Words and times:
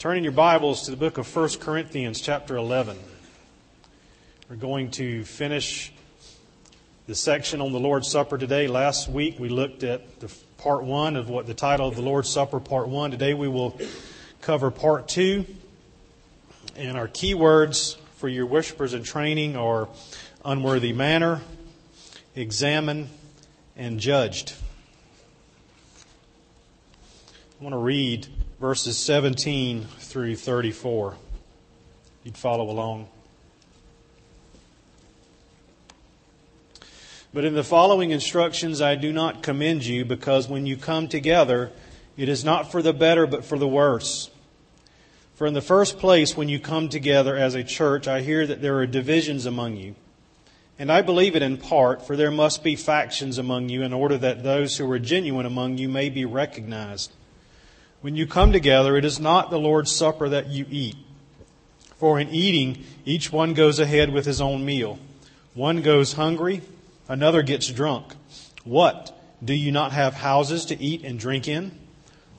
Turn 0.00 0.16
in 0.16 0.24
your 0.24 0.32
Bibles 0.32 0.84
to 0.84 0.90
the 0.90 0.96
book 0.96 1.18
of 1.18 1.36
1 1.36 1.58
Corinthians, 1.60 2.22
chapter 2.22 2.56
11. 2.56 2.96
We're 4.48 4.56
going 4.56 4.90
to 4.92 5.24
finish 5.24 5.92
the 7.06 7.14
section 7.14 7.60
on 7.60 7.72
the 7.72 7.78
Lord's 7.78 8.10
Supper 8.10 8.38
today. 8.38 8.66
Last 8.66 9.10
week 9.10 9.38
we 9.38 9.50
looked 9.50 9.82
at 9.82 10.20
the 10.20 10.32
part 10.56 10.84
one 10.84 11.16
of 11.16 11.28
what 11.28 11.46
the 11.46 11.52
title 11.52 11.86
of 11.86 11.96
the 11.96 12.00
Lord's 12.00 12.30
Supper, 12.30 12.60
part 12.60 12.88
one. 12.88 13.10
Today 13.10 13.34
we 13.34 13.46
will 13.46 13.78
cover 14.40 14.70
part 14.70 15.06
two. 15.06 15.44
And 16.76 16.96
our 16.96 17.06
key 17.06 17.34
words 17.34 17.98
for 18.16 18.28
your 18.30 18.46
worshipers 18.46 18.94
in 18.94 19.02
training 19.02 19.54
are 19.54 19.86
unworthy 20.46 20.94
manner, 20.94 21.42
examine, 22.34 23.10
and 23.76 24.00
judged. 24.00 24.54
I 27.60 27.64
want 27.64 27.74
to 27.74 27.78
read 27.78 28.28
verses 28.60 28.98
17 28.98 29.86
through 29.98 30.36
34. 30.36 31.16
You'd 32.24 32.36
follow 32.36 32.68
along. 32.68 33.08
But 37.32 37.46
in 37.46 37.54
the 37.54 37.64
following 37.64 38.10
instructions, 38.10 38.82
I 38.82 38.96
do 38.96 39.14
not 39.14 39.42
commend 39.42 39.86
you, 39.86 40.04
because 40.04 40.46
when 40.46 40.66
you 40.66 40.76
come 40.76 41.08
together, 41.08 41.72
it 42.18 42.28
is 42.28 42.44
not 42.44 42.70
for 42.70 42.82
the 42.82 42.92
better, 42.92 43.26
but 43.26 43.46
for 43.46 43.56
the 43.56 43.68
worse. 43.68 44.30
For 45.36 45.46
in 45.46 45.54
the 45.54 45.62
first 45.62 45.98
place, 45.98 46.36
when 46.36 46.50
you 46.50 46.58
come 46.58 46.90
together 46.90 47.34
as 47.36 47.54
a 47.54 47.64
church, 47.64 48.06
I 48.06 48.20
hear 48.20 48.46
that 48.46 48.60
there 48.60 48.76
are 48.78 48.86
divisions 48.86 49.46
among 49.46 49.76
you. 49.76 49.94
And 50.78 50.92
I 50.92 51.00
believe 51.00 51.34
it 51.34 51.42
in 51.42 51.56
part, 51.56 52.06
for 52.06 52.14
there 52.14 52.30
must 52.30 52.62
be 52.62 52.76
factions 52.76 53.38
among 53.38 53.70
you 53.70 53.82
in 53.82 53.94
order 53.94 54.18
that 54.18 54.42
those 54.42 54.76
who 54.76 54.90
are 54.90 54.98
genuine 54.98 55.46
among 55.46 55.78
you 55.78 55.88
may 55.88 56.10
be 56.10 56.26
recognized. 56.26 57.12
When 58.00 58.16
you 58.16 58.26
come 58.26 58.52
together, 58.52 58.96
it 58.96 59.04
is 59.04 59.20
not 59.20 59.50
the 59.50 59.58
Lord's 59.58 59.94
Supper 59.94 60.28
that 60.30 60.48
you 60.48 60.64
eat. 60.70 60.96
For 61.96 62.18
in 62.18 62.30
eating, 62.30 62.84
each 63.04 63.30
one 63.30 63.52
goes 63.52 63.78
ahead 63.78 64.10
with 64.10 64.24
his 64.24 64.40
own 64.40 64.64
meal. 64.64 64.98
One 65.52 65.82
goes 65.82 66.14
hungry, 66.14 66.62
another 67.08 67.42
gets 67.42 67.68
drunk. 67.68 68.14
What? 68.64 69.14
Do 69.44 69.52
you 69.52 69.70
not 69.70 69.92
have 69.92 70.14
houses 70.14 70.64
to 70.66 70.82
eat 70.82 71.04
and 71.04 71.18
drink 71.18 71.46
in? 71.46 71.78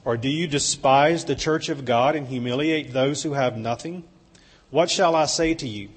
Or 0.04 0.18
do 0.18 0.30
you 0.30 0.48
despise 0.48 1.26
the 1.26 1.36
church 1.36 1.70
of 1.70 1.86
God 1.86 2.16
and 2.16 2.26
humiliate 2.26 2.92
those 2.92 3.22
who 3.22 3.34
have 3.34 3.56
nothing? 3.56 4.04
What 4.72 4.90
shall 4.90 5.16
I 5.16 5.26
say 5.26 5.54
to 5.54 5.68
you? 5.68 5.90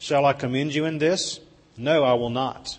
Shall 0.00 0.24
I 0.24 0.32
commend 0.32 0.74
you 0.74 0.84
in 0.84 0.98
this? 0.98 1.38
No, 1.76 2.02
I 2.02 2.14
will 2.14 2.30
not. 2.30 2.78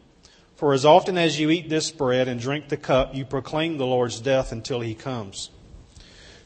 For 0.61 0.75
as 0.75 0.85
often 0.85 1.17
as 1.17 1.39
you 1.39 1.49
eat 1.49 1.69
this 1.69 1.89
bread 1.89 2.27
and 2.27 2.39
drink 2.39 2.69
the 2.69 2.77
cup, 2.77 3.15
you 3.15 3.25
proclaim 3.25 3.79
the 3.79 3.87
Lord's 3.87 4.19
death 4.19 4.51
until 4.51 4.79
he 4.79 4.93
comes. 4.93 5.49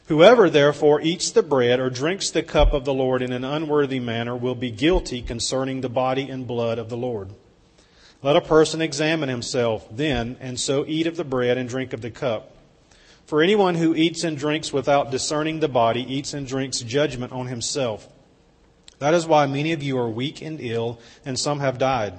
Whoever 0.06 0.48
therefore 0.48 1.02
eats 1.02 1.30
the 1.30 1.42
bread 1.42 1.80
or 1.80 1.90
drinks 1.90 2.30
the 2.30 2.42
cup 2.42 2.72
of 2.72 2.86
the 2.86 2.94
Lord 2.94 3.20
in 3.20 3.30
an 3.30 3.44
unworthy 3.44 4.00
manner 4.00 4.34
will 4.34 4.54
be 4.54 4.70
guilty 4.70 5.20
concerning 5.20 5.82
the 5.82 5.90
body 5.90 6.30
and 6.30 6.46
blood 6.46 6.78
of 6.78 6.88
the 6.88 6.96
Lord. 6.96 7.28
Let 8.22 8.36
a 8.36 8.40
person 8.40 8.80
examine 8.80 9.28
himself 9.28 9.86
then, 9.90 10.38
and 10.40 10.58
so 10.58 10.86
eat 10.88 11.06
of 11.06 11.18
the 11.18 11.22
bread 11.22 11.58
and 11.58 11.68
drink 11.68 11.92
of 11.92 12.00
the 12.00 12.10
cup. 12.10 12.56
For 13.26 13.42
anyone 13.42 13.74
who 13.74 13.94
eats 13.94 14.24
and 14.24 14.38
drinks 14.38 14.72
without 14.72 15.10
discerning 15.10 15.60
the 15.60 15.68
body 15.68 16.00
eats 16.00 16.32
and 16.32 16.46
drinks 16.46 16.80
judgment 16.80 17.34
on 17.34 17.48
himself. 17.48 18.08
That 18.98 19.12
is 19.12 19.26
why 19.26 19.44
many 19.44 19.72
of 19.72 19.82
you 19.82 19.98
are 19.98 20.08
weak 20.08 20.40
and 20.40 20.58
ill, 20.58 21.00
and 21.26 21.38
some 21.38 21.60
have 21.60 21.76
died. 21.76 22.18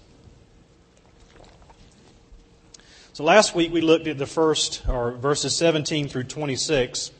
So 3.13 3.25
last 3.25 3.53
week 3.53 3.73
we 3.73 3.81
looked 3.81 4.07
at 4.07 4.17
the 4.17 4.25
first, 4.25 4.87
or 4.87 5.11
verses 5.11 5.53
17 5.57 6.07
through 6.07 6.23
26. 6.23 7.11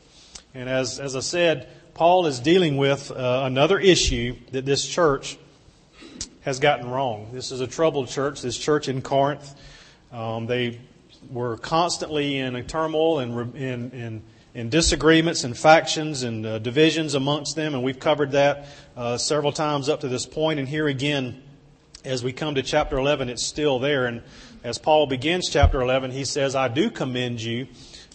And 0.54 0.66
as, 0.66 0.98
as 0.98 1.14
I 1.14 1.20
said, 1.20 1.68
Paul 1.92 2.24
is 2.24 2.40
dealing 2.40 2.78
with 2.78 3.10
uh, 3.10 3.42
another 3.44 3.78
issue 3.78 4.36
that 4.52 4.64
this 4.64 4.88
church 4.88 5.36
has 6.40 6.60
gotten 6.60 6.88
wrong. 6.88 7.28
This 7.34 7.52
is 7.52 7.60
a 7.60 7.66
troubled 7.66 8.08
church, 8.08 8.40
this 8.40 8.56
church 8.56 8.88
in 8.88 9.02
Corinth. 9.02 9.54
Um, 10.10 10.46
they 10.46 10.80
were 11.30 11.58
constantly 11.58 12.38
in 12.38 12.56
a 12.56 12.62
turmoil 12.62 13.18
and 13.18 13.54
in, 13.54 13.90
in, 13.90 14.22
in, 14.54 14.70
disagreements 14.70 15.44
and 15.44 15.54
factions 15.54 16.22
and 16.22 16.46
uh, 16.46 16.58
divisions 16.58 17.14
amongst 17.14 17.54
them, 17.54 17.74
and 17.74 17.82
we've 17.82 18.00
covered 18.00 18.32
that 18.32 18.66
uh, 18.96 19.18
several 19.18 19.52
times 19.52 19.90
up 19.90 20.00
to 20.00 20.08
this 20.08 20.24
point. 20.24 20.58
And 20.58 20.66
here 20.66 20.86
again, 20.88 21.42
as 22.04 22.24
we 22.24 22.32
come 22.32 22.56
to 22.56 22.62
chapter 22.62 22.98
11, 22.98 23.28
it's 23.28 23.44
still 23.44 23.78
there. 23.78 24.06
And 24.06 24.22
as 24.64 24.78
Paul 24.78 25.06
begins 25.06 25.48
chapter 25.48 25.80
11, 25.80 26.10
he 26.10 26.24
says, 26.24 26.54
I 26.54 26.68
do 26.68 26.90
commend 26.90 27.40
you. 27.40 27.68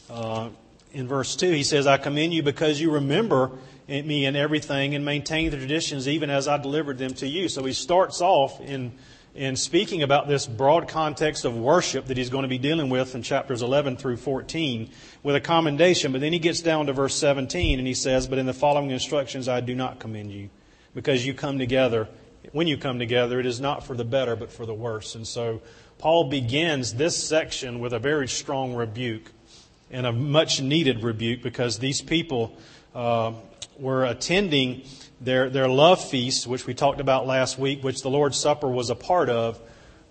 Uh, 0.09 0.49
in 0.91 1.07
verse 1.07 1.35
2, 1.35 1.51
he 1.51 1.63
says, 1.63 1.87
I 1.87 1.97
commend 1.97 2.33
you 2.33 2.43
because 2.43 2.79
you 2.79 2.91
remember 2.91 3.51
me 3.87 4.25
in 4.25 4.35
everything 4.35 4.95
and 4.95 5.05
maintain 5.05 5.49
the 5.51 5.57
traditions 5.57 6.07
even 6.07 6.29
as 6.29 6.47
I 6.47 6.57
delivered 6.57 6.97
them 6.97 7.13
to 7.15 7.27
you. 7.27 7.47
So 7.47 7.63
he 7.63 7.73
starts 7.73 8.19
off 8.19 8.59
in, 8.59 8.93
in 9.33 9.55
speaking 9.55 10.03
about 10.03 10.27
this 10.27 10.45
broad 10.45 10.89
context 10.89 11.45
of 11.45 11.55
worship 11.55 12.07
that 12.07 12.17
he's 12.17 12.29
going 12.29 12.43
to 12.43 12.49
be 12.49 12.57
dealing 12.57 12.89
with 12.89 13.15
in 13.15 13.23
chapters 13.23 13.61
11 13.61 13.97
through 13.97 14.17
14 14.17 14.89
with 15.23 15.35
a 15.35 15.41
commendation. 15.41 16.11
But 16.11 16.21
then 16.21 16.33
he 16.33 16.39
gets 16.39 16.61
down 16.61 16.87
to 16.87 16.93
verse 16.93 17.15
17 17.15 17.79
and 17.79 17.87
he 17.87 17.93
says, 17.93 18.27
But 18.27 18.39
in 18.39 18.45
the 18.45 18.53
following 18.53 18.91
instructions 18.91 19.47
I 19.47 19.61
do 19.61 19.75
not 19.75 19.99
commend 19.99 20.31
you 20.31 20.49
because 20.93 21.25
you 21.25 21.33
come 21.33 21.59
together. 21.59 22.09
When 22.51 22.67
you 22.67 22.77
come 22.77 22.99
together, 22.99 23.39
it 23.39 23.45
is 23.45 23.59
not 23.59 23.85
for 23.85 23.95
the 23.95 24.05
better, 24.05 24.35
but 24.35 24.51
for 24.51 24.65
the 24.65 24.73
worse. 24.73 25.15
And 25.15 25.27
so 25.27 25.61
Paul 25.97 26.29
begins 26.29 26.93
this 26.93 27.21
section 27.21 27.79
with 27.79 27.93
a 27.93 27.99
very 27.99 28.27
strong 28.27 28.73
rebuke 28.73 29.31
and 29.91 30.05
a 30.05 30.11
much 30.11 30.61
needed 30.61 31.03
rebuke 31.03 31.41
because 31.41 31.79
these 31.79 32.01
people 32.01 32.57
uh, 32.95 33.33
were 33.79 34.05
attending 34.05 34.83
their, 35.19 35.49
their 35.49 35.67
love 35.67 36.03
feast, 36.03 36.47
which 36.47 36.65
we 36.65 36.73
talked 36.73 36.99
about 36.99 37.25
last 37.25 37.57
week, 37.57 37.83
which 37.83 38.01
the 38.01 38.09
Lord's 38.09 38.37
Supper 38.37 38.67
was 38.69 38.89
a 38.89 38.95
part 38.95 39.29
of, 39.29 39.59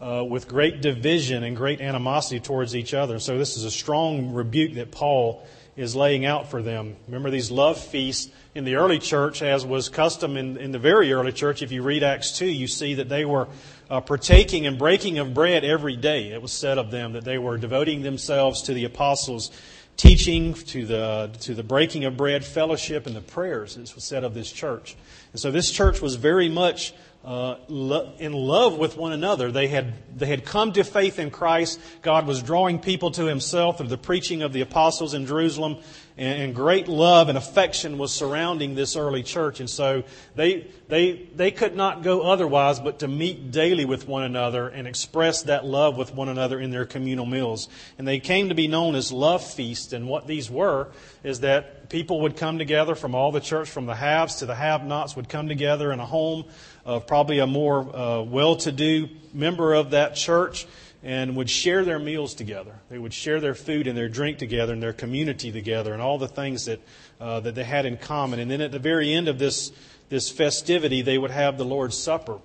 uh, 0.01 0.25
with 0.29 0.49
great 0.49 0.83
division 0.83 1.43
and 1.43 1.57
great 1.57 1.81
animosity 1.81 2.41
towards 2.41 2.77
each 2.77 2.93
other. 2.93 3.19
So 3.19 3.39
this 3.39 3.57
is 3.57 3.65
a 3.65 3.71
strong 3.71 4.33
rebuke 4.33 4.75
that 4.75 4.91
Paul 4.91 5.47
is 5.76 5.94
laying 5.94 6.25
out 6.25 6.50
for 6.50 6.62
them. 6.62 6.97
Remember 7.06 7.31
these 7.31 7.50
love 7.50 7.78
feasts 7.78 8.32
in 8.54 8.64
the 8.64 8.76
early 8.76 8.98
church, 8.98 9.42
as 9.42 9.66
was 9.66 9.88
custom 9.88 10.37
in, 10.37 10.56
in 10.56 10.72
the 10.72 10.78
very 10.78 11.12
early 11.12 11.32
church. 11.32 11.62
If 11.62 11.70
you 11.70 11.82
read 11.82 12.03
Acts 12.03 12.37
2, 12.38 12.47
you 12.47 12.66
see 12.66 12.94
that 12.94 13.09
they 13.09 13.25
were 13.25 13.48
uh, 13.91 14.00
partaking 14.00 14.66
and 14.66 14.78
breaking 14.78 15.19
of 15.19 15.34
bread 15.34 15.64
every 15.64 15.97
day. 15.97 16.32
It 16.32 16.41
was 16.41 16.53
said 16.53 16.78
of 16.78 16.90
them 16.90 17.12
that 17.12 17.25
they 17.25 17.37
were 17.37 17.58
devoting 17.58 18.02
themselves 18.02 18.62
to 18.62 18.75
the 18.75 18.84
apostles' 18.84 19.50
teaching, 19.99 20.55
to 20.55 20.87
the, 20.87 21.31
to 21.40 21.55
the 21.55 21.62
breaking 21.62 22.05
of 22.05 22.17
bread, 22.17 22.44
fellowship, 22.44 23.06
and 23.06 23.14
the 23.14 23.20
prayers. 23.20 23.76
It 23.76 23.94
was 23.94 24.05
said 24.05 24.25
of 24.25 24.32
this 24.32 24.50
church. 24.50 24.96
And 25.32 25.40
so 25.40 25.50
this 25.50 25.70
church 25.70 26.00
was 26.00 26.17
very 26.17 26.49
much 26.49 26.94
uh, 27.26 27.56
lo- 27.67 28.12
in 28.19 28.32
love 28.32 28.78
with 28.78 28.96
one 28.96 29.12
another. 29.12 29.50
They 29.50 29.67
had, 29.67 29.94
they 30.17 30.26
had 30.26 30.44
come 30.44 30.73
to 30.75 30.84
faith 30.84 31.19
in 31.19 31.31
Christ. 31.31 31.81
God 32.00 32.25
was 32.25 32.40
drawing 32.40 32.78
people 32.78 33.11
to 33.11 33.25
Himself 33.25 33.78
through 33.78 33.88
the 33.88 33.99
preaching 33.99 34.43
of 34.43 34.52
the 34.52 34.61
apostles 34.61 35.12
in 35.12 35.26
Jerusalem 35.26 35.78
and, 36.19 36.55
great 36.55 36.88
love 36.88 37.28
and 37.28 37.37
affection 37.37 37.99
was 37.99 38.12
surrounding 38.12 38.75
this 38.75 38.96
early 38.96 39.23
church. 39.23 39.61
And 39.61 39.69
so 39.69 40.05
they, 40.34 40.67
they, 40.88 41.28
they 41.34 41.50
could 41.50 41.76
not 41.76 42.02
go 42.02 42.23
otherwise 42.23 42.81
but 42.81 43.00
to 43.00 43.08
meet 43.08 43.50
daily 43.50 43.84
with 43.84 44.08
one 44.08 44.22
another 44.22 44.69
and 44.69 44.88
express 44.88 45.43
that 45.43 45.67
love 45.67 45.96
with 45.96 46.14
one 46.14 46.29
another 46.29 46.58
in 46.58 46.70
their 46.70 46.87
communal 46.87 47.26
meals. 47.26 47.69
And 47.99 48.08
they 48.08 48.19
came 48.19 48.49
to 48.49 48.55
be 48.55 48.67
known 48.67 48.94
as 48.94 49.12
love 49.12 49.44
feasts. 49.44 49.93
And 49.93 50.08
what 50.08 50.26
these 50.26 50.50
were 50.50 50.88
is 51.22 51.40
that 51.40 51.90
people 51.90 52.22
would 52.22 52.37
come 52.37 52.58
together 52.58 52.94
from 52.94 53.14
all 53.14 53.31
the 53.31 53.40
church, 53.40 53.69
from 53.69 53.84
the 53.84 53.94
haves 53.94 54.37
to 54.37 54.46
the 54.46 54.55
have-nots, 54.55 55.17
would 55.17 55.29
come 55.29 55.49
together 55.49 55.93
in 55.93 56.00
a 56.00 56.06
home 56.06 56.46
of 56.87 57.05
probably 57.06 57.41
a 57.41 57.47
more 57.47 57.81
uh, 57.94 58.23
well-to-do 58.23 59.09
member 59.35 59.75
of 59.75 59.91
that 59.91 60.15
church 60.15 60.67
and 61.03 61.37
would 61.37 61.50
share 61.50 61.85
their 61.85 61.99
meals 61.99 62.33
together. 62.33 62.73
They 62.88 62.99
would 62.99 63.12
share 63.12 63.41
their 63.41 63.56
food 63.56 63.88
and 63.88 63.99
their 63.99 64.09
drink 64.09 64.38
together 64.38 64.73
and 64.73 64.83
their 64.83 64.93
community 64.93 65.50
together 65.50 65.93
and 65.93 66.00
all 66.00 66.17
the 66.17 66.29
things 66.29 66.65
that, 66.67 66.81
uh, 67.21 67.41
that 67.41 67.56
they 67.56 67.65
had 67.65 67.87
in 67.87 67.97
common. 67.97 68.38
And 68.38 68.49
then 68.49 68.61
at 68.61 68.71
the 68.71 68.79
very 68.79 69.12
end 69.12 69.27
of 69.27 69.38
this, 69.38 69.73
this 70.09 70.31
festivity, 70.31 71.03
they 71.03 71.19
would 71.19 71.33
have 71.33 71.59
the 71.59 71.65
Lord's 71.65 71.99
Supper. 71.99 72.38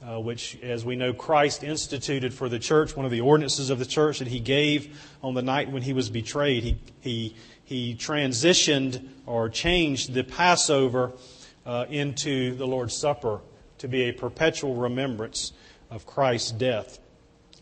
Uh, 0.00 0.20
which, 0.20 0.56
as 0.62 0.84
we 0.84 0.94
know, 0.94 1.12
Christ 1.12 1.64
instituted 1.64 2.32
for 2.32 2.48
the 2.48 2.60
church, 2.60 2.96
one 2.96 3.04
of 3.04 3.10
the 3.10 3.20
ordinances 3.20 3.68
of 3.68 3.80
the 3.80 3.84
church 3.84 4.20
that 4.20 4.28
he 4.28 4.38
gave 4.38 4.96
on 5.24 5.34
the 5.34 5.42
night 5.42 5.72
when 5.72 5.82
he 5.82 5.92
was 5.92 6.08
betrayed. 6.08 6.62
He, 6.62 6.78
he, 7.00 7.36
he 7.64 7.96
transitioned 7.96 9.08
or 9.26 9.48
changed 9.48 10.14
the 10.14 10.22
Passover 10.22 11.14
uh, 11.66 11.86
into 11.90 12.54
the 12.54 12.64
Lord's 12.64 12.96
Supper 12.96 13.40
to 13.78 13.88
be 13.88 14.02
a 14.02 14.12
perpetual 14.12 14.74
remembrance 14.74 15.52
of 15.90 16.06
Christ's 16.06 16.50
death. 16.52 16.98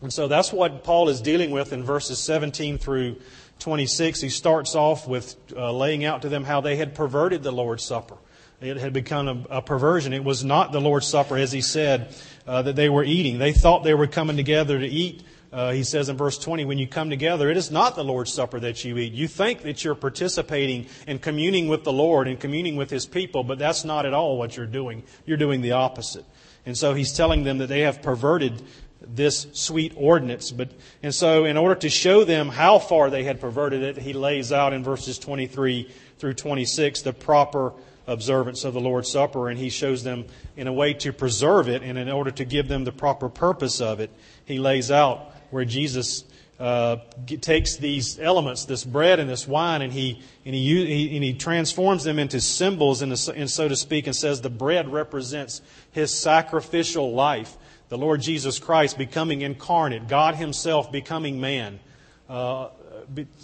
And 0.01 0.13
so 0.13 0.27
that's 0.27 0.53
what 0.53 0.83
Paul 0.83 1.09
is 1.09 1.21
dealing 1.21 1.51
with 1.51 1.73
in 1.73 1.83
verses 1.83 2.19
17 2.19 2.77
through 2.77 3.17
26. 3.59 4.21
He 4.21 4.29
starts 4.29 4.75
off 4.75 5.07
with 5.07 5.35
uh, 5.55 5.71
laying 5.71 6.05
out 6.05 6.21
to 6.21 6.29
them 6.29 6.43
how 6.43 6.61
they 6.61 6.75
had 6.75 6.93
perverted 6.93 7.41
the 7.43 7.51
Lord's 7.51 7.83
Supper. 7.83 8.17
It 8.61 8.77
had 8.77 8.93
become 8.93 9.27
a, 9.27 9.57
a 9.57 9.61
perversion. 9.61 10.13
It 10.13 10.23
was 10.23 10.43
not 10.43 10.71
the 10.71 10.81
Lord's 10.81 11.07
Supper, 11.07 11.37
as 11.37 11.51
he 11.51 11.61
said, 11.61 12.13
uh, 12.47 12.63
that 12.63 12.75
they 12.75 12.89
were 12.89 13.03
eating. 13.03 13.37
They 13.37 13.53
thought 13.53 13.83
they 13.83 13.93
were 13.93 14.07
coming 14.07 14.35
together 14.37 14.79
to 14.79 14.87
eat. 14.87 15.23
Uh, 15.51 15.71
he 15.71 15.83
says 15.83 16.09
in 16.09 16.17
verse 16.17 16.37
20, 16.37 16.65
when 16.65 16.77
you 16.77 16.87
come 16.87 17.09
together, 17.09 17.49
it 17.49 17.55
is 17.55 17.71
not 17.71 17.95
the 17.95 18.03
Lord's 18.03 18.33
Supper 18.33 18.59
that 18.59 18.83
you 18.83 18.97
eat. 18.97 19.13
You 19.13 19.27
think 19.27 19.61
that 19.61 19.83
you're 19.83 19.95
participating 19.95 20.87
and 21.07 21.21
communing 21.21 21.69
with 21.69 21.83
the 21.85 21.93
Lord 21.93 22.27
and 22.27 22.37
communing 22.37 22.75
with 22.75 22.89
His 22.89 23.05
people, 23.05 23.43
but 23.43 23.57
that's 23.57 23.85
not 23.85 24.05
at 24.05 24.13
all 24.13 24.37
what 24.37 24.57
you're 24.57 24.65
doing. 24.65 25.03
You're 25.25 25.37
doing 25.37 25.61
the 25.61 25.71
opposite. 25.71 26.25
And 26.65 26.77
so 26.77 26.93
he's 26.93 27.13
telling 27.13 27.43
them 27.43 27.59
that 27.59 27.67
they 27.67 27.81
have 27.81 28.01
perverted 28.01 28.61
this 29.01 29.47
sweet 29.53 29.93
ordinance. 29.95 30.51
But, 30.51 30.71
and 31.01 31.15
so 31.15 31.45
in 31.45 31.55
order 31.55 31.75
to 31.75 31.89
show 31.89 32.25
them 32.25 32.49
how 32.49 32.77
far 32.79 33.09
they 33.09 33.23
had 33.23 33.39
perverted 33.39 33.83
it, 33.83 33.97
he 33.97 34.11
lays 34.11 34.51
out 34.51 34.73
in 34.73 34.83
verses 34.83 35.17
23 35.17 35.89
through 36.17 36.33
26 36.33 37.03
the 37.03 37.13
proper 37.13 37.73
observance 38.05 38.63
of 38.63 38.73
the 38.73 38.79
Lord's 38.81 39.11
Supper, 39.11 39.49
and 39.49 39.59
he 39.59 39.69
shows 39.69 40.03
them 40.03 40.25
in 40.55 40.67
a 40.67 40.73
way 40.73 40.93
to 40.95 41.13
preserve 41.13 41.67
it, 41.67 41.83
and 41.83 41.97
in 41.97 42.09
order 42.09 42.31
to 42.31 42.45
give 42.45 42.67
them 42.67 42.85
the 42.85 42.91
proper 42.91 43.29
purpose 43.29 43.81
of 43.81 43.99
it, 43.99 44.09
he 44.45 44.59
lays 44.59 44.89
out 44.91 45.33
where 45.49 45.65
Jesus 45.65 46.23
uh, 46.59 46.97
takes 47.41 47.77
these 47.77 48.19
elements, 48.19 48.65
this 48.65 48.83
bread 48.83 49.19
and 49.19 49.29
this 49.29 49.47
wine, 49.47 49.81
and 49.81 49.93
he 49.93 50.21
and 50.45 50.55
he, 50.55 51.15
and 51.15 51.23
he 51.23 51.33
transforms 51.33 52.03
them 52.03 52.17
into 52.19 52.41
symbols, 52.41 53.01
and, 53.01 53.11
and 53.35 53.49
so 53.49 53.67
to 53.67 53.75
speak, 53.75 54.07
and 54.07 54.15
says 54.15 54.41
the 54.41 54.49
bread 54.49 54.91
represents 54.91 55.61
his 55.91 56.17
sacrificial 56.17 57.13
life, 57.13 57.55
the 57.89 57.97
Lord 57.97 58.21
Jesus 58.21 58.59
Christ 58.59 58.97
becoming 58.97 59.41
incarnate, 59.41 60.07
God 60.07 60.35
Himself 60.35 60.91
becoming 60.91 61.39
man. 61.39 61.79
Uh, 62.27 62.69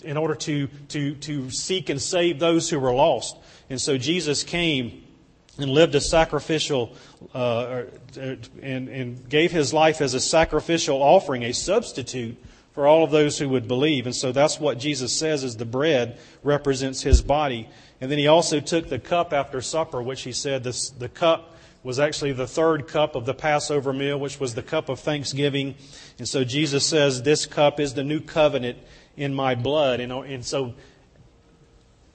in 0.03 0.17
order 0.17 0.35
to, 0.35 0.67
to, 0.89 1.15
to 1.15 1.49
seek 1.49 1.89
and 1.89 2.01
save 2.01 2.39
those 2.39 2.69
who 2.69 2.79
were 2.79 2.93
lost. 2.93 3.37
And 3.69 3.79
so 3.79 3.97
Jesus 3.97 4.43
came 4.43 5.03
and 5.57 5.69
lived 5.69 5.95
a 5.95 6.01
sacrificial, 6.01 6.95
uh, 7.33 7.83
and, 8.19 8.49
and 8.89 9.29
gave 9.29 9.51
his 9.51 9.73
life 9.73 10.01
as 10.01 10.13
a 10.13 10.19
sacrificial 10.19 11.01
offering, 11.01 11.43
a 11.43 11.53
substitute 11.53 12.37
for 12.73 12.87
all 12.87 13.03
of 13.03 13.11
those 13.11 13.37
who 13.37 13.49
would 13.49 13.67
believe. 13.67 14.05
And 14.05 14.15
so 14.15 14.31
that's 14.31 14.59
what 14.59 14.79
Jesus 14.79 15.17
says 15.17 15.43
is 15.43 15.57
the 15.57 15.65
bread 15.65 16.19
represents 16.43 17.03
his 17.03 17.21
body. 17.21 17.69
And 18.01 18.09
then 18.11 18.17
he 18.17 18.27
also 18.27 18.59
took 18.59 18.89
the 18.89 18.99
cup 18.99 19.31
after 19.31 19.61
supper, 19.61 20.01
which 20.01 20.23
he 20.23 20.31
said 20.31 20.63
this, 20.63 20.89
the 20.89 21.09
cup 21.09 21.55
was 21.83 21.99
actually 21.99 22.31
the 22.31 22.47
third 22.47 22.87
cup 22.87 23.15
of 23.15 23.25
the 23.25 23.33
Passover 23.33 23.93
meal, 23.93 24.17
which 24.17 24.39
was 24.39 24.55
the 24.55 24.63
cup 24.63 24.89
of 24.89 24.99
thanksgiving. 24.99 25.75
And 26.17 26.27
so 26.27 26.43
Jesus 26.43 26.85
says, 26.85 27.21
This 27.21 27.45
cup 27.45 27.79
is 27.79 27.93
the 27.93 28.03
new 28.03 28.21
covenant 28.21 28.77
in 29.17 29.33
my 29.33 29.53
blood. 29.55 29.99
And, 29.99 30.11
and 30.11 30.45
so 30.45 30.73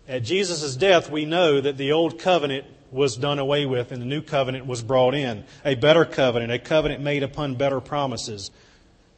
at 0.09 0.25
Jesus' 0.25 0.75
death, 0.75 1.11
we 1.11 1.27
know 1.27 1.61
that 1.61 1.77
the 1.77 1.93
old 1.93 2.19
covenant 2.19 2.65
was 2.91 3.17
done 3.17 3.39
away 3.39 3.67
with 3.67 3.93
and 3.93 4.01
the 4.01 4.07
new 4.07 4.23
covenant 4.23 4.67
was 4.67 4.83
brought 4.83 5.15
in. 5.15 5.45
A 5.65 5.75
better 5.75 6.05
covenant, 6.05 6.53
a 6.53 6.59
covenant 6.59 7.03
made 7.03 7.23
upon 7.23 7.57
better 7.57 7.81
promises. 7.81 8.51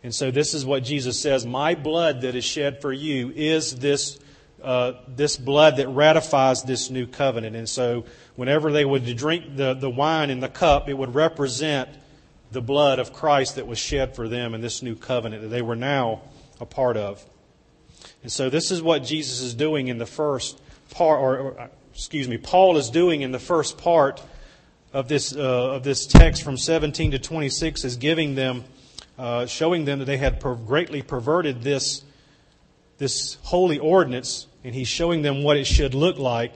And 0.03 0.15
so 0.15 0.31
this 0.31 0.55
is 0.55 0.65
what 0.65 0.83
Jesus 0.83 1.21
says 1.21 1.47
My 1.47 1.75
blood 1.75 2.23
that 2.23 2.35
is 2.35 2.45
shed 2.45 2.81
for 2.81 2.93
you 2.93 3.33
is 3.35 3.77
this, 3.77 4.19
uh, 4.63 4.93
this 5.09 5.37
blood 5.37 5.77
that 5.77 5.89
ratifies 5.89 6.63
this 6.63 6.91
new 6.91 7.07
covenant. 7.07 7.55
And 7.57 7.69
so 7.69 8.05
whenever 8.37 8.73
they 8.73 8.85
would 8.85 9.05
drink 9.17 9.57
the, 9.57 9.75
the 9.75 9.91
wine 9.91 10.31
in 10.31 10.41
the 10.41 10.49
cup, 10.49 10.89
it 10.89 10.95
would 10.95 11.15
represent 11.15 11.91
the 12.53 12.63
blood 12.63 12.99
of 12.99 13.13
Christ 13.13 13.57
that 13.57 13.67
was 13.67 13.79
shed 13.79 14.17
for 14.17 14.29
them 14.29 14.55
in 14.55 14.61
this 14.61 14.83
new 14.83 14.97
covenant 14.97 15.43
that 15.43 15.49
they 15.49 15.63
were 15.63 15.77
now 15.77 16.23
a 16.59 16.67
part 16.67 16.97
of. 16.97 17.25
And 18.23 18.33
so 18.33 18.51
this 18.51 18.71
is 18.71 18.83
what 18.83 19.05
Jesus 19.05 19.41
is 19.41 19.55
doing 19.55 19.89
in 19.89 19.99
the 19.99 20.07
first 20.07 20.61
part, 20.91 21.21
or, 21.21 21.39
or 21.39 21.71
excuse 21.93 22.29
me, 22.29 22.39
Paul 22.39 22.77
is 22.77 22.91
doing 22.91 23.23
in 23.23 23.33
the 23.33 23.39
first 23.39 23.79
part 23.79 24.23
of 24.93 25.09
this, 25.09 25.35
uh, 25.35 25.73
of 25.75 25.85
this 25.85 26.07
text 26.07 26.43
from 26.43 26.57
17 26.57 27.13
to 27.13 27.19
26 27.19 27.85
is 27.85 27.97
giving 27.97 28.35
them, 28.35 28.65
uh, 29.19 29.47
showing 29.47 29.85
them 29.85 29.99
that 30.01 30.05
they 30.05 30.17
had 30.17 30.41
per- 30.41 30.55
greatly 30.55 31.03
perverted 31.03 31.63
this, 31.63 32.03
this 32.99 33.39
holy 33.43 33.79
ordinance, 33.79 34.47
and 34.65 34.75
he's 34.75 34.89
showing 34.89 35.23
them 35.23 35.43
what 35.43 35.57
it 35.57 35.67
should 35.67 35.95
look 35.95 36.19
like. 36.19 36.53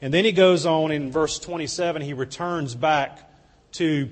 And 0.00 0.12
then 0.12 0.24
he 0.24 0.32
goes 0.32 0.66
on 0.66 0.90
in 0.90 1.10
verse 1.10 1.38
27, 1.38 2.02
he 2.02 2.12
returns 2.12 2.74
back 2.74 3.30
to 3.72 4.10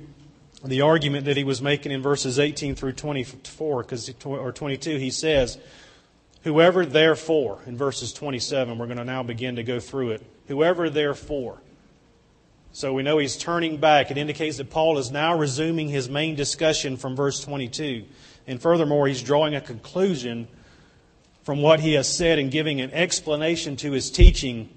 the 0.65 0.83
argument 0.83 1.27
that 1.27 1.37
he 1.37 1.44
was 1.44 1.61
making 1.61 1.93
in 1.93 2.03
verses 2.03 2.39
18 2.39 2.77
through 2.77 2.93
24, 2.93 3.83
because, 3.83 4.12
or 4.25 4.53
22. 4.53 4.97
He 4.97 5.11
says, 5.11 5.59
Whoever 6.44 6.85
therefore, 6.85 7.61
in 7.67 7.77
verses 7.77 8.12
27, 8.12 8.77
we're 8.77 8.87
going 8.87 8.99
to 8.99 9.05
now 9.05 9.23
begin 9.23 9.56
to 9.56 9.62
go 9.62 9.79
through 9.79 10.11
it. 10.11 10.23
Whoever 10.49 10.91
therefore. 10.91 11.61
So 12.73 12.93
we 12.93 13.03
know 13.03 13.19
he's 13.19 13.37
turning 13.37 13.77
back. 13.77 14.11
It 14.11 14.19
indicates 14.19 14.56
that 14.56 14.71
Paul 14.71 14.99
is 14.99 15.11
now 15.11 15.39
resuming 15.39 15.89
his 15.89 16.09
main 16.09 16.35
discussion 16.35 16.97
from 16.97 17.15
verse 17.15 17.41
22. 17.41 18.05
And 18.47 18.61
furthermore, 18.61 19.06
he's 19.06 19.23
drawing 19.23 19.55
a 19.55 19.61
conclusion 19.61 20.49
from 21.44 21.61
what 21.61 21.81
he 21.81 21.93
has 21.94 22.09
said 22.09 22.39
and 22.39 22.50
giving 22.50 22.81
an 22.81 22.91
explanation 22.93 23.77
to 23.77 23.93
his 23.93 24.11
teaching 24.11 24.69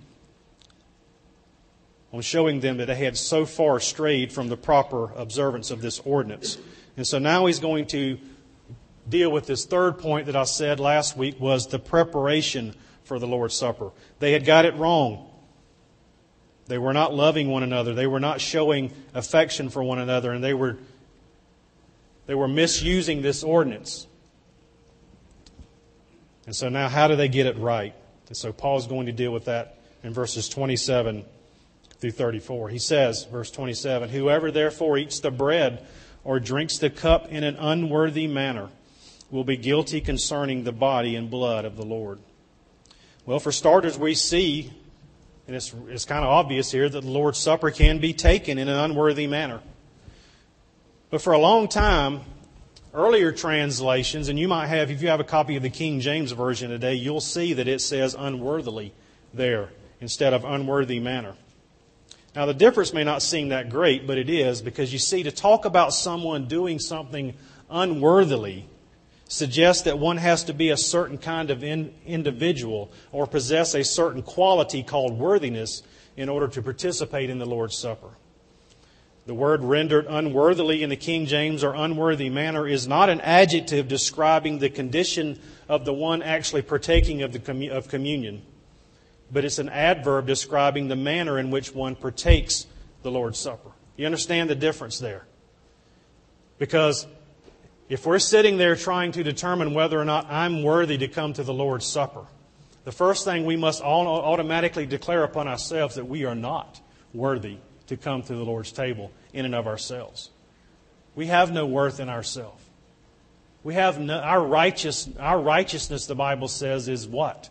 on 2.12 2.22
showing 2.22 2.60
them 2.60 2.78
that 2.78 2.86
they 2.86 2.96
had 2.96 3.18
so 3.18 3.46
far 3.46 3.80
strayed 3.80 4.32
from 4.32 4.48
the 4.48 4.58
proper 4.58 5.12
observance 5.16 5.72
of 5.72 5.82
this 5.82 6.00
ordinance. 6.00 6.58
And 6.96 7.06
so 7.06 7.20
now 7.20 7.46
he's 7.46 7.60
going 7.60 7.88
to 7.88 8.18
deal 9.08 9.32
with 9.32 9.48
this 9.48 9.66
third 9.66 10.00
point 10.00 10.28
that 10.28 10.36
I 10.36 10.44
said 10.44 10.80
last 10.80 11.18
week 11.18 11.40
was 11.40 11.68
the 11.68 11.80
preparation 11.80 12.76
for 13.04 13.20
the 13.20 13.28
Lord's 13.28 13.56
Supper. 13.56 13.92
They 14.20 14.32
had 14.32 14.46
got 14.46 14.66
it 14.66 14.76
wrong. 14.76 15.30
They 16.68 16.78
were 16.78 16.94
not 16.94 17.14
loving 17.14 17.50
one 17.50 17.64
another. 17.64 17.94
They 17.94 18.08
were 18.08 18.20
not 18.20 18.42
showing 18.42 18.92
affection 19.14 19.70
for 19.70 19.84
one 19.84 20.00
another, 20.00 20.32
and 20.32 20.44
they 20.44 20.54
were, 20.54 20.78
they 22.26 22.34
were 22.34 22.48
misusing 22.48 23.22
this 23.22 23.44
ordinance. 23.44 24.08
And 26.48 26.56
so 26.56 26.70
now, 26.70 26.90
how 26.90 27.08
do 27.08 27.16
they 27.16 27.28
get 27.28 27.46
it 27.46 27.58
right? 27.58 27.94
And 28.28 28.38
so 28.38 28.52
Paul's 28.52 28.88
going 28.88 29.06
to 29.06 29.12
deal 29.12 29.32
with 29.32 29.46
that 29.46 29.80
in 30.04 30.14
verses 30.14 30.50
27 30.50 31.26
through 32.00 32.12
34. 32.12 32.70
He 32.70 32.80
says, 32.80 33.26
verse 33.26 33.52
27, 33.52 34.10
Whoever 34.10 34.52
therefore 34.52 34.98
eats 34.98 35.20
the 35.20 35.32
bread 35.32 35.86
or 36.24 36.40
drinks 36.40 36.78
the 36.80 36.90
cup 36.90 37.28
in 37.30 37.44
an 37.44 37.56
unworthy 37.58 38.28
manner, 38.28 38.70
will 39.36 39.44
be 39.44 39.58
guilty 39.58 40.00
concerning 40.02 40.64
the 40.64 40.72
body 40.72 41.16
and 41.16 41.30
blood 41.30 41.66
of 41.66 41.76
the 41.76 41.86
Lord. 41.86 42.20
Well, 43.26 43.40
for 43.40 43.52
starters, 43.52 44.00
we 44.00 44.16
see, 44.16 44.72
and 45.46 45.56
it's, 45.56 45.76
it's 45.90 46.06
kind 46.06 46.24
of 46.24 46.32
obvious 46.32 46.72
here, 46.72 46.88
that 46.88 47.02
the 47.02 47.10
Lord's 47.10 47.38
Supper 47.38 47.70
can 47.70 48.00
be 48.00 48.14
taken 48.14 48.58
in 48.58 48.70
an 48.70 48.78
unworthy 48.78 49.28
manner. 49.28 49.60
But 51.10 51.22
for 51.22 51.34
a 51.34 51.38
long 51.38 51.68
time, 51.68 52.22
earlier 52.94 53.32
translations, 53.32 54.30
and 54.30 54.40
you 54.40 54.48
might 54.48 54.68
have, 54.68 54.90
if 54.90 55.02
you 55.02 55.10
have 55.10 55.20
a 55.20 55.26
copy 55.26 55.58
of 55.58 55.64
the 55.64 55.70
King 55.70 56.00
James 56.00 56.32
Version 56.32 56.70
today, 56.70 56.94
you'll 56.94 57.20
see 57.20 57.54
that 57.54 57.68
it 57.68 57.82
says 57.82 58.16
unworthily 58.18 58.94
there 59.34 59.70
instead 60.00 60.34
of 60.34 60.46
unworthy 60.46 61.00
manner. 61.00 61.36
Now, 62.36 62.46
the 62.46 62.54
difference 62.54 62.94
may 62.94 63.04
not 63.04 63.22
seem 63.22 63.50
that 63.50 63.70
great, 63.70 64.08
but 64.08 64.18
it 64.18 64.30
is 64.30 64.62
because 64.62 64.94
you 64.94 65.00
see, 65.00 65.24
to 65.24 65.32
talk 65.32 65.66
about 65.66 65.94
someone 65.94 66.48
doing 66.48 66.80
something 66.80 67.34
unworthily 67.70 68.68
suggests 69.28 69.84
that 69.84 69.98
one 69.98 70.18
has 70.18 70.44
to 70.44 70.54
be 70.54 70.70
a 70.70 70.78
certain 70.78 71.18
kind 71.18 71.50
of 71.50 71.64
in, 71.64 71.94
individual 72.06 72.92
or 73.12 73.26
possess 73.26 73.74
a 73.74 73.84
certain 73.84 74.22
quality 74.22 74.84
called 74.84 75.18
worthiness 75.18 75.82
in 76.16 76.30
order 76.30 76.48
to 76.48 76.62
participate 76.62 77.30
in 77.30 77.40
the 77.40 77.46
Lord's 77.46 77.78
Supper. 77.78 78.10
The 79.26 79.34
word 79.34 79.64
rendered 79.64 80.06
unworthily 80.08 80.84
in 80.84 80.90
the 80.90 80.96
King 80.96 81.26
James 81.26 81.64
or 81.64 81.74
unworthy 81.74 82.30
manner 82.30 82.68
is 82.68 82.88
not 82.88 83.10
an 83.10 83.22
adjective 83.22 83.88
describing 83.88 84.60
the 84.60 84.70
condition 84.70 85.40
of 85.68 85.84
the 85.84 85.94
one 85.94 86.22
actually 86.22 86.62
partaking 86.62 87.24
of, 87.24 87.34
the 87.34 87.70
of 87.70 87.88
communion, 87.88 88.44
but 89.32 89.44
it's 89.44 89.58
an 89.58 89.70
adverb 89.70 90.28
describing 90.28 90.88
the 90.88 90.96
manner 90.96 91.40
in 91.40 91.50
which 91.50 91.74
one 91.74 91.96
partakes 91.96 92.68
the 93.02 93.10
Lord's 93.10 93.40
Supper. 93.40 93.72
You 93.98 94.06
understand 94.06 94.50
the 94.50 94.56
difference 94.56 95.00
there? 95.00 95.26
Because 96.60 97.08
If 97.88 98.06
we're 98.06 98.20
sitting 98.20 98.58
there 98.58 98.76
trying 98.76 99.12
to 99.14 99.24
determine 99.24 99.74
whether 99.74 100.00
or 100.00 100.06
not 100.06 100.32
I'm 100.32 100.64
worthy 100.64 100.98
to 100.98 101.08
come 101.08 101.34
to 101.34 101.44
the 101.44 101.54
Lord's 101.54 101.86
Supper, 101.86 102.26
the 102.84 102.92
first 102.92 103.26
thing 103.26 103.46
we 103.46 103.58
must 103.58 103.82
automatically 103.84 104.86
declare 104.86 105.24
upon 105.24 105.48
ourselves 105.48 105.96
that 105.96 106.06
we 106.06 106.26
are 106.26 106.36
not 106.36 106.82
worthy 107.14 107.58
to 107.88 107.98
come 107.98 108.24
to 108.24 108.36
the 108.36 108.44
Lord's 108.44 108.72
table 108.72 109.12
in 109.34 109.46
and 109.46 109.54
of 109.54 109.68
ourselves. 109.68 110.32
We 111.16 111.28
have 111.28 111.52
no 111.52 111.66
worth 111.66 112.00
in 112.00 112.10
ourselves. 112.10 112.64
We 113.64 113.76
have 113.76 114.00
no, 114.00 114.20
our 114.20 114.44
righteous 114.44 115.10
our 115.20 115.40
righteousness, 115.40 116.06
the 116.06 116.16
Bible 116.16 116.48
says, 116.48 116.88
is 116.88 117.08
what? 117.08 117.50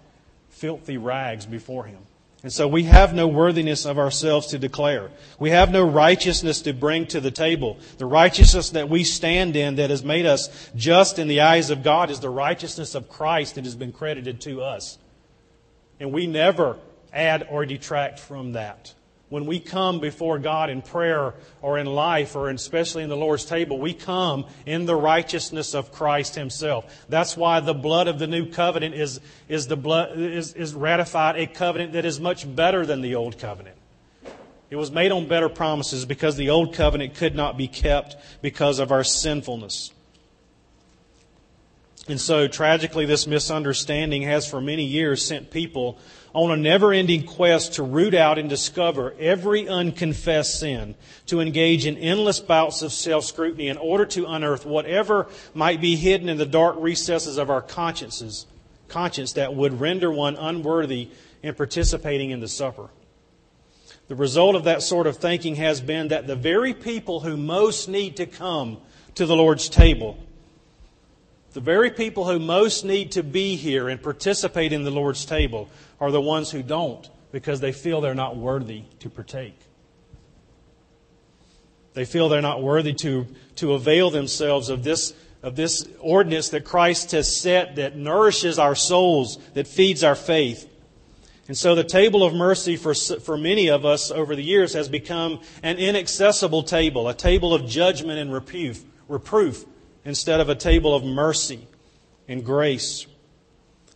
Filthy 0.50 0.96
rags 0.96 1.46
before 1.46 1.84
Him. 1.84 1.98
And 2.44 2.52
so 2.52 2.68
we 2.68 2.82
have 2.82 3.14
no 3.14 3.26
worthiness 3.26 3.86
of 3.86 3.98
ourselves 3.98 4.48
to 4.48 4.58
declare. 4.58 5.10
We 5.38 5.48
have 5.48 5.72
no 5.72 5.82
righteousness 5.82 6.60
to 6.62 6.74
bring 6.74 7.06
to 7.06 7.18
the 7.18 7.30
table. 7.30 7.78
The 7.96 8.04
righteousness 8.04 8.68
that 8.70 8.90
we 8.90 9.02
stand 9.02 9.56
in 9.56 9.76
that 9.76 9.88
has 9.88 10.04
made 10.04 10.26
us 10.26 10.70
just 10.76 11.18
in 11.18 11.26
the 11.26 11.40
eyes 11.40 11.70
of 11.70 11.82
God 11.82 12.10
is 12.10 12.20
the 12.20 12.28
righteousness 12.28 12.94
of 12.94 13.08
Christ 13.08 13.54
that 13.54 13.64
has 13.64 13.74
been 13.74 13.92
credited 13.92 14.42
to 14.42 14.60
us. 14.60 14.98
And 15.98 16.12
we 16.12 16.26
never 16.26 16.76
add 17.14 17.46
or 17.50 17.64
detract 17.64 18.18
from 18.20 18.52
that 18.52 18.92
when 19.34 19.46
we 19.46 19.58
come 19.58 19.98
before 19.98 20.38
God 20.38 20.70
in 20.70 20.80
prayer 20.80 21.34
or 21.60 21.76
in 21.76 21.86
life 21.86 22.36
or 22.36 22.50
especially 22.50 23.02
in 23.02 23.08
the 23.08 23.16
Lord's 23.16 23.44
table, 23.44 23.80
we 23.80 23.92
come 23.92 24.46
in 24.64 24.86
the 24.86 24.94
righteousness 24.94 25.74
of 25.74 25.90
Christ 25.90 26.36
Himself. 26.36 27.04
That's 27.08 27.36
why 27.36 27.58
the 27.58 27.74
blood 27.74 28.06
of 28.06 28.20
the 28.20 28.28
new 28.28 28.48
covenant 28.48 28.94
is, 28.94 29.20
is, 29.48 29.66
the 29.66 29.76
blood, 29.76 30.16
is, 30.20 30.52
is 30.52 30.72
ratified 30.72 31.34
a 31.34 31.48
covenant 31.48 31.94
that 31.94 32.04
is 32.04 32.20
much 32.20 32.46
better 32.54 32.86
than 32.86 33.00
the 33.00 33.16
old 33.16 33.40
covenant. 33.40 33.76
It 34.70 34.76
was 34.76 34.92
made 34.92 35.10
on 35.10 35.26
better 35.26 35.48
promises 35.48 36.04
because 36.04 36.36
the 36.36 36.50
old 36.50 36.72
covenant 36.72 37.16
could 37.16 37.34
not 37.34 37.58
be 37.58 37.66
kept 37.66 38.14
because 38.40 38.78
of 38.78 38.92
our 38.92 39.02
sinfulness. 39.02 39.90
And 42.06 42.20
so, 42.20 42.46
tragically, 42.46 43.04
this 43.04 43.26
misunderstanding 43.26 44.22
has 44.22 44.48
for 44.48 44.60
many 44.60 44.84
years 44.84 45.26
sent 45.26 45.50
people 45.50 45.98
on 46.34 46.50
a 46.50 46.56
never 46.56 46.92
ending 46.92 47.24
quest 47.24 47.74
to 47.74 47.82
root 47.82 48.12
out 48.12 48.38
and 48.38 48.48
discover 48.48 49.14
every 49.20 49.68
unconfessed 49.68 50.58
sin, 50.58 50.96
to 51.26 51.40
engage 51.40 51.86
in 51.86 51.96
endless 51.96 52.40
bouts 52.40 52.82
of 52.82 52.92
self 52.92 53.24
scrutiny 53.24 53.68
in 53.68 53.78
order 53.78 54.04
to 54.04 54.26
unearth 54.26 54.66
whatever 54.66 55.28
might 55.54 55.80
be 55.80 55.94
hidden 55.94 56.28
in 56.28 56.36
the 56.36 56.44
dark 56.44 56.76
recesses 56.78 57.38
of 57.38 57.50
our 57.50 57.62
consciences, 57.62 58.46
conscience 58.88 59.34
that 59.34 59.54
would 59.54 59.80
render 59.80 60.10
one 60.10 60.36
unworthy 60.36 61.08
in 61.42 61.54
participating 61.54 62.30
in 62.30 62.40
the 62.40 62.48
supper. 62.48 62.88
The 64.08 64.16
result 64.16 64.56
of 64.56 64.64
that 64.64 64.82
sort 64.82 65.06
of 65.06 65.16
thinking 65.16 65.54
has 65.56 65.80
been 65.80 66.08
that 66.08 66.26
the 66.26 66.36
very 66.36 66.74
people 66.74 67.20
who 67.20 67.36
most 67.36 67.88
need 67.88 68.16
to 68.16 68.26
come 68.26 68.78
to 69.14 69.24
the 69.24 69.36
Lord's 69.36 69.68
table 69.68 70.18
the 71.54 71.60
very 71.60 71.90
people 71.90 72.28
who 72.28 72.40
most 72.40 72.84
need 72.84 73.12
to 73.12 73.22
be 73.22 73.54
here 73.54 73.88
and 73.88 74.02
participate 74.02 74.72
in 74.72 74.82
the 74.82 74.90
Lord's 74.90 75.24
table 75.24 75.70
are 76.00 76.10
the 76.10 76.20
ones 76.20 76.50
who 76.50 76.64
don't 76.64 77.08
because 77.30 77.60
they 77.60 77.70
feel 77.70 78.00
they're 78.00 78.12
not 78.12 78.36
worthy 78.36 78.82
to 78.98 79.08
partake. 79.08 79.58
They 81.94 82.04
feel 82.04 82.28
they're 82.28 82.42
not 82.42 82.60
worthy 82.60 82.92
to, 82.94 83.28
to 83.56 83.74
avail 83.74 84.10
themselves 84.10 84.68
of 84.68 84.82
this, 84.82 85.14
of 85.44 85.54
this 85.54 85.86
ordinance 86.00 86.48
that 86.48 86.64
Christ 86.64 87.12
has 87.12 87.34
set 87.34 87.76
that 87.76 87.96
nourishes 87.96 88.58
our 88.58 88.74
souls, 88.74 89.38
that 89.54 89.68
feeds 89.68 90.02
our 90.02 90.16
faith. 90.16 90.68
And 91.46 91.56
so 91.56 91.76
the 91.76 91.84
table 91.84 92.24
of 92.24 92.34
mercy 92.34 92.76
for, 92.76 92.94
for 92.94 93.36
many 93.36 93.68
of 93.68 93.84
us 93.84 94.10
over 94.10 94.34
the 94.34 94.42
years 94.42 94.72
has 94.72 94.88
become 94.88 95.40
an 95.62 95.78
inaccessible 95.78 96.64
table, 96.64 97.08
a 97.08 97.14
table 97.14 97.54
of 97.54 97.66
judgment 97.66 98.18
and 98.18 98.32
reproof, 98.32 98.82
reproof 99.06 99.64
instead 100.04 100.40
of 100.40 100.48
a 100.48 100.54
table 100.54 100.94
of 100.94 101.04
mercy 101.04 101.66
and 102.28 102.44
grace. 102.44 103.06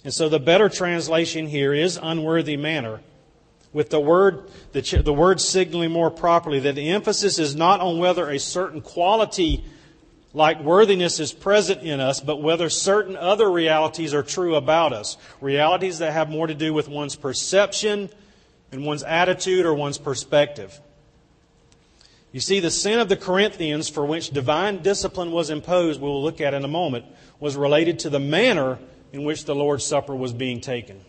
And 0.04 0.14
so 0.14 0.28
the 0.28 0.38
better 0.38 0.68
translation 0.68 1.46
here 1.46 1.74
is 1.74 1.98
unworthy 2.00 2.56
manner, 2.56 3.00
with 3.72 3.90
the 3.90 4.00
word, 4.00 4.50
the, 4.72 4.80
the 5.04 5.12
word 5.12 5.40
signaling 5.40 5.90
more 5.90 6.10
properly 6.10 6.60
that 6.60 6.74
the 6.74 6.90
emphasis 6.90 7.38
is 7.38 7.54
not 7.54 7.80
on 7.80 7.98
whether 7.98 8.30
a 8.30 8.38
certain 8.38 8.80
quality 8.80 9.64
like 10.32 10.60
worthiness 10.60 11.20
is 11.20 11.32
present 11.32 11.82
in 11.82 12.00
us, 12.00 12.20
but 12.20 12.40
whether 12.40 12.68
certain 12.68 13.16
other 13.16 13.50
realities 13.50 14.14
are 14.14 14.22
true 14.22 14.54
about 14.54 14.92
us. 14.92 15.16
Realities 15.40 15.98
that 15.98 16.12
have 16.12 16.28
more 16.28 16.46
to 16.46 16.54
do 16.54 16.72
with 16.72 16.88
one's 16.88 17.16
perception 17.16 18.10
and 18.70 18.84
one's 18.84 19.02
attitude 19.02 19.64
or 19.64 19.74
one's 19.74 19.98
perspective. 19.98 20.80
You 22.32 22.40
see, 22.40 22.60
the 22.60 22.70
sin 22.70 22.98
of 22.98 23.08
the 23.08 23.16
Corinthians 23.16 23.88
for 23.88 24.04
which 24.04 24.30
divine 24.30 24.82
discipline 24.82 25.32
was 25.32 25.48
imposed, 25.48 26.00
we 26.00 26.08
will 26.08 26.22
look 26.22 26.40
at 26.40 26.54
in 26.54 26.64
a 26.64 26.68
moment, 26.68 27.06
was 27.40 27.56
related 27.56 28.00
to 28.00 28.10
the 28.10 28.20
manner 28.20 28.78
in 29.12 29.24
which 29.24 29.44
the 29.44 29.54
Lord's 29.54 29.84
Supper 29.84 30.14
was 30.14 30.32
being 30.32 30.60
taken. 30.60 31.00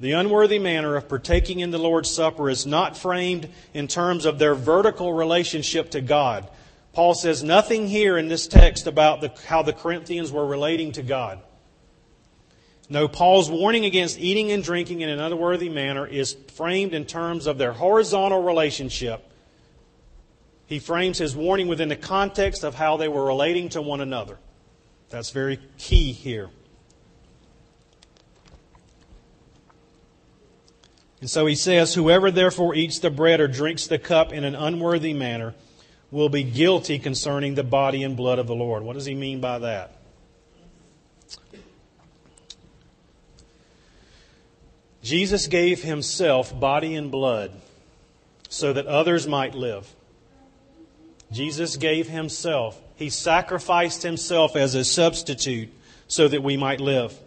The 0.00 0.12
unworthy 0.12 0.58
manner 0.58 0.96
of 0.96 1.08
partaking 1.08 1.60
in 1.60 1.70
the 1.70 1.78
Lord's 1.78 2.10
Supper 2.10 2.50
is 2.50 2.66
not 2.66 2.96
framed 2.96 3.48
in 3.72 3.86
terms 3.86 4.24
of 4.24 4.40
their 4.40 4.56
vertical 4.56 5.12
relationship 5.12 5.90
to 5.90 6.00
God. 6.00 6.48
Paul 6.92 7.14
says 7.14 7.44
nothing 7.44 7.86
here 7.86 8.18
in 8.18 8.26
this 8.26 8.48
text 8.48 8.88
about 8.88 9.20
the, 9.20 9.32
how 9.46 9.62
the 9.62 9.72
Corinthians 9.72 10.32
were 10.32 10.46
relating 10.46 10.92
to 10.92 11.02
God. 11.02 11.40
No, 12.88 13.06
Paul's 13.06 13.48
warning 13.48 13.84
against 13.84 14.18
eating 14.18 14.50
and 14.50 14.64
drinking 14.64 15.00
in 15.00 15.08
an 15.08 15.20
unworthy 15.20 15.68
manner 15.68 16.06
is 16.06 16.36
framed 16.54 16.92
in 16.92 17.04
terms 17.04 17.46
of 17.46 17.56
their 17.56 17.72
horizontal 17.72 18.42
relationship 18.42 19.30
he 20.66 20.78
frames 20.78 21.18
his 21.18 21.36
warning 21.36 21.68
within 21.68 21.88
the 21.88 21.96
context 21.96 22.64
of 22.64 22.74
how 22.74 22.96
they 22.96 23.08
were 23.08 23.24
relating 23.24 23.68
to 23.70 23.82
one 23.82 24.00
another. 24.00 24.38
That's 25.10 25.30
very 25.30 25.60
key 25.78 26.12
here. 26.12 26.50
And 31.20 31.30
so 31.30 31.46
he 31.46 31.54
says, 31.54 31.94
Whoever 31.94 32.30
therefore 32.30 32.74
eats 32.74 32.98
the 32.98 33.10
bread 33.10 33.40
or 33.40 33.48
drinks 33.48 33.86
the 33.86 33.98
cup 33.98 34.32
in 34.32 34.44
an 34.44 34.54
unworthy 34.54 35.14
manner 35.14 35.54
will 36.10 36.28
be 36.28 36.42
guilty 36.42 36.98
concerning 36.98 37.54
the 37.54 37.64
body 37.64 38.02
and 38.02 38.16
blood 38.16 38.38
of 38.38 38.46
the 38.46 38.54
Lord. 38.54 38.82
What 38.82 38.94
does 38.94 39.06
he 39.06 39.14
mean 39.14 39.40
by 39.40 39.58
that? 39.60 39.96
Jesus 45.02 45.46
gave 45.48 45.82
himself 45.82 46.58
body 46.58 46.94
and 46.94 47.10
blood 47.10 47.52
so 48.48 48.72
that 48.72 48.86
others 48.86 49.26
might 49.26 49.54
live. 49.54 49.93
Jesus 51.34 51.76
gave 51.76 52.08
himself. 52.08 52.80
He 52.94 53.10
sacrificed 53.10 54.04
himself 54.04 54.54
as 54.54 54.74
a 54.76 54.84
substitute 54.84 55.68
so 56.06 56.28
that 56.28 56.44
we 56.44 56.56
might 56.56 56.80
live. 56.80 57.18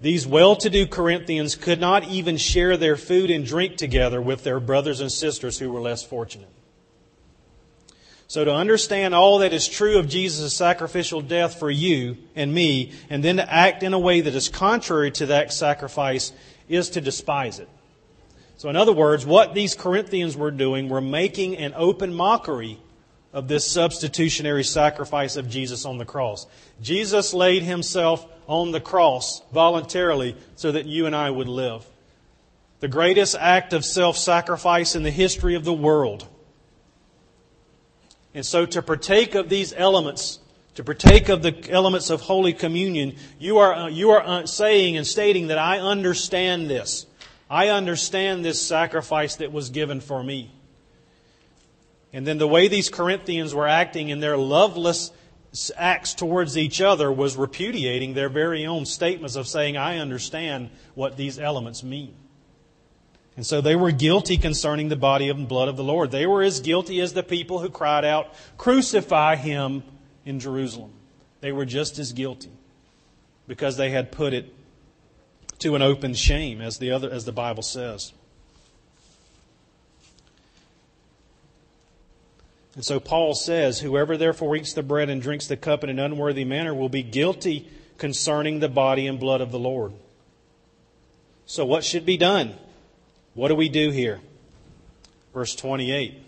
These 0.00 0.26
well 0.26 0.56
to 0.56 0.70
do 0.70 0.86
Corinthians 0.86 1.56
could 1.56 1.80
not 1.80 2.04
even 2.04 2.36
share 2.36 2.76
their 2.76 2.96
food 2.96 3.30
and 3.30 3.44
drink 3.44 3.76
together 3.76 4.20
with 4.22 4.44
their 4.44 4.60
brothers 4.60 5.00
and 5.00 5.10
sisters 5.10 5.58
who 5.58 5.70
were 5.70 5.80
less 5.80 6.04
fortunate. 6.04 6.48
So, 8.28 8.44
to 8.44 8.54
understand 8.54 9.14
all 9.14 9.40
that 9.40 9.52
is 9.52 9.68
true 9.68 9.98
of 9.98 10.08
Jesus' 10.08 10.56
sacrificial 10.56 11.20
death 11.20 11.58
for 11.58 11.70
you 11.70 12.16
and 12.34 12.54
me, 12.54 12.92
and 13.10 13.22
then 13.22 13.36
to 13.36 13.52
act 13.52 13.82
in 13.82 13.92
a 13.92 13.98
way 13.98 14.22
that 14.22 14.34
is 14.34 14.48
contrary 14.48 15.10
to 15.12 15.26
that 15.26 15.52
sacrifice, 15.52 16.32
is 16.68 16.90
to 16.90 17.00
despise 17.00 17.58
it. 17.58 17.68
So, 18.56 18.70
in 18.70 18.76
other 18.76 18.92
words, 18.92 19.26
what 19.26 19.54
these 19.54 19.74
Corinthians 19.74 20.36
were 20.36 20.50
doing 20.50 20.88
were 20.88 21.00
making 21.00 21.58
an 21.58 21.74
open 21.76 22.14
mockery 22.14 22.78
of 23.32 23.48
this 23.48 23.70
substitutionary 23.70 24.64
sacrifice 24.64 25.36
of 25.36 25.48
Jesus 25.48 25.84
on 25.84 25.98
the 25.98 26.04
cross. 26.04 26.46
Jesus 26.82 27.32
laid 27.32 27.62
himself 27.62 28.26
on 28.46 28.72
the 28.72 28.80
cross 28.80 29.40
voluntarily 29.52 30.36
so 30.56 30.72
that 30.72 30.86
you 30.86 31.06
and 31.06 31.16
I 31.16 31.30
would 31.30 31.48
live. 31.48 31.84
The 32.80 32.88
greatest 32.88 33.36
act 33.38 33.72
of 33.72 33.84
self 33.84 34.18
sacrifice 34.18 34.94
in 34.94 35.02
the 35.02 35.10
history 35.10 35.54
of 35.54 35.64
the 35.64 35.72
world. 35.72 36.26
And 38.34 38.44
so, 38.44 38.66
to 38.66 38.82
partake 38.82 39.34
of 39.34 39.48
these 39.48 39.72
elements, 39.76 40.40
to 40.74 40.84
partake 40.84 41.28
of 41.28 41.42
the 41.42 41.70
elements 41.70 42.10
of 42.10 42.22
Holy 42.22 42.52
Communion, 42.52 43.16
you 43.38 43.58
are, 43.58 43.74
uh, 43.74 43.88
you 43.88 44.10
are 44.10 44.22
uh, 44.22 44.46
saying 44.46 44.96
and 44.96 45.06
stating 45.06 45.48
that 45.48 45.58
I 45.58 45.78
understand 45.78 46.68
this. 46.68 47.06
I 47.48 47.68
understand 47.68 48.44
this 48.44 48.60
sacrifice 48.60 49.36
that 49.36 49.52
was 49.52 49.70
given 49.70 50.00
for 50.00 50.22
me. 50.22 50.50
And 52.12 52.26
then 52.26 52.38
the 52.38 52.48
way 52.48 52.68
these 52.68 52.90
Corinthians 52.90 53.54
were 53.54 53.66
acting 53.66 54.08
in 54.08 54.20
their 54.20 54.36
loveless 54.36 55.10
acts 55.76 56.14
towards 56.14 56.56
each 56.56 56.80
other 56.80 57.12
was 57.12 57.36
repudiating 57.36 58.14
their 58.14 58.28
very 58.28 58.66
own 58.66 58.86
statements 58.86 59.36
of 59.36 59.46
saying, 59.46 59.76
I 59.76 59.98
understand 59.98 60.70
what 60.94 61.16
these 61.16 61.38
elements 61.38 61.82
mean. 61.82 62.14
And 63.36 63.46
so 63.46 63.60
they 63.60 63.76
were 63.76 63.92
guilty 63.92 64.36
concerning 64.36 64.88
the 64.88 64.96
body 64.96 65.30
and 65.30 65.48
blood 65.48 65.68
of 65.68 65.76
the 65.76 65.84
Lord. 65.84 66.10
They 66.10 66.26
were 66.26 66.42
as 66.42 66.60
guilty 66.60 67.00
as 67.00 67.14
the 67.14 67.22
people 67.22 67.60
who 67.60 67.70
cried 67.70 68.04
out, 68.04 68.34
Crucify 68.58 69.36
him 69.36 69.82
in 70.24 70.38
Jerusalem. 70.38 70.92
They 71.40 71.52
were 71.52 71.64
just 71.64 71.98
as 71.98 72.12
guilty 72.12 72.50
because 73.46 73.76
they 73.76 73.90
had 73.90 74.12
put 74.12 74.34
it 74.34 74.54
to 75.60 75.74
an 75.76 75.82
open 75.82 76.14
shame, 76.14 76.60
as 76.60 76.78
the, 76.78 76.90
other, 76.90 77.10
as 77.10 77.24
the 77.24 77.32
Bible 77.32 77.62
says. 77.62 78.12
And 82.74 82.84
so 82.84 83.00
Paul 83.00 83.34
says, 83.34 83.80
Whoever 83.80 84.16
therefore 84.16 84.56
eats 84.56 84.72
the 84.72 84.82
bread 84.82 85.10
and 85.10 85.20
drinks 85.20 85.46
the 85.46 85.56
cup 85.56 85.84
in 85.84 85.90
an 85.90 85.98
unworthy 85.98 86.44
manner 86.44 86.74
will 86.74 86.88
be 86.88 87.02
guilty 87.02 87.68
concerning 87.98 88.60
the 88.60 88.68
body 88.68 89.06
and 89.06 89.20
blood 89.20 89.40
of 89.40 89.52
the 89.52 89.58
Lord. 89.58 89.92
So, 91.44 91.66
what 91.66 91.84
should 91.84 92.06
be 92.06 92.16
done? 92.16 92.54
What 93.34 93.48
do 93.48 93.54
we 93.54 93.68
do 93.68 93.90
here? 93.90 94.20
Verse 95.34 95.54
28 95.54 96.22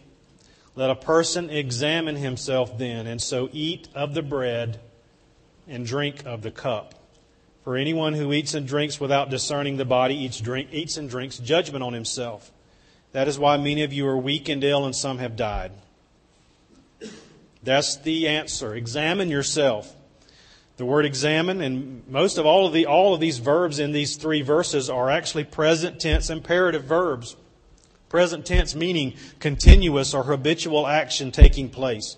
Let 0.77 0.91
a 0.91 0.95
person 0.95 1.51
examine 1.51 2.17
himself 2.17 2.77
then, 2.77 3.07
and 3.07 3.21
so 3.23 3.49
eat 3.53 3.89
of 3.95 4.15
the 4.15 4.23
bread 4.23 4.81
and 5.67 5.87
drink 5.87 6.25
of 6.27 6.43
the 6.43 6.51
cup. 6.51 6.95
For 7.65 7.77
anyone 7.77 8.13
who 8.13 8.35
eats 8.35 8.53
and 8.53 8.69
drinks 8.69 9.01
without 9.01 9.31
discerning 9.31 9.79
the 9.79 9.87
body 9.87 10.15
eats, 10.15 10.39
drink, 10.39 10.69
eats 10.71 10.99
and 10.99 11.09
drinks 11.09 11.39
judgment 11.39 11.83
on 11.83 11.95
himself. 11.95 12.51
That 13.13 13.29
is 13.29 13.39
why 13.39 13.57
many 13.57 13.83
of 13.83 13.93
you 13.95 14.07
are 14.07 14.19
weak 14.19 14.51
and 14.51 14.63
ill, 14.63 14.85
and 14.85 14.95
some 14.95 15.19
have 15.19 15.37
died. 15.37 15.73
That's 17.65 17.97
the 17.97 18.29
answer. 18.29 18.75
Examine 18.75 19.31
yourself. 19.31 19.95
The 20.77 20.85
word 20.85 21.07
examine, 21.07 21.61
and 21.61 22.07
most 22.09 22.37
of 22.37 22.47
all 22.47 22.67
of 22.67 22.73
the 22.73 22.87
all 22.87 23.15
of 23.15 23.21
these 23.21 23.39
verbs 23.39 23.79
in 23.79 23.93
these 23.93 24.17
three 24.17 24.43
verses 24.43 24.91
are 24.91 25.09
actually 25.09 25.45
present 25.45 26.01
tense 26.01 26.31
imperative 26.31 26.85
verbs. 26.85 27.37
Present 28.09 28.45
tense 28.45 28.75
meaning 28.75 29.15
continuous 29.39 30.15
or 30.15 30.25
habitual 30.25 30.87
action 30.87 31.31
taking 31.31 31.69
place. 31.69 32.17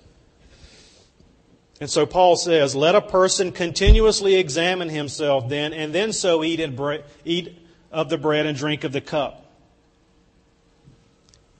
And 1.80 1.90
so 1.90 2.06
Paul 2.06 2.36
says, 2.36 2.74
Let 2.74 2.94
a 2.94 3.02
person 3.02 3.52
continuously 3.52 4.36
examine 4.36 4.88
himself 4.88 5.48
then, 5.48 5.72
and 5.72 5.94
then 5.94 6.12
so 6.12 6.42
eat, 6.42 6.58
and 6.60 6.74
bre- 6.74 7.04
eat 7.24 7.58
of 7.92 8.08
the 8.08 8.18
bread 8.18 8.46
and 8.46 8.56
drink 8.56 8.84
of 8.84 8.92
the 8.92 9.00
cup. 9.02 9.45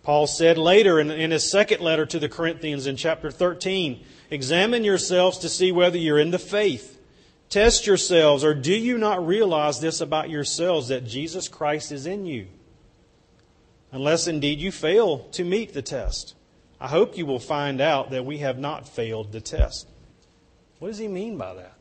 Paul 0.07 0.29
said 0.29 0.57
later 0.57 1.01
in, 1.01 1.11
in 1.11 1.33
his 1.33 1.51
second 1.51 1.81
letter 1.81 2.07
to 2.07 2.21
the 2.21 2.29
Corinthians 2.29 2.87
in 2.87 2.95
chapter 2.95 3.29
13, 3.29 4.05
Examine 4.31 4.85
yourselves 4.85 5.39
to 5.39 5.49
see 5.49 5.73
whether 5.73 5.99
you're 5.99 6.21
in 6.21 6.31
the 6.31 6.39
faith. 6.39 7.01
Test 7.49 7.89
yourselves, 7.89 8.45
or 8.45 8.55
do 8.55 8.73
you 8.73 8.99
not 8.99 9.27
realize 9.27 9.81
this 9.81 10.01
about 10.01 10.31
yourselves, 10.31 10.87
that 10.89 11.05
Jesus 11.05 11.49
Christ 11.49 11.91
is 11.91 12.07
in 12.07 12.25
you? 12.25 12.47
Unless 13.91 14.29
indeed 14.29 14.61
you 14.61 14.71
fail 14.71 15.25
to 15.33 15.43
meet 15.43 15.73
the 15.73 15.83
test. 15.83 16.37
I 16.81 16.87
hope 16.87 17.19
you 17.19 17.27
will 17.27 17.41
find 17.41 17.81
out 17.81 18.13
that 18.13 18.25
we 18.25 18.39
have 18.39 18.61
not 18.61 18.89
failed 18.89 19.33
the 19.33 19.41
test. 19.41 19.89
What 20.79 20.87
does 20.87 20.99
he 20.99 21.09
mean 21.09 21.37
by 21.37 21.53
that? 21.55 21.75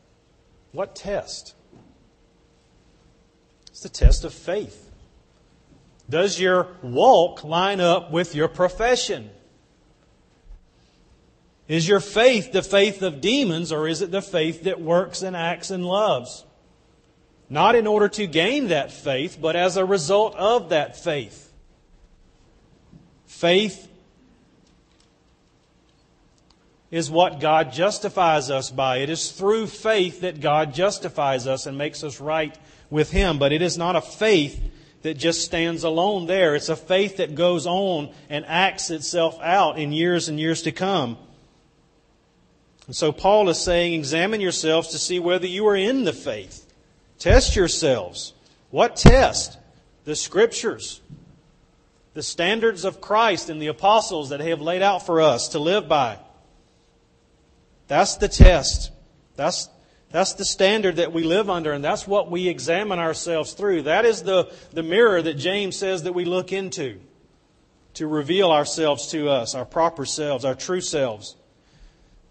What 0.72 0.96
test? 0.96 1.54
It's 3.68 3.82
the 3.82 3.88
test 3.88 4.24
of 4.24 4.34
faith. 4.34 4.85
Does 6.08 6.38
your 6.38 6.68
walk 6.82 7.42
line 7.42 7.80
up 7.80 8.10
with 8.10 8.34
your 8.34 8.48
profession? 8.48 9.30
Is 11.68 11.88
your 11.88 12.00
faith 12.00 12.52
the 12.52 12.62
faith 12.62 13.02
of 13.02 13.20
demons 13.20 13.72
or 13.72 13.88
is 13.88 14.02
it 14.02 14.12
the 14.12 14.22
faith 14.22 14.62
that 14.64 14.80
works 14.80 15.22
and 15.22 15.34
acts 15.34 15.70
and 15.70 15.84
loves? 15.84 16.44
Not 17.48 17.74
in 17.74 17.86
order 17.86 18.08
to 18.08 18.26
gain 18.26 18.68
that 18.68 18.92
faith, 18.92 19.38
but 19.40 19.56
as 19.56 19.76
a 19.76 19.84
result 19.84 20.34
of 20.36 20.70
that 20.70 20.96
faith. 20.96 21.52
Faith 23.26 23.88
is 26.90 27.10
what 27.10 27.40
God 27.40 27.72
justifies 27.72 28.50
us 28.50 28.70
by. 28.70 28.98
It 28.98 29.10
is 29.10 29.32
through 29.32 29.66
faith 29.66 30.20
that 30.20 30.40
God 30.40 30.72
justifies 30.72 31.46
us 31.46 31.66
and 31.66 31.76
makes 31.76 32.04
us 32.04 32.20
right 32.20 32.56
with 32.90 33.10
Him. 33.10 33.38
But 33.38 33.52
it 33.52 33.60
is 33.60 33.76
not 33.76 33.96
a 33.96 34.00
faith 34.00 34.60
that 35.06 35.16
just 35.16 35.44
stands 35.44 35.84
alone 35.84 36.26
there. 36.26 36.56
It's 36.56 36.68
a 36.68 36.74
faith 36.74 37.18
that 37.18 37.36
goes 37.36 37.64
on 37.64 38.12
and 38.28 38.44
acts 38.44 38.90
itself 38.90 39.38
out 39.40 39.78
in 39.78 39.92
years 39.92 40.28
and 40.28 40.40
years 40.40 40.62
to 40.62 40.72
come. 40.72 41.16
And 42.88 42.96
so 42.96 43.12
Paul 43.12 43.48
is 43.48 43.60
saying, 43.60 43.94
examine 43.94 44.40
yourselves 44.40 44.88
to 44.88 44.98
see 44.98 45.20
whether 45.20 45.46
you 45.46 45.64
are 45.68 45.76
in 45.76 46.02
the 46.02 46.12
faith. 46.12 46.66
Test 47.20 47.54
yourselves. 47.54 48.32
What 48.70 48.96
test? 48.96 49.56
The 50.06 50.16
scriptures. 50.16 51.00
The 52.14 52.22
standards 52.24 52.84
of 52.84 53.00
Christ 53.00 53.48
and 53.48 53.62
the 53.62 53.68
apostles 53.68 54.30
that 54.30 54.40
have 54.40 54.60
laid 54.60 54.82
out 54.82 55.06
for 55.06 55.20
us 55.20 55.50
to 55.50 55.60
live 55.60 55.86
by. 55.86 56.18
That's 57.86 58.16
the 58.16 58.28
test. 58.28 58.90
That's, 59.36 59.68
that's 60.16 60.32
the 60.32 60.46
standard 60.46 60.96
that 60.96 61.12
we 61.12 61.24
live 61.24 61.50
under, 61.50 61.72
and 61.72 61.84
that's 61.84 62.08
what 62.08 62.30
we 62.30 62.48
examine 62.48 62.98
ourselves 62.98 63.52
through. 63.52 63.82
That 63.82 64.06
is 64.06 64.22
the, 64.22 64.50
the 64.72 64.82
mirror 64.82 65.20
that 65.20 65.34
James 65.34 65.76
says 65.76 66.04
that 66.04 66.14
we 66.14 66.24
look 66.24 66.54
into 66.54 67.00
to 67.92 68.06
reveal 68.06 68.50
ourselves 68.50 69.08
to 69.08 69.28
us, 69.28 69.54
our 69.54 69.66
proper 69.66 70.06
selves, 70.06 70.46
our 70.46 70.54
true 70.54 70.80
selves. 70.80 71.36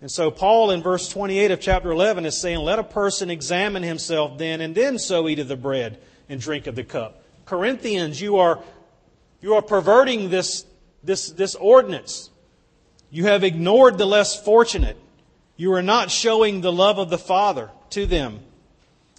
And 0.01 0.09
so 0.09 0.31
Paul 0.31 0.71
in 0.71 0.81
verse 0.81 1.07
28 1.09 1.51
of 1.51 1.59
chapter 1.59 1.91
11 1.91 2.25
is 2.25 2.35
saying, 2.35 2.57
Let 2.57 2.79
a 2.79 2.83
person 2.83 3.29
examine 3.29 3.83
himself 3.83 4.39
then, 4.39 4.61
and 4.61 4.73
then 4.73 4.97
so 4.97 5.29
eat 5.29 5.37
of 5.37 5.47
the 5.47 5.55
bread 5.55 5.99
and 6.27 6.41
drink 6.41 6.65
of 6.65 6.73
the 6.73 6.83
cup. 6.83 7.21
Corinthians, 7.45 8.19
you 8.19 8.37
are, 8.37 8.63
you 9.41 9.53
are 9.53 9.61
perverting 9.61 10.31
this, 10.31 10.65
this, 11.03 11.29
this 11.29 11.53
ordinance. 11.53 12.31
You 13.11 13.25
have 13.25 13.43
ignored 13.43 13.99
the 13.99 14.07
less 14.07 14.43
fortunate. 14.43 14.97
You 15.57 15.73
are 15.73 15.81
not 15.81 16.11
showing 16.11 16.61
the 16.61 16.71
love 16.71 16.97
of 16.97 17.09
the 17.09 17.17
Father 17.17 17.69
to 17.91 18.05
them. 18.05 18.39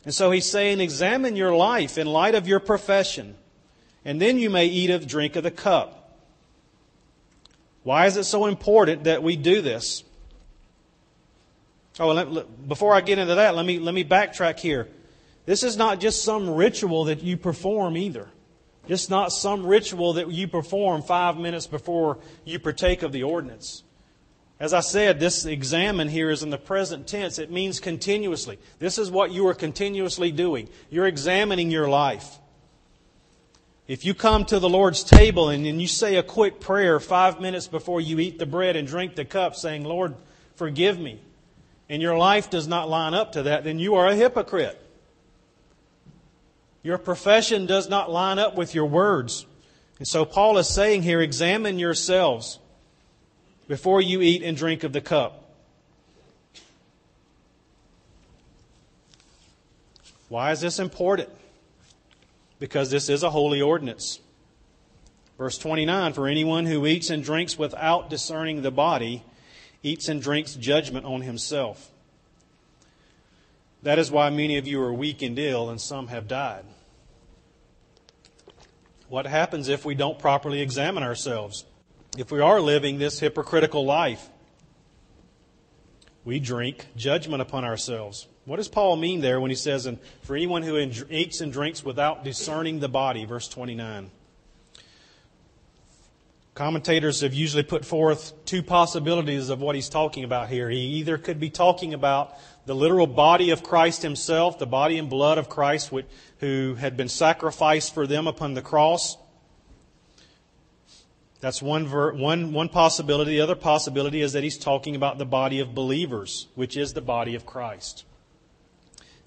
And 0.04 0.14
so 0.14 0.30
he's 0.30 0.50
saying, 0.50 0.80
examine 0.80 1.34
your 1.34 1.56
life 1.56 1.98
in 1.98 2.06
light 2.06 2.34
of 2.34 2.46
your 2.46 2.60
profession, 2.60 3.34
and 4.04 4.20
then 4.20 4.38
you 4.38 4.50
may 4.50 4.66
eat 4.66 4.90
of 4.90 5.00
the 5.00 5.06
drink 5.06 5.34
of 5.34 5.42
the 5.42 5.50
cup. 5.50 6.18
Why 7.82 8.06
is 8.06 8.16
it 8.16 8.24
so 8.24 8.46
important 8.46 9.04
that 9.04 9.22
we 9.22 9.36
do 9.36 9.62
this? 9.62 10.04
Oh, 11.98 12.12
let, 12.12 12.68
before 12.68 12.94
I 12.94 13.00
get 13.00 13.18
into 13.18 13.36
that, 13.36 13.54
let 13.54 13.64
me, 13.64 13.78
let 13.78 13.94
me 13.94 14.04
backtrack 14.04 14.58
here. 14.58 14.88
This 15.46 15.62
is 15.62 15.76
not 15.76 16.00
just 16.00 16.22
some 16.22 16.50
ritual 16.50 17.04
that 17.04 17.22
you 17.22 17.36
perform 17.36 17.96
either. 17.96 18.28
Just 18.86 19.10
not 19.10 19.32
some 19.32 19.66
ritual 19.66 20.14
that 20.14 20.30
you 20.30 20.46
perform 20.46 21.02
five 21.02 21.36
minutes 21.38 21.66
before 21.66 22.18
you 22.44 22.58
partake 22.58 23.02
of 23.02 23.12
the 23.12 23.22
ordinance. 23.22 23.82
As 24.58 24.72
I 24.72 24.80
said, 24.80 25.20
this 25.20 25.44
examine 25.44 26.08
here 26.08 26.30
is 26.30 26.42
in 26.42 26.48
the 26.48 26.58
present 26.58 27.06
tense. 27.06 27.38
It 27.38 27.50
means 27.50 27.78
continuously. 27.78 28.58
This 28.78 28.96
is 28.96 29.10
what 29.10 29.30
you 29.30 29.46
are 29.48 29.54
continuously 29.54 30.32
doing. 30.32 30.68
You're 30.88 31.06
examining 31.06 31.70
your 31.70 31.88
life. 31.88 32.38
If 33.86 34.04
you 34.04 34.14
come 34.14 34.46
to 34.46 34.58
the 34.58 34.68
Lord's 34.68 35.04
table 35.04 35.50
and, 35.50 35.66
and 35.66 35.80
you 35.80 35.86
say 35.86 36.16
a 36.16 36.22
quick 36.22 36.58
prayer 36.58 36.98
five 36.98 37.40
minutes 37.40 37.68
before 37.68 38.00
you 38.00 38.18
eat 38.18 38.38
the 38.38 38.46
bread 38.46 38.76
and 38.76 38.88
drink 38.88 39.14
the 39.14 39.24
cup, 39.24 39.54
saying, 39.54 39.84
Lord, 39.84 40.14
forgive 40.56 40.98
me, 40.98 41.20
and 41.88 42.02
your 42.02 42.16
life 42.16 42.50
does 42.50 42.66
not 42.66 42.88
line 42.88 43.14
up 43.14 43.32
to 43.32 43.44
that, 43.44 43.62
then 43.62 43.78
you 43.78 43.94
are 43.94 44.08
a 44.08 44.16
hypocrite. 44.16 44.82
Your 46.82 46.98
profession 46.98 47.66
does 47.66 47.88
not 47.88 48.10
line 48.10 48.38
up 48.38 48.56
with 48.56 48.74
your 48.74 48.86
words. 48.86 49.46
And 49.98 50.08
so 50.08 50.24
Paul 50.24 50.58
is 50.58 50.68
saying 50.68 51.02
here, 51.02 51.20
examine 51.20 51.78
yourselves 51.78 52.58
before 53.68 54.00
you 54.00 54.22
eat 54.22 54.42
and 54.42 54.56
drink 54.56 54.84
of 54.84 54.92
the 54.92 55.00
cup. 55.00 55.42
Why 60.28 60.52
is 60.52 60.60
this 60.60 60.78
important? 60.78 61.30
Because 62.58 62.90
this 62.90 63.08
is 63.08 63.22
a 63.22 63.30
holy 63.30 63.60
ordinance. 63.60 64.20
Verse 65.38 65.58
29 65.58 66.12
For 66.14 66.26
anyone 66.26 66.66
who 66.66 66.86
eats 66.86 67.10
and 67.10 67.22
drinks 67.22 67.58
without 67.58 68.10
discerning 68.10 68.62
the 68.62 68.70
body 68.70 69.22
eats 69.82 70.08
and 70.08 70.20
drinks 70.20 70.54
judgment 70.54 71.06
on 71.06 71.20
himself. 71.20 71.90
That 73.82 73.98
is 73.98 74.10
why 74.10 74.30
many 74.30 74.56
of 74.56 74.66
you 74.66 74.82
are 74.82 74.92
weak 74.92 75.22
and 75.22 75.38
ill, 75.38 75.70
and 75.70 75.80
some 75.80 76.08
have 76.08 76.26
died. 76.26 76.64
What 79.08 79.26
happens 79.26 79.68
if 79.68 79.84
we 79.84 79.94
don't 79.94 80.18
properly 80.18 80.60
examine 80.60 81.04
ourselves? 81.04 81.64
If 82.16 82.30
we 82.32 82.40
are 82.40 82.60
living 82.60 82.98
this 82.98 83.20
hypocritical 83.20 83.84
life, 83.84 84.28
we 86.24 86.40
drink 86.40 86.86
judgment 86.96 87.42
upon 87.42 87.64
ourselves. 87.64 88.26
What 88.46 88.56
does 88.56 88.68
Paul 88.68 88.96
mean 88.96 89.20
there 89.20 89.40
when 89.40 89.50
he 89.50 89.56
says, 89.56 89.86
and 89.86 89.98
for 90.22 90.34
anyone 90.34 90.62
who 90.62 90.76
eats 91.10 91.40
and 91.40 91.52
drinks 91.52 91.84
without 91.84 92.24
discerning 92.24 92.80
the 92.80 92.88
body, 92.88 93.24
verse 93.24 93.48
29? 93.48 94.10
Commentators 96.54 97.20
have 97.20 97.34
usually 97.34 97.62
put 97.62 97.84
forth 97.84 98.32
two 98.46 98.62
possibilities 98.62 99.50
of 99.50 99.60
what 99.60 99.74
he's 99.74 99.90
talking 99.90 100.24
about 100.24 100.48
here. 100.48 100.70
He 100.70 100.78
either 100.78 101.18
could 101.18 101.38
be 101.38 101.50
talking 101.50 101.92
about 101.92 102.34
the 102.64 102.74
literal 102.74 103.06
body 103.06 103.50
of 103.50 103.62
Christ 103.62 104.00
himself, 104.00 104.58
the 104.58 104.66
body 104.66 104.96
and 104.96 105.10
blood 105.10 105.36
of 105.36 105.50
Christ 105.50 105.92
who 106.38 106.74
had 106.76 106.96
been 106.96 107.08
sacrificed 107.08 107.92
for 107.92 108.06
them 108.06 108.26
upon 108.26 108.54
the 108.54 108.62
cross, 108.62 109.18
that's 111.40 111.60
one, 111.60 111.86
ver- 111.86 112.12
one, 112.12 112.52
one 112.52 112.68
possibility. 112.68 113.32
The 113.32 113.40
other 113.42 113.54
possibility 113.54 114.20
is 114.22 114.32
that 114.32 114.42
he's 114.42 114.58
talking 114.58 114.96
about 114.96 115.18
the 115.18 115.26
body 115.26 115.60
of 115.60 115.74
believers, 115.74 116.48
which 116.54 116.76
is 116.76 116.94
the 116.94 117.00
body 117.00 117.34
of 117.34 117.44
Christ. 117.44 118.04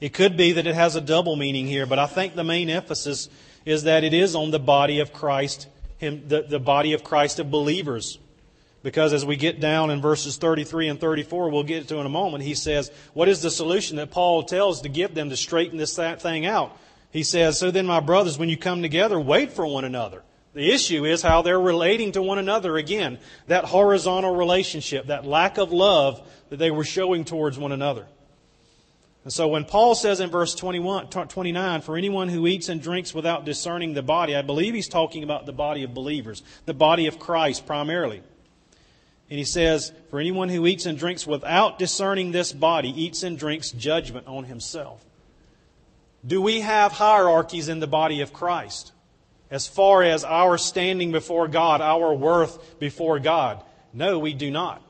It 0.02 0.13
could 0.13 0.38
be 0.38 0.54
that 0.54 0.65
it 0.65 0.76
has 0.76 0.95
a 0.95 1.02
double 1.02 1.36
meaning 1.36 1.67
here, 1.67 1.86
but 1.86 2.00
I 2.00 2.08
think 2.08 2.36
the 2.36 2.43
main 2.43 2.69
emphasis 2.69 3.30
is 3.65 3.84
that 3.84 4.04
it 4.04 4.13
is 4.13 4.36
on 4.36 4.52
the 4.52 4.60
body 4.60 5.00
of 5.00 5.13
Christ, 5.13 5.67
him, 5.98 6.28
the, 6.28 6.43
the 6.43 6.60
body 6.60 6.93
of 6.93 7.04
Christ 7.04 7.39
of 7.39 7.52
believers. 7.52 8.17
Because 8.82 9.12
as 9.12 9.26
we 9.26 9.36
get 9.36 9.60
down 9.60 9.89
in 9.89 10.02
verses 10.02 10.38
33 10.38 10.88
and 10.88 11.00
34, 11.00 11.50
we'll 11.50 11.63
get 11.63 11.89
to 11.89 11.98
in 11.98 12.06
a 12.06 12.10
moment, 12.10 12.45
he 12.45 12.56
says, 12.56 12.91
What 13.13 13.28
is 13.28 13.41
the 13.41 13.52
solution 13.52 13.98
that 13.98 14.10
Paul 14.10 14.43
tells 14.43 14.82
to 14.82 14.89
give 14.89 15.13
them 15.13 15.30
to 15.30 15.38
straighten 15.38 15.78
this 15.78 15.98
thing 15.98 16.45
out? 16.45 16.78
He 17.12 17.24
says, 17.24 17.60
So 17.60 17.72
then, 17.72 17.86
my 17.86 18.00
brothers, 18.00 18.38
when 18.38 18.48
you 18.48 18.56
come 18.56 18.82
together, 18.82 19.19
wait 19.19 19.52
for 19.52 19.65
one 19.65 19.84
another. 19.84 20.24
The 20.60 20.74
issue 20.74 21.06
is 21.06 21.22
how 21.22 21.41
they're 21.41 21.58
relating 21.58 22.12
to 22.12 22.22
one 22.22 22.38
another 22.38 22.76
again. 22.76 23.19
That 23.48 23.63
horizontal 23.63 24.36
relationship, 24.36 25.08
that 25.08 25.26
lack 25.26 25.58
of 25.58 25.72
love 25.72 26.22
that 26.50 26.58
they 26.58 26.69
were 26.69 26.84
showing 26.84 27.24
towards 27.24 27.58
one 27.58 27.72
another. 27.72 28.06
And 29.24 29.32
so 29.32 29.48
when 29.48 29.63
Paul 29.63 29.95
says 29.95 30.19
in 30.19 30.30
verse 30.30 30.54
21, 30.56 31.08
29, 31.08 31.80
for 31.80 31.95
anyone 31.95 32.28
who 32.28 32.45
eats 32.45 32.67
and 32.67 32.82
drinks 32.82 33.13
without 33.13 33.45
discerning 33.45 33.93
the 33.93 34.02
body, 34.02 34.36
I 34.36 34.41
believe 34.41 34.74
he's 34.74 34.89
talking 34.89 35.24
about 35.24 35.45
the 35.45 35.54
body 35.54 35.84
of 35.84 35.93
believers, 35.93 36.43
the 36.65 36.74
body 36.74 37.08
of 37.08 37.19
Christ 37.19 37.65
primarily. 37.65 38.22
And 39.30 39.39
he 39.39 39.45
says, 39.45 39.93
For 40.10 40.19
anyone 40.19 40.50
who 40.50 40.67
eats 40.67 40.86
and 40.86 41.00
drinks 41.00 41.26
without 41.26 41.80
discerning 41.80 42.34
this 42.34 42.52
body 42.52 42.89
eats 43.02 43.24
and 43.24 43.39
drinks 43.39 43.72
judgment 43.72 44.28
on 44.28 44.43
himself. 44.43 45.06
Do 46.28 46.41
we 46.41 46.60
have 46.60 46.91
hierarchies 46.91 47.69
in 47.69 47.80
the 47.80 47.88
body 47.88 48.19
of 48.19 48.34
Christ 48.34 48.91
as 49.51 49.67
far 49.67 50.03
as 50.03 50.23
our 50.23 50.57
standing 50.57 51.12
before 51.12 51.47
God, 51.47 51.81
our 51.81 52.13
worth 52.13 52.79
before 52.79 53.19
God? 53.19 53.63
No, 53.93 54.19
we 54.19 54.33
do 54.33 54.51
not. 54.51 54.81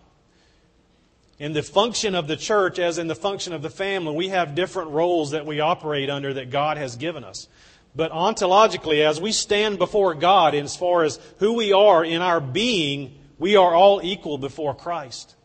In 1.39 1.53
the 1.53 1.63
function 1.63 2.15
of 2.15 2.27
the 2.27 2.35
church, 2.35 2.79
as 2.79 2.97
in 2.97 3.07
the 3.07 3.15
function 3.15 3.53
of 3.53 3.61
the 3.61 3.69
family, 3.69 4.13
we 4.13 4.27
have 4.27 4.55
different 4.55 4.91
roles 4.91 5.31
that 5.31 5.45
we 5.45 5.61
operate 5.61 6.09
under 6.09 6.33
that 6.33 6.49
God 6.49 6.77
has 6.77 6.97
given 6.97 7.23
us. 7.23 7.47
But 7.95 8.11
ontologically, 8.11 9.05
as 9.05 9.21
we 9.21 9.31
stand 9.31 9.79
before 9.79 10.13
God, 10.15 10.53
as 10.53 10.75
far 10.75 11.03
as 11.03 11.19
who 11.37 11.53
we 11.53 11.71
are 11.71 12.03
in 12.03 12.21
our 12.21 12.41
being, 12.41 13.15
we 13.37 13.55
are 13.55 13.73
all 13.73 14.01
equal 14.03 14.37
before 14.37 14.75
Christ. 14.75 15.35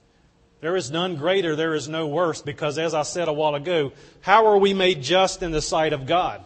There 0.61 0.77
is 0.77 0.91
none 0.91 1.17
greater, 1.17 1.55
there 1.55 1.75
is 1.75 1.89
no 1.89 2.07
worse, 2.07 2.43
because 2.43 2.77
as 2.79 2.93
I 2.93 3.03
said 3.03 3.29
a 3.29 3.33
while 3.33 3.55
ago, 3.55 3.93
how 4.21 4.47
are 4.47 4.59
we 4.59 4.75
made 4.75 5.03
just 5.03 5.43
in 5.43 5.53
the 5.53 5.63
sight 5.63 5.93
of 5.93 6.07
God? 6.07 6.43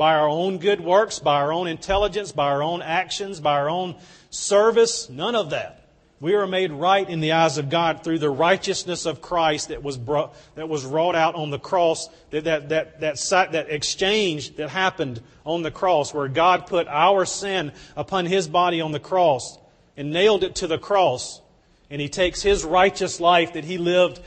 By 0.00 0.14
our 0.14 0.30
own 0.30 0.56
good 0.56 0.80
works, 0.80 1.18
by 1.18 1.42
our 1.42 1.52
own 1.52 1.68
intelligence, 1.68 2.32
by 2.32 2.46
our 2.46 2.62
own 2.62 2.80
actions, 2.80 3.38
by 3.38 3.58
our 3.58 3.68
own 3.68 3.96
service? 4.30 5.10
None 5.10 5.34
of 5.34 5.50
that. 5.50 5.90
We 6.20 6.32
are 6.36 6.46
made 6.46 6.72
right 6.72 7.06
in 7.06 7.20
the 7.20 7.32
eyes 7.32 7.58
of 7.58 7.68
God 7.68 8.02
through 8.02 8.20
the 8.20 8.30
righteousness 8.30 9.04
of 9.04 9.20
Christ 9.20 9.68
that 9.68 9.82
was 9.82 9.98
brought, 9.98 10.34
that 10.54 10.70
was 10.70 10.86
wrought 10.86 11.16
out 11.16 11.34
on 11.34 11.50
the 11.50 11.58
cross, 11.58 12.08
that, 12.30 12.44
that, 12.44 12.70
that, 12.70 13.00
that, 13.00 13.52
that 13.52 13.68
exchange 13.68 14.56
that 14.56 14.70
happened 14.70 15.20
on 15.44 15.60
the 15.60 15.70
cross, 15.70 16.14
where 16.14 16.28
God 16.28 16.66
put 16.66 16.88
our 16.88 17.26
sin 17.26 17.70
upon 17.94 18.24
His 18.24 18.48
body 18.48 18.80
on 18.80 18.92
the 18.92 19.00
cross 19.00 19.58
and 19.98 20.12
nailed 20.12 20.44
it 20.44 20.54
to 20.54 20.66
the 20.66 20.78
cross. 20.78 21.42
And 21.90 22.00
he 22.00 22.08
takes 22.08 22.40
his 22.40 22.64
righteous 22.64 23.20
life 23.20 23.52
that 23.52 23.64
he 23.64 23.76
lived 23.76 24.22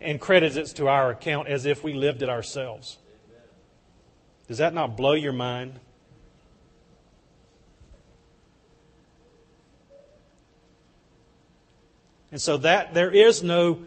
and 0.00 0.18
credits 0.18 0.56
it 0.56 0.68
to 0.76 0.88
our 0.88 1.10
account 1.10 1.46
as 1.48 1.66
if 1.66 1.84
we 1.84 1.92
lived 1.92 2.22
it 2.22 2.30
ourselves. 2.30 2.96
Does 4.48 4.58
that 4.58 4.74
not 4.74 4.96
blow 4.96 5.12
your 5.12 5.32
mind? 5.32 5.80
And 12.30 12.40
so 12.40 12.58
that 12.58 12.94
there 12.94 13.10
is 13.10 13.42
no 13.42 13.80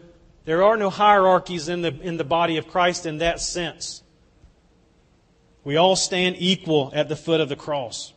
there 0.44 0.62
are 0.64 0.76
no 0.76 0.90
hierarchies 0.90 1.68
in 1.68 1.82
the 1.82 1.94
in 2.00 2.16
the 2.16 2.24
body 2.24 2.56
of 2.56 2.66
Christ 2.68 3.06
in 3.06 3.18
that 3.18 3.40
sense. 3.40 4.02
We 5.62 5.76
all 5.76 5.96
stand 5.96 6.36
equal 6.38 6.90
at 6.94 7.08
the 7.08 7.16
foot 7.16 7.40
of 7.40 7.48
the 7.48 7.56
cross. 7.56 8.12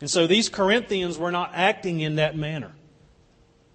And 0.00 0.10
so 0.10 0.26
these 0.26 0.48
Corinthians 0.48 1.18
were 1.18 1.32
not 1.32 1.52
acting 1.54 2.00
in 2.00 2.16
that 2.16 2.36
manner. 2.36 2.72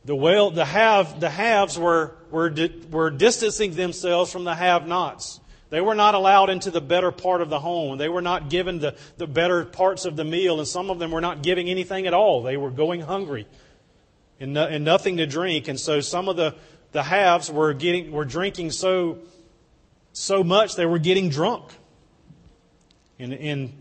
The, 0.05 0.15
well, 0.15 0.51
the, 0.51 0.65
have, 0.65 1.19
the 1.19 1.29
haves 1.29 1.79
were, 1.79 2.15
were, 2.29 2.53
were 2.89 3.09
distancing 3.09 3.73
themselves 3.73 4.31
from 4.31 4.43
the 4.43 4.55
have 4.55 4.85
nots. 4.87 5.39
They 5.73 5.81
were 5.81 5.95
not 5.95 6.13
allowed 6.13 6.51
into 6.51 6.69
the 6.69 6.81
better 6.81 7.11
part 7.11 7.41
of 7.41 7.49
the 7.49 7.59
home. 7.59 7.97
They 7.97 8.07
were 8.07 8.21
not 8.21 8.47
given 8.47 8.77
the, 8.77 8.95
the 9.17 9.25
better 9.25 9.65
parts 9.65 10.05
of 10.05 10.15
the 10.15 10.23
meal, 10.23 10.59
and 10.59 10.67
some 10.67 10.91
of 10.91 10.99
them 10.99 11.09
were 11.09 11.19
not 11.19 11.41
giving 11.41 11.67
anything 11.67 12.05
at 12.05 12.13
all. 12.13 12.43
They 12.43 12.57
were 12.57 12.69
going 12.69 13.01
hungry 13.01 13.47
and, 14.39 14.53
no, 14.53 14.67
and 14.67 14.85
nothing 14.85 15.17
to 15.17 15.25
drink. 15.25 15.67
And 15.67 15.79
so 15.79 15.99
some 15.99 16.29
of 16.29 16.35
the, 16.35 16.53
the 16.91 17.01
haves 17.01 17.49
were, 17.49 17.73
getting, 17.73 18.11
were 18.11 18.23
drinking 18.23 18.69
so, 18.69 19.17
so 20.11 20.43
much 20.43 20.75
they 20.75 20.85
were 20.85 20.99
getting 20.99 21.29
drunk. 21.29 21.71
And, 23.17 23.33
and 23.33 23.73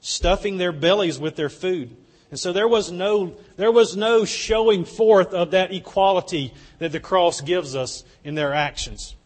stuffing 0.00 0.58
their 0.58 0.70
bellies 0.70 1.18
with 1.18 1.34
their 1.34 1.48
food. 1.48 1.96
And 2.30 2.38
so 2.38 2.52
there 2.52 2.68
was 2.68 2.92
no, 2.92 3.34
there 3.56 3.72
was 3.72 3.96
no 3.96 4.24
showing 4.24 4.84
forth 4.84 5.34
of 5.34 5.50
that 5.50 5.72
equality 5.72 6.54
that 6.78 6.92
the 6.92 7.00
cross 7.00 7.40
gives 7.40 7.74
us 7.74 8.04
in 8.22 8.36
their 8.36 8.54
actions. 8.54 9.16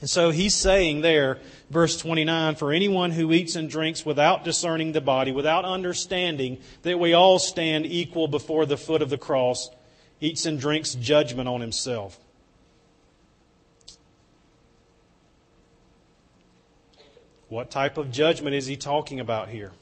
And 0.00 0.10
so 0.10 0.30
he's 0.30 0.54
saying 0.54 1.00
there, 1.00 1.38
verse 1.70 1.96
29, 1.96 2.56
for 2.56 2.72
anyone 2.72 3.12
who 3.12 3.32
eats 3.32 3.56
and 3.56 3.70
drinks 3.70 4.04
without 4.04 4.44
discerning 4.44 4.92
the 4.92 5.00
body, 5.00 5.32
without 5.32 5.64
understanding 5.64 6.58
that 6.82 6.98
we 6.98 7.14
all 7.14 7.38
stand 7.38 7.86
equal 7.86 8.28
before 8.28 8.66
the 8.66 8.76
foot 8.76 9.00
of 9.00 9.08
the 9.08 9.16
cross, 9.16 9.70
eats 10.20 10.44
and 10.44 10.60
drinks 10.60 10.94
judgment 10.94 11.48
on 11.48 11.62
himself. 11.62 12.18
What 17.48 17.70
type 17.70 17.96
of 17.96 18.10
judgment 18.10 18.54
is 18.54 18.66
he 18.66 18.76
talking 18.76 19.20
about 19.20 19.48
here? 19.48 19.72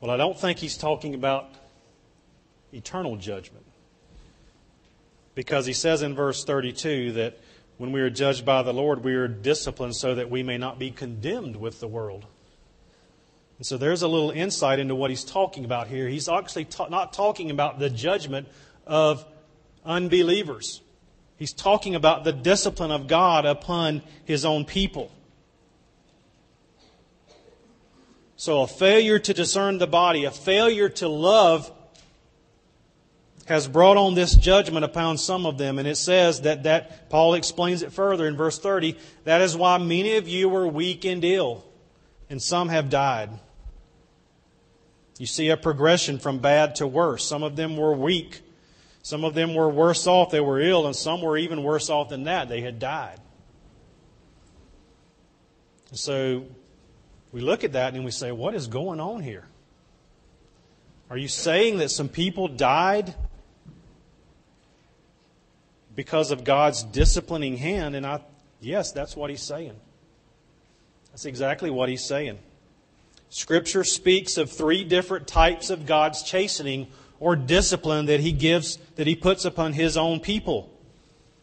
Well, 0.00 0.10
I 0.10 0.16
don't 0.18 0.38
think 0.38 0.58
he's 0.58 0.76
talking 0.76 1.14
about 1.14 1.46
eternal 2.72 3.16
judgment. 3.16 3.64
Because 5.34 5.66
he 5.66 5.72
says 5.72 6.02
in 6.02 6.14
verse 6.14 6.44
32 6.44 7.12
that 7.12 7.38
when 7.76 7.92
we 7.92 8.00
are 8.00 8.10
judged 8.10 8.44
by 8.44 8.62
the 8.62 8.72
Lord, 8.72 9.02
we 9.04 9.14
are 9.14 9.26
disciplined 9.26 9.96
so 9.96 10.14
that 10.14 10.30
we 10.30 10.42
may 10.42 10.58
not 10.58 10.78
be 10.78 10.90
condemned 10.90 11.56
with 11.56 11.80
the 11.80 11.88
world. 11.88 12.26
And 13.58 13.66
so 13.66 13.76
there's 13.76 14.02
a 14.02 14.08
little 14.08 14.30
insight 14.30 14.78
into 14.78 14.94
what 14.94 15.10
he's 15.10 15.24
talking 15.24 15.64
about 15.64 15.88
here. 15.88 16.08
He's 16.08 16.28
actually 16.28 16.66
ta- 16.66 16.88
not 16.88 17.12
talking 17.12 17.50
about 17.50 17.78
the 17.78 17.90
judgment 17.90 18.48
of 18.86 19.24
unbelievers. 19.84 20.80
He's 21.36 21.52
talking 21.52 21.94
about 21.94 22.24
the 22.24 22.32
discipline 22.32 22.90
of 22.90 23.06
God 23.06 23.44
upon 23.44 24.02
his 24.24 24.44
own 24.44 24.64
people. 24.64 25.10
So 28.36 28.62
a 28.62 28.66
failure 28.66 29.18
to 29.18 29.34
discern 29.34 29.78
the 29.78 29.86
body, 29.86 30.24
a 30.24 30.30
failure 30.30 30.88
to 30.90 31.08
love 31.08 31.70
has 33.46 33.68
brought 33.68 33.96
on 33.96 34.14
this 34.14 34.34
judgment 34.34 34.84
upon 34.84 35.18
some 35.18 35.46
of 35.46 35.58
them. 35.58 35.78
And 35.78 35.86
it 35.86 35.96
says 35.96 36.42
that, 36.42 36.62
that 36.62 37.10
Paul 37.10 37.34
explains 37.34 37.82
it 37.82 37.92
further 37.92 38.26
in 38.26 38.36
verse 38.36 38.58
30. 38.58 38.96
That 39.24 39.40
is 39.40 39.56
why 39.56 39.78
many 39.78 40.16
of 40.16 40.28
you 40.28 40.48
were 40.48 40.66
weak 40.66 41.04
and 41.04 41.24
ill, 41.24 41.64
and 42.30 42.40
some 42.40 42.68
have 42.68 42.88
died. 42.88 43.30
You 45.18 45.26
see 45.26 45.50
a 45.50 45.56
progression 45.56 46.18
from 46.18 46.38
bad 46.38 46.76
to 46.76 46.86
worse. 46.86 47.24
Some 47.24 47.42
of 47.42 47.54
them 47.54 47.76
were 47.76 47.94
weak. 47.94 48.40
Some 49.02 49.24
of 49.24 49.34
them 49.34 49.54
were 49.54 49.68
worse 49.68 50.06
off. 50.06 50.30
They 50.30 50.40
were 50.40 50.60
ill, 50.60 50.86
and 50.86 50.96
some 50.96 51.22
were 51.22 51.36
even 51.36 51.62
worse 51.62 51.90
off 51.90 52.08
than 52.08 52.24
that. 52.24 52.48
They 52.48 52.62
had 52.62 52.78
died. 52.78 53.20
So 55.92 56.46
we 57.30 57.40
look 57.40 57.62
at 57.64 57.72
that 57.72 57.94
and 57.94 58.04
we 58.04 58.10
say, 58.10 58.32
what 58.32 58.54
is 58.54 58.66
going 58.66 59.00
on 59.00 59.22
here? 59.22 59.46
Are 61.10 61.16
you 61.16 61.28
saying 61.28 61.78
that 61.78 61.90
some 61.90 62.08
people 62.08 62.48
died 62.48 63.14
because 65.94 66.30
of 66.30 66.44
God's 66.44 66.82
disciplining 66.82 67.56
hand? 67.56 67.94
And 67.94 68.06
I, 68.06 68.20
yes, 68.60 68.92
that's 68.92 69.16
what 69.16 69.30
he's 69.30 69.42
saying. 69.42 69.74
That's 71.10 71.26
exactly 71.26 71.70
what 71.70 71.88
he's 71.88 72.04
saying. 72.04 72.38
Scripture 73.28 73.84
speaks 73.84 74.36
of 74.36 74.50
three 74.50 74.84
different 74.84 75.26
types 75.26 75.70
of 75.70 75.86
God's 75.86 76.22
chastening 76.22 76.88
or 77.18 77.36
discipline 77.36 78.06
that 78.06 78.20
he 78.20 78.32
gives, 78.32 78.76
that 78.96 79.06
he 79.06 79.16
puts 79.16 79.44
upon 79.44 79.72
his 79.72 79.96
own 79.96 80.20
people. 80.20 80.70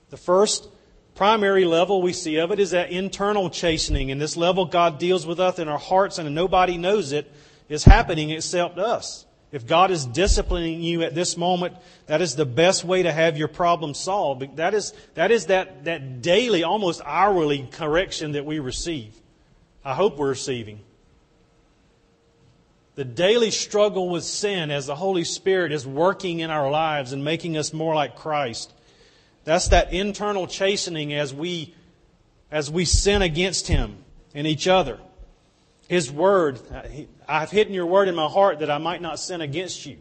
The 0.10 0.18
first 0.18 0.70
primary 1.16 1.66
level 1.66 2.02
we 2.02 2.14
see 2.14 2.38
of 2.38 2.52
it 2.52 2.60
is 2.60 2.72
that 2.72 2.92
internal 2.92 3.50
chastening. 3.50 4.12
And 4.12 4.22
this 4.22 4.38
level 4.38 4.66
God 4.66 5.00
deals 5.00 5.26
with 5.26 5.40
us 5.40 5.60
in 5.60 5.68
our 5.68 5.78
hearts 5.78 6.18
and 6.18 6.34
nobody 6.34 6.78
knows 6.78 7.12
it 7.12 7.32
is 7.70 7.84
happening 7.84 8.30
except 8.30 8.78
us. 8.78 9.26
If 9.52 9.68
God 9.68 9.92
is 9.92 10.06
disciplining 10.06 10.82
you 10.82 11.04
at 11.04 11.14
this 11.14 11.36
moment, 11.36 11.76
that 12.06 12.22
is 12.22 12.36
the 12.36 12.46
best 12.46 12.86
way 12.86 13.04
to 13.04 13.12
have 13.12 13.38
your 13.38 13.50
problem 13.50 13.94
solved. 13.94 14.56
That 14.56 14.74
is, 14.74 14.94
that 15.16 15.30
is 15.30 15.48
that, 15.48 15.84
that 15.84 16.22
daily, 16.22 16.64
almost 16.64 17.02
hourly 17.06 17.68
correction 17.72 18.34
that 18.34 18.46
we 18.46 18.60
receive. 18.60 19.14
I 19.84 19.94
hope 19.94 20.18
we're 20.18 20.30
receiving. 20.30 20.80
The 22.96 23.04
daily 23.04 23.52
struggle 23.52 24.10
with 24.10 24.24
sin 24.24 24.72
as 24.72 24.86
the 24.86 24.96
Holy 24.96 25.24
Spirit 25.26 25.72
is 25.72 25.86
working 25.86 26.40
in 26.40 26.50
our 26.50 26.70
lives 26.70 27.12
and 27.12 27.24
making 27.24 27.58
us 27.58 27.74
more 27.74 27.96
like 27.96 28.16
Christ. 28.16 28.72
That's 29.44 29.70
that 29.70 29.92
internal 29.92 30.48
chastening 30.48 31.14
as 31.14 31.34
we, 31.34 31.74
as 32.52 32.70
we 32.70 32.86
sin 32.86 33.22
against 33.22 33.68
Him 33.68 33.98
and 34.34 34.48
each 34.48 34.68
other. 34.68 35.00
His 35.92 36.10
word, 36.10 36.58
I've 37.28 37.52
hidden 37.52 37.74
your 37.74 37.86
word 37.86 38.08
in 38.08 38.16
my 38.16 38.30
heart 38.30 38.60
that 38.60 38.72
I 38.72 38.78
might 38.78 39.02
not 39.02 39.20
sin 39.20 39.42
against 39.42 39.86
you. 39.86 39.98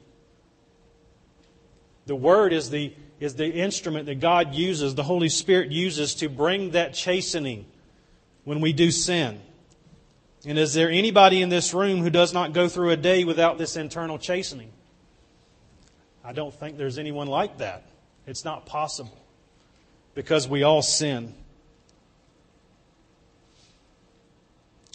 The 2.07 2.15
word 2.15 2.53
is 2.53 2.71
the, 2.71 2.95
is 3.19 3.35
the 3.35 3.53
instrument 3.53 4.07
that 4.07 4.21
God 4.21 4.55
uses, 4.55 4.95
the 4.95 5.03
Holy 5.03 5.29
Spirit 5.29 5.73
uses 5.73 6.15
to 6.15 6.29
bring 6.29 6.71
that 6.71 6.95
chastening 6.95 7.67
when 8.45 8.61
we 8.61 8.73
do 8.73 8.93
sin. 8.93 9.41
And 10.47 10.61
is 10.61 10.75
there 10.75 10.89
anybody 10.89 11.43
in 11.43 11.49
this 11.49 11.75
room 11.75 12.03
who 12.03 12.11
does 12.11 12.33
not 12.33 12.53
go 12.53 12.69
through 12.69 12.91
a 12.91 12.97
day 12.97 13.25
without 13.25 13.59
this 13.59 13.75
internal 13.75 14.17
chastening? 14.17 14.71
I 16.23 16.33
don't 16.33 16.55
think 16.55 16.79
there's 16.79 17.01
anyone 17.01 17.27
like 17.27 17.59
that. 17.59 17.83
It's 18.29 18.45
not 18.45 18.65
possible 18.65 19.19
because 20.15 20.47
we 20.47 20.63
all 20.63 20.83
sin. 20.83 21.35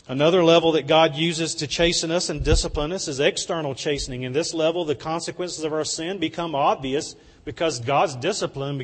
Another 0.08 0.44
level 0.44 0.74
that 0.74 0.86
God 0.86 1.16
uses 1.16 1.56
to 1.56 1.68
chasten 1.68 2.12
us 2.12 2.30
and 2.30 2.44
discipline 2.44 2.92
us 2.92 3.08
is 3.08 3.20
external 3.20 3.74
chastening. 3.74 4.22
In 4.22 4.34
this 4.34 4.54
level, 4.54 4.86
the 4.86 4.94
consequences 4.94 5.64
of 5.64 5.74
our 5.74 5.84
sin 5.84 6.20
become 6.20 6.54
obvious 6.54 7.16
because 7.44 7.80
God's 7.80 8.16
discipline 8.16 8.78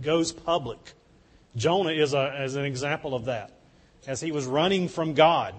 goes 0.00 0.32
public. 0.32 0.78
Jonah 1.54 1.90
is, 1.90 2.14
a, 2.14 2.44
is 2.44 2.56
an 2.56 2.64
example 2.64 3.14
of 3.14 3.26
that. 3.26 3.52
As 4.06 4.22
he 4.22 4.32
was 4.32 4.46
running 4.46 4.88
from 4.88 5.12
God, 5.12 5.54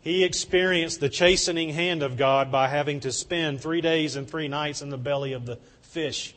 he 0.00 0.24
experienced 0.24 1.00
the 1.00 1.08
chastening 1.08 1.70
hand 1.70 2.02
of 2.02 2.16
God 2.16 2.50
by 2.50 2.68
having 2.68 3.00
to 3.00 3.12
spend 3.12 3.60
three 3.60 3.80
days 3.80 4.16
and 4.16 4.28
three 4.28 4.48
nights 4.48 4.82
in 4.82 4.90
the 4.90 4.98
belly 4.98 5.32
of 5.32 5.46
the 5.46 5.58
fish. 5.82 6.34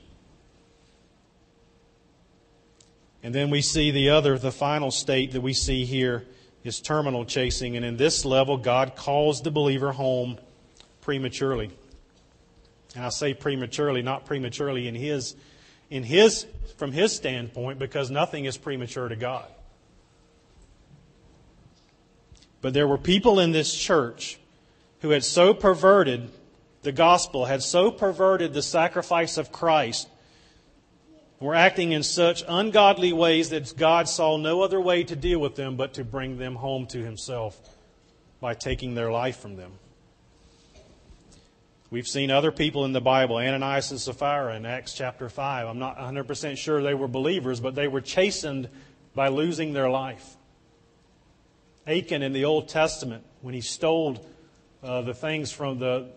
And 3.24 3.34
then 3.34 3.50
we 3.50 3.62
see 3.62 3.92
the 3.92 4.10
other, 4.10 4.38
the 4.38 4.52
final 4.52 4.92
state 4.92 5.32
that 5.32 5.42
we 5.42 5.54
see 5.54 5.86
here 5.86 6.26
is 6.64 6.80
terminal 6.80 7.26
chastening. 7.26 7.76
And 7.76 7.86
in 7.86 7.98
this 7.98 8.26
level, 8.26 8.58
God 8.58 8.96
calls 8.96 9.42
the 9.42 9.52
believer 9.52 9.92
home 9.92 10.38
prematurely. 11.02 11.72
And 12.96 13.06
I 13.06 13.10
say 13.10 13.34
prematurely, 13.34 14.02
not 14.02 14.26
prematurely 14.26 14.88
in 14.88 14.96
his, 14.96 15.36
in 15.90 16.04
his, 16.04 16.46
from 16.78 16.92
his 16.92 17.16
standpoint, 17.16 17.80
because 17.80 18.12
nothing 18.12 18.46
is 18.46 18.58
premature 18.58 19.08
to 19.08 19.16
God. 19.16 19.48
But 22.62 22.74
there 22.74 22.88
were 22.88 22.98
people 22.98 23.40
in 23.40 23.52
this 23.52 23.76
church 23.76 24.38
who 25.02 25.10
had 25.10 25.24
so 25.24 25.54
perverted 25.54 26.30
the 26.84 26.92
gospel, 26.92 27.46
had 27.46 27.64
so 27.64 27.92
perverted 27.92 28.54
the 28.54 28.62
sacrifice 28.62 29.38
of 29.38 29.52
Christ, 29.52 30.08
were 31.42 31.56
acting 31.56 31.92
in 31.92 32.04
such 32.04 32.44
ungodly 32.48 33.12
ways 33.12 33.50
that 33.50 33.76
God 33.76 34.08
saw 34.08 34.38
no 34.38 34.62
other 34.62 34.80
way 34.80 35.04
to 35.04 35.16
deal 35.16 35.40
with 35.40 35.56
them 35.56 35.76
but 35.76 35.96
to 35.96 36.04
bring 36.04 36.38
them 36.38 36.56
home 36.56 36.86
to 36.88 37.04
Himself 37.04 37.60
by 38.40 38.54
taking 38.54 38.94
their 38.94 39.12
life 39.12 39.40
from 39.40 39.56
them. 39.56 39.72
We've 41.90 42.08
seen 42.08 42.32
other 42.32 42.52
people 42.52 42.86
in 42.86 42.94
the 42.94 43.02
Bible, 43.02 43.36
Ananias 43.36 43.92
and 43.92 44.00
Sapphira 44.00 44.56
in 44.56 44.66
Acts 44.66 44.94
chapter 44.94 45.28
5. 45.28 45.68
I'm 45.68 45.80
not 45.80 45.98
100% 45.98 46.58
sure 46.58 46.82
they 46.82 46.94
were 46.94 47.10
believers, 47.10 47.60
but 47.60 47.76
they 47.76 47.90
were 47.90 48.00
chastened 48.00 48.70
by 49.14 49.28
losing 49.28 49.74
their 49.74 49.90
life. 49.90 50.38
Achan 51.86 52.22
in 52.22 52.32
the 52.32 52.46
Old 52.46 52.70
Testament, 52.70 53.26
when 53.42 53.54
he 53.54 53.62
stole 53.62 54.24
uh, 54.84 55.02
the 55.02 55.14
things 55.14 55.52
from 55.52 55.80
the 55.80 56.08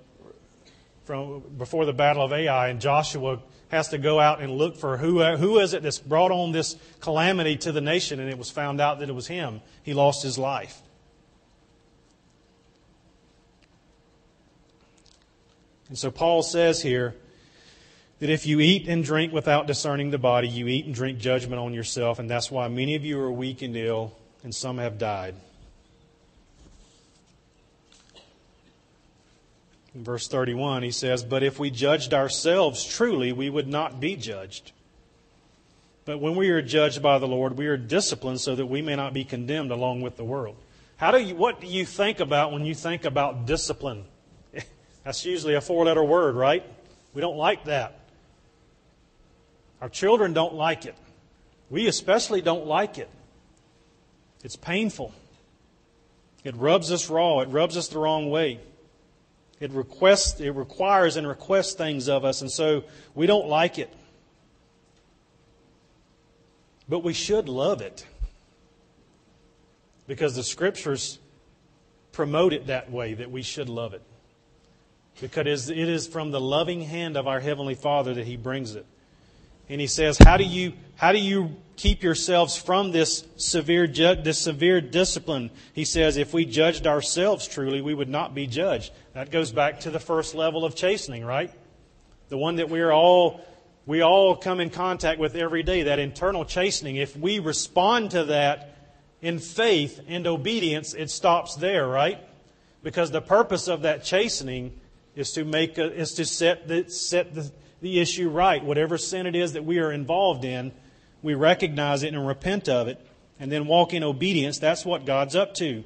from 1.05 1.43
before 1.59 1.85
the 1.85 1.93
battle 1.93 2.23
of 2.23 2.33
Ai, 2.33 2.69
and 2.69 2.81
Joshua 2.81 3.39
has 3.75 3.89
to 3.89 3.99
go 3.99 4.21
out 4.21 4.41
and 4.41 4.53
look 4.53 4.77
for 4.77 4.97
who, 4.97 5.21
uh, 5.21 5.37
who 5.37 5.59
is 5.59 5.75
it 5.75 5.83
that's 5.83 5.99
brought 5.99 6.31
on 6.31 6.53
this 6.53 6.77
calamity 7.01 7.57
to 7.59 7.73
the 7.73 7.81
nation, 7.81 8.21
and 8.21 8.31
it 8.31 8.39
was 8.39 8.51
found 8.51 8.81
out 8.81 9.01
that 9.01 9.09
it 9.09 9.15
was 9.15 9.27
him. 9.27 9.61
He 9.83 9.95
lost 9.95 10.23
his 10.23 10.39
life. 10.39 10.81
And 15.89 15.99
so 15.99 16.11
Paul 16.11 16.43
says 16.43 16.81
here 16.81 17.15
that 18.21 18.31
if 18.31 18.47
you 18.47 18.61
eat 18.61 18.89
and 18.89 19.05
drink 19.05 19.33
without 19.33 19.67
discerning 19.67 20.11
the 20.11 20.19
body, 20.19 20.49
you 20.49 20.67
eat 20.69 20.87
and 20.87 20.95
drink 20.95 21.19
judgment 21.19 21.61
on 21.61 21.75
yourself, 21.75 22.19
and 22.19 22.31
that's 22.31 22.51
why 22.51 22.69
many 22.69 22.95
of 22.95 23.05
you 23.05 23.21
are 23.21 23.31
weak 23.31 23.63
and 23.63 23.77
ill, 23.77 24.17
and 24.43 24.55
some 24.55 24.79
have 24.79 24.99
died. 24.99 25.35
In 29.95 30.03
verse 30.03 30.27
31, 30.27 30.83
he 30.83 30.91
says, 30.91 31.23
But 31.23 31.43
if 31.43 31.59
we 31.59 31.71
judged 31.71 32.13
ourselves 32.13 32.85
truly, 32.85 33.33
we 33.33 33.49
would 33.49 33.69
not 33.69 34.01
be 34.01 34.17
judged. 34.17 34.73
But 36.05 36.21
when 36.21 36.37
we 36.37 36.51
are 36.51 36.61
judged 36.61 37.01
by 37.01 37.19
the 37.19 37.29
Lord, 37.29 37.57
we 37.57 37.67
are 37.69 37.77
disciplined 37.77 38.41
so 38.41 38.55
that 38.57 38.67
we 38.67 38.83
may 38.83 38.97
not 38.97 39.15
be 39.15 39.25
condemned 39.25 39.71
along 39.71 40.03
with 40.03 40.17
the 40.17 40.25
world. 40.25 40.57
How 40.97 41.13
do 41.13 41.19
you, 41.19 41.35
what 41.35 41.61
do 41.61 41.67
you 41.67 41.87
think 41.87 42.21
about 42.21 42.53
when 42.53 42.65
you 42.65 42.75
think 42.75 43.05
about 43.05 43.47
discipline? 43.47 44.05
That's 45.05 45.25
usually 45.25 45.55
a 45.55 45.61
four 45.61 45.85
letter 45.85 46.05
word, 46.05 46.35
right? 46.35 46.65
We 47.15 47.21
don't 47.21 47.37
like 47.37 47.65
that. 47.65 48.01
Our 49.81 49.89
children 49.89 50.33
don't 50.33 50.55
like 50.55 50.87
it. 50.87 50.97
We 51.71 51.87
especially 51.87 52.43
don't 52.43 52.67
like 52.67 52.99
it. 52.99 53.09
It's 54.43 54.57
painful. 54.57 55.13
It 56.43 56.57
rubs 56.57 56.93
us 56.93 57.09
raw. 57.09 57.41
It 57.41 57.49
rubs 57.49 57.77
us 57.77 57.89
the 57.89 57.99
wrong 57.99 58.29
way. 58.29 58.61
It 59.61 59.71
requests, 59.71 60.41
it 60.41 60.51
requires 60.51 61.17
and 61.17 61.27
requests 61.27 61.75
things 61.75 62.09
of 62.09 62.25
us, 62.25 62.41
and 62.41 62.51
so 62.51 62.85
we 63.15 63.27
don't 63.27 63.49
like 63.49 63.79
it. 63.79 63.93
But 66.89 67.01
we 67.01 67.13
should 67.13 67.49
love 67.49 67.81
it. 67.81 68.07
Because 70.07 70.35
the 70.35 70.43
scriptures 70.43 71.19
promote 72.13 72.53
it 72.53 72.67
that 72.67 72.91
way, 72.91 73.15
that 73.15 73.31
we 73.31 73.43
should 73.43 73.69
love 73.69 73.95
it. 73.95 74.03
Because 75.21 75.71
it 75.71 75.79
is 75.79 76.07
from 76.07 76.31
the 76.31 76.41
loving 76.41 76.83
hand 76.83 77.17
of 77.17 77.27
our 77.27 77.41
Heavenly 77.41 77.75
Father 77.75 78.13
that 78.15 78.27
He 78.27 78.37
brings 78.37 78.75
it. 78.75 78.85
And 79.69 79.81
He 79.81 79.87
says, 79.87 80.19
How 80.19 80.37
do 80.37 80.45
you, 80.45 80.73
how 80.97 81.13
do 81.13 81.19
you 81.19 81.57
keep 81.77 82.03
yourselves 82.03 82.57
from 82.57 82.93
this 82.93 83.25
severe, 83.37 83.87
this 83.87 84.39
severe 84.39 84.81
discipline. 84.81 85.51
He 85.73 85.85
says, 85.85 86.17
if 86.17 86.33
we 86.33 86.45
judged 86.45 86.87
ourselves 86.87 87.49
truly, 87.49 87.81
we 87.81 87.95
would 87.95 88.09
not 88.09 88.35
be 88.35 88.47
judged. 88.47 88.93
That 89.13 89.31
goes 89.31 89.53
back 89.53 89.81
to 89.81 89.91
the 89.91 90.01
first 90.01 90.35
level 90.35 90.65
of 90.65 90.75
chastening, 90.75 91.25
right? 91.25 91.53
The 92.29 92.39
one 92.39 92.57
that 92.57 92.71
we 92.71 92.81
are 92.81 92.93
all, 92.93 93.41
we 93.87 94.03
all 94.03 94.37
come 94.37 94.61
in 94.61 94.71
contact 94.71 95.19
with 95.19 95.35
every 95.35 95.63
day, 95.63 95.85
that 95.85 95.99
internal 95.99 96.45
chastening. 96.45 96.97
If 96.97 97.17
we 97.17 97.39
respond 97.39 98.13
to 98.13 98.25
that 98.25 98.77
in 99.21 99.39
faith 99.39 100.01
and 100.07 100.27
obedience, 100.27 100.95
it 100.95 101.11
stops 101.11 101.57
there, 101.57 101.87
right? 101.87 102.19
Because 102.83 103.11
the 103.11 103.23
purpose 103.23 103.69
of 103.69 103.83
that 103.83 104.05
chastening 104.05 104.79
is 105.17 105.33
to 105.33 105.45
make, 105.45 105.79
a, 105.79 105.93
is 105.93 106.15
to 106.15 106.25
set 106.25 106.67
the, 106.69 106.89
set 106.89 107.35
the, 107.35 107.51
the 107.81 108.01
issue 108.01 108.29
right. 108.29 108.65
Whatever 108.65 108.99
sin 108.99 109.27
it 109.27 109.37
is 109.37 109.53
that 109.53 109.65
we 109.65 109.79
are 109.79 109.93
involved 109.93 110.45
in, 110.45 110.73
we 111.23 111.35
recognize 111.35 112.03
it 112.03 112.13
and 112.13 112.27
repent 112.27 112.69
of 112.69 112.89
it, 112.89 113.05
and 113.39 113.51
then 113.51 113.67
walk 113.67 113.95
in 113.95 114.03
obedience, 114.03 114.59
that's 114.59 114.85
what 114.85 115.05
God's 115.05 115.35
up 115.35 115.55
to. 115.55 115.85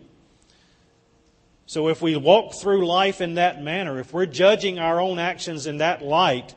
So 1.66 1.88
if 1.88 2.00
we 2.00 2.16
walk 2.16 2.54
through 2.54 2.86
life 2.86 3.20
in 3.20 3.34
that 3.34 3.62
manner, 3.62 3.98
if 3.98 4.12
we're 4.12 4.26
judging 4.26 4.78
our 4.78 5.00
own 5.00 5.18
actions 5.18 5.66
in 5.66 5.78
that 5.78 6.02
light, 6.02 6.54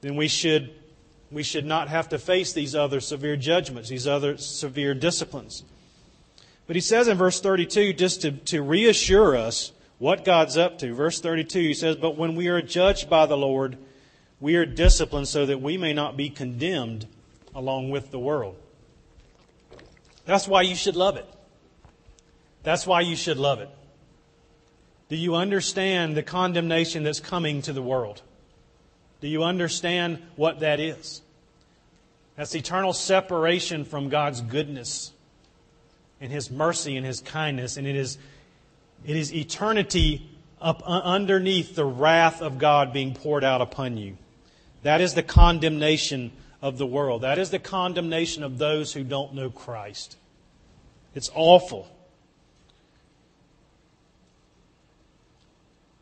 then 0.00 0.16
we 0.16 0.26
should, 0.26 0.74
we 1.30 1.44
should 1.44 1.64
not 1.64 1.88
have 1.88 2.08
to 2.08 2.18
face 2.18 2.52
these 2.52 2.74
other 2.74 3.00
severe 3.00 3.36
judgments, 3.36 3.88
these 3.88 4.08
other 4.08 4.36
severe 4.36 4.94
disciplines. 4.94 5.62
But 6.66 6.74
he 6.74 6.80
says 6.80 7.06
in 7.06 7.16
verse 7.16 7.40
32, 7.40 7.92
just 7.92 8.22
to, 8.22 8.32
to 8.32 8.62
reassure 8.62 9.36
us 9.36 9.70
what 10.02 10.24
God's 10.24 10.56
up 10.56 10.80
to, 10.80 10.92
verse 10.94 11.20
32, 11.20 11.60
he 11.60 11.74
says, 11.74 11.94
But 11.94 12.16
when 12.16 12.34
we 12.34 12.48
are 12.48 12.60
judged 12.60 13.08
by 13.08 13.26
the 13.26 13.36
Lord, 13.36 13.78
we 14.40 14.56
are 14.56 14.66
disciplined 14.66 15.28
so 15.28 15.46
that 15.46 15.62
we 15.62 15.76
may 15.76 15.92
not 15.92 16.16
be 16.16 16.28
condemned 16.28 17.06
along 17.54 17.90
with 17.90 18.10
the 18.10 18.18
world. 18.18 18.56
That's 20.24 20.48
why 20.48 20.62
you 20.62 20.74
should 20.74 20.96
love 20.96 21.16
it. 21.16 21.32
That's 22.64 22.84
why 22.84 23.02
you 23.02 23.14
should 23.14 23.36
love 23.36 23.60
it. 23.60 23.70
Do 25.08 25.14
you 25.14 25.36
understand 25.36 26.16
the 26.16 26.24
condemnation 26.24 27.04
that's 27.04 27.20
coming 27.20 27.62
to 27.62 27.72
the 27.72 27.80
world? 27.80 28.22
Do 29.20 29.28
you 29.28 29.44
understand 29.44 30.20
what 30.34 30.58
that 30.58 30.80
is? 30.80 31.22
That's 32.34 32.56
eternal 32.56 32.92
separation 32.92 33.84
from 33.84 34.08
God's 34.08 34.40
goodness 34.40 35.12
and 36.20 36.32
His 36.32 36.50
mercy 36.50 36.96
and 36.96 37.06
His 37.06 37.20
kindness, 37.20 37.76
and 37.76 37.86
it 37.86 37.94
is, 37.94 38.18
it 39.04 39.16
is 39.16 39.34
eternity 39.34 40.28
up 40.60 40.82
underneath 40.84 41.74
the 41.74 41.84
wrath 41.84 42.40
of 42.40 42.58
God 42.58 42.92
being 42.92 43.14
poured 43.14 43.42
out 43.42 43.60
upon 43.60 43.96
you. 43.96 44.16
That 44.82 45.00
is 45.00 45.14
the 45.14 45.22
condemnation 45.22 46.32
of 46.60 46.78
the 46.78 46.86
world. 46.86 47.22
That 47.22 47.38
is 47.38 47.50
the 47.50 47.58
condemnation 47.58 48.42
of 48.44 48.58
those 48.58 48.92
who 48.92 49.02
don't 49.02 49.34
know 49.34 49.50
Christ. 49.50 50.16
It's 51.14 51.30
awful. 51.34 51.88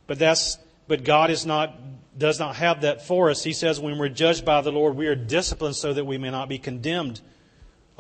But 0.07 0.19
that's 0.19 0.59
but 0.87 1.05
God 1.05 1.31
is 1.31 1.47
not 1.47 1.75
does 2.19 2.39
not 2.39 2.57
have 2.57 2.83
that 2.83 3.07
for 3.07 3.31
us. 3.31 3.45
He 3.45 3.53
says 3.53 3.81
when 3.81 3.97
we're 3.97 4.09
judged 4.09 4.45
by 4.45 4.61
the 4.61 4.73
Lord, 4.73 4.97
we 4.97 5.07
are 5.07 5.15
disciplined 5.15 5.77
so 5.77 5.95
that 5.95 6.05
we 6.05 6.19
may 6.19 6.31
not 6.31 6.49
be 6.49 6.59
condemned 6.59 7.21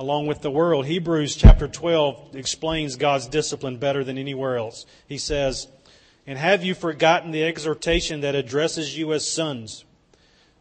along 0.00 0.26
with 0.26 0.40
the 0.40 0.50
world. 0.50 0.86
Hebrews 0.86 1.36
chapter 1.36 1.68
12 1.68 2.34
explains 2.34 2.96
God's 2.96 3.26
discipline 3.26 3.76
better 3.76 4.02
than 4.02 4.16
anywhere 4.16 4.56
else. 4.56 4.86
He 5.06 5.18
says, 5.18 5.68
And 6.26 6.38
have 6.38 6.64
you 6.64 6.74
forgotten 6.74 7.32
the 7.32 7.44
exhortation 7.44 8.22
that 8.22 8.34
addresses 8.34 8.96
you 8.96 9.12
as 9.12 9.30
sons? 9.30 9.84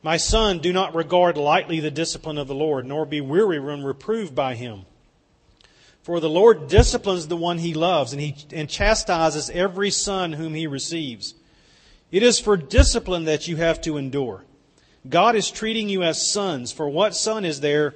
My 0.03 0.17
son, 0.17 0.59
do 0.59 0.73
not 0.73 0.93
regard 0.93 1.37
lightly 1.37 1.79
the 1.79 1.89
discipline 1.89 2.37
of 2.37 2.49
the 2.49 2.53
Lord, 2.53 2.85
nor 2.85 3.05
be 3.05 3.21
weary 3.21 3.61
when 3.61 3.85
reproved 3.85 4.35
by 4.35 4.55
him. 4.55 4.81
For 6.01 6.19
the 6.19 6.29
Lord 6.29 6.67
disciplines 6.67 7.29
the 7.29 7.37
one 7.37 7.59
he 7.59 7.73
loves, 7.73 8.11
and 8.11 8.21
he 8.21 8.35
and 8.51 8.69
chastises 8.69 9.49
every 9.51 9.89
son 9.89 10.33
whom 10.33 10.53
he 10.53 10.67
receives. 10.67 11.33
It 12.11 12.23
is 12.23 12.41
for 12.41 12.57
discipline 12.57 13.23
that 13.23 13.47
you 13.47 13.55
have 13.55 13.79
to 13.83 13.95
endure. 13.95 14.43
God 15.07 15.37
is 15.37 15.49
treating 15.49 15.87
you 15.87 16.03
as 16.03 16.29
sons, 16.29 16.73
for 16.73 16.89
what 16.89 17.15
son 17.15 17.45
is 17.45 17.61
there 17.61 17.95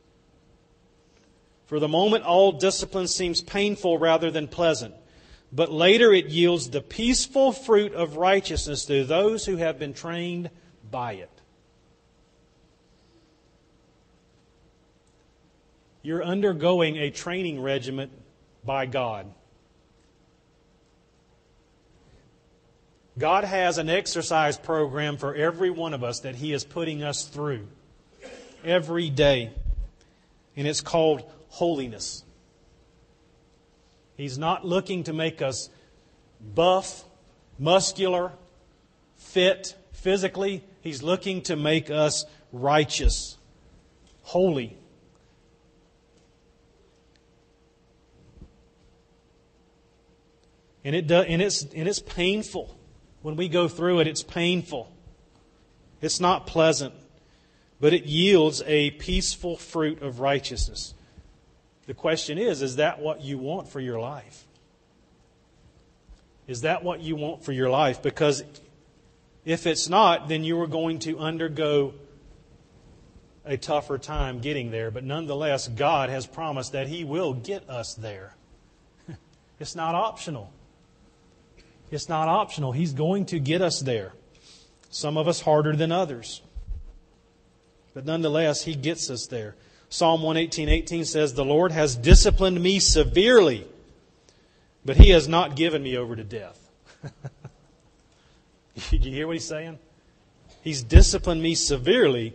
For 1.71 1.79
the 1.79 1.87
moment, 1.87 2.25
all 2.25 2.51
discipline 2.51 3.07
seems 3.07 3.41
painful 3.41 3.97
rather 3.97 4.29
than 4.29 4.49
pleasant, 4.49 4.93
but 5.53 5.71
later 5.71 6.11
it 6.11 6.25
yields 6.25 6.69
the 6.69 6.81
peaceful 6.81 7.53
fruit 7.53 7.93
of 7.93 8.17
righteousness 8.17 8.83
to 8.87 9.05
those 9.05 9.45
who 9.45 9.55
have 9.55 9.79
been 9.79 9.93
trained 9.93 10.49
by 10.91 11.13
it. 11.13 11.29
You're 16.01 16.21
undergoing 16.21 16.97
a 16.97 17.09
training 17.09 17.61
regiment 17.61 18.11
by 18.65 18.85
God. 18.85 19.31
God 23.17 23.45
has 23.45 23.77
an 23.77 23.89
exercise 23.89 24.57
program 24.57 25.15
for 25.15 25.33
every 25.33 25.69
one 25.69 25.93
of 25.93 26.03
us 26.03 26.19
that 26.19 26.35
He 26.35 26.51
is 26.51 26.65
putting 26.65 27.01
us 27.01 27.23
through 27.23 27.65
every 28.61 29.09
day. 29.09 29.53
And 30.57 30.67
it's 30.67 30.81
called 30.81 31.23
holiness. 31.51 32.23
He's 34.17 34.37
not 34.37 34.65
looking 34.65 35.03
to 35.03 35.13
make 35.13 35.41
us 35.41 35.69
buff, 36.55 37.03
muscular, 37.59 38.31
fit 39.15 39.75
physically. 39.91 40.63
He's 40.81 41.03
looking 41.03 41.41
to 41.43 41.55
make 41.55 41.91
us 41.91 42.25
righteous, 42.51 43.37
holy. 44.23 44.77
And, 50.83 50.95
it 50.95 51.05
does, 51.05 51.25
and, 51.27 51.41
it's, 51.41 51.63
and 51.63 51.87
it's 51.87 51.99
painful. 51.99 52.75
When 53.21 53.35
we 53.35 53.49
go 53.49 53.67
through 53.67 53.99
it, 53.99 54.07
it's 54.07 54.23
painful. 54.23 54.91
It's 56.01 56.19
not 56.19 56.47
pleasant, 56.47 56.95
but 57.79 57.93
it 57.93 58.05
yields 58.05 58.63
a 58.65 58.91
peaceful 58.91 59.57
fruit 59.57 60.01
of 60.01 60.19
righteousness. 60.19 60.95
The 61.91 61.95
question 61.95 62.37
is 62.37 62.61
is 62.61 62.77
that 62.77 63.01
what 63.01 63.19
you 63.19 63.37
want 63.37 63.67
for 63.67 63.81
your 63.81 63.99
life? 63.99 64.45
Is 66.47 66.61
that 66.61 66.85
what 66.85 67.01
you 67.01 67.17
want 67.17 67.43
for 67.43 67.51
your 67.51 67.69
life? 67.69 68.01
Because 68.01 68.45
if 69.43 69.67
it's 69.67 69.89
not, 69.89 70.29
then 70.29 70.45
you 70.45 70.61
are 70.61 70.67
going 70.67 70.99
to 70.99 71.19
undergo 71.19 71.93
a 73.43 73.57
tougher 73.57 73.97
time 73.97 74.39
getting 74.39 74.71
there. 74.71 74.89
But 74.89 75.03
nonetheless, 75.03 75.67
God 75.67 76.09
has 76.09 76.25
promised 76.25 76.71
that 76.71 76.87
He 76.87 77.03
will 77.03 77.33
get 77.33 77.69
us 77.69 77.93
there. 77.93 78.37
it's 79.59 79.75
not 79.75 79.93
optional. 79.93 80.49
It's 81.91 82.07
not 82.07 82.29
optional. 82.29 82.71
He's 82.71 82.93
going 82.93 83.25
to 83.25 83.37
get 83.37 83.61
us 83.61 83.81
there. 83.81 84.13
Some 84.89 85.17
of 85.17 85.27
us 85.27 85.41
harder 85.41 85.75
than 85.75 85.91
others. 85.91 86.41
But 87.93 88.05
nonetheless, 88.05 88.63
He 88.63 88.75
gets 88.75 89.09
us 89.09 89.27
there. 89.27 89.57
Psalm 89.91 90.21
118 90.21 90.69
18 90.69 91.05
says, 91.05 91.33
The 91.33 91.43
Lord 91.43 91.73
has 91.73 91.97
disciplined 91.97 92.63
me 92.63 92.79
severely, 92.79 93.67
but 94.85 94.95
He 94.95 95.09
has 95.09 95.27
not 95.27 95.57
given 95.57 95.83
me 95.83 95.97
over 95.97 96.15
to 96.15 96.23
death. 96.23 96.57
Did 98.89 99.03
you 99.05 99.11
hear 99.11 99.27
what 99.27 99.35
He's 99.35 99.45
saying? 99.45 99.79
He's 100.61 100.81
disciplined 100.81 101.43
me 101.43 101.55
severely, 101.55 102.33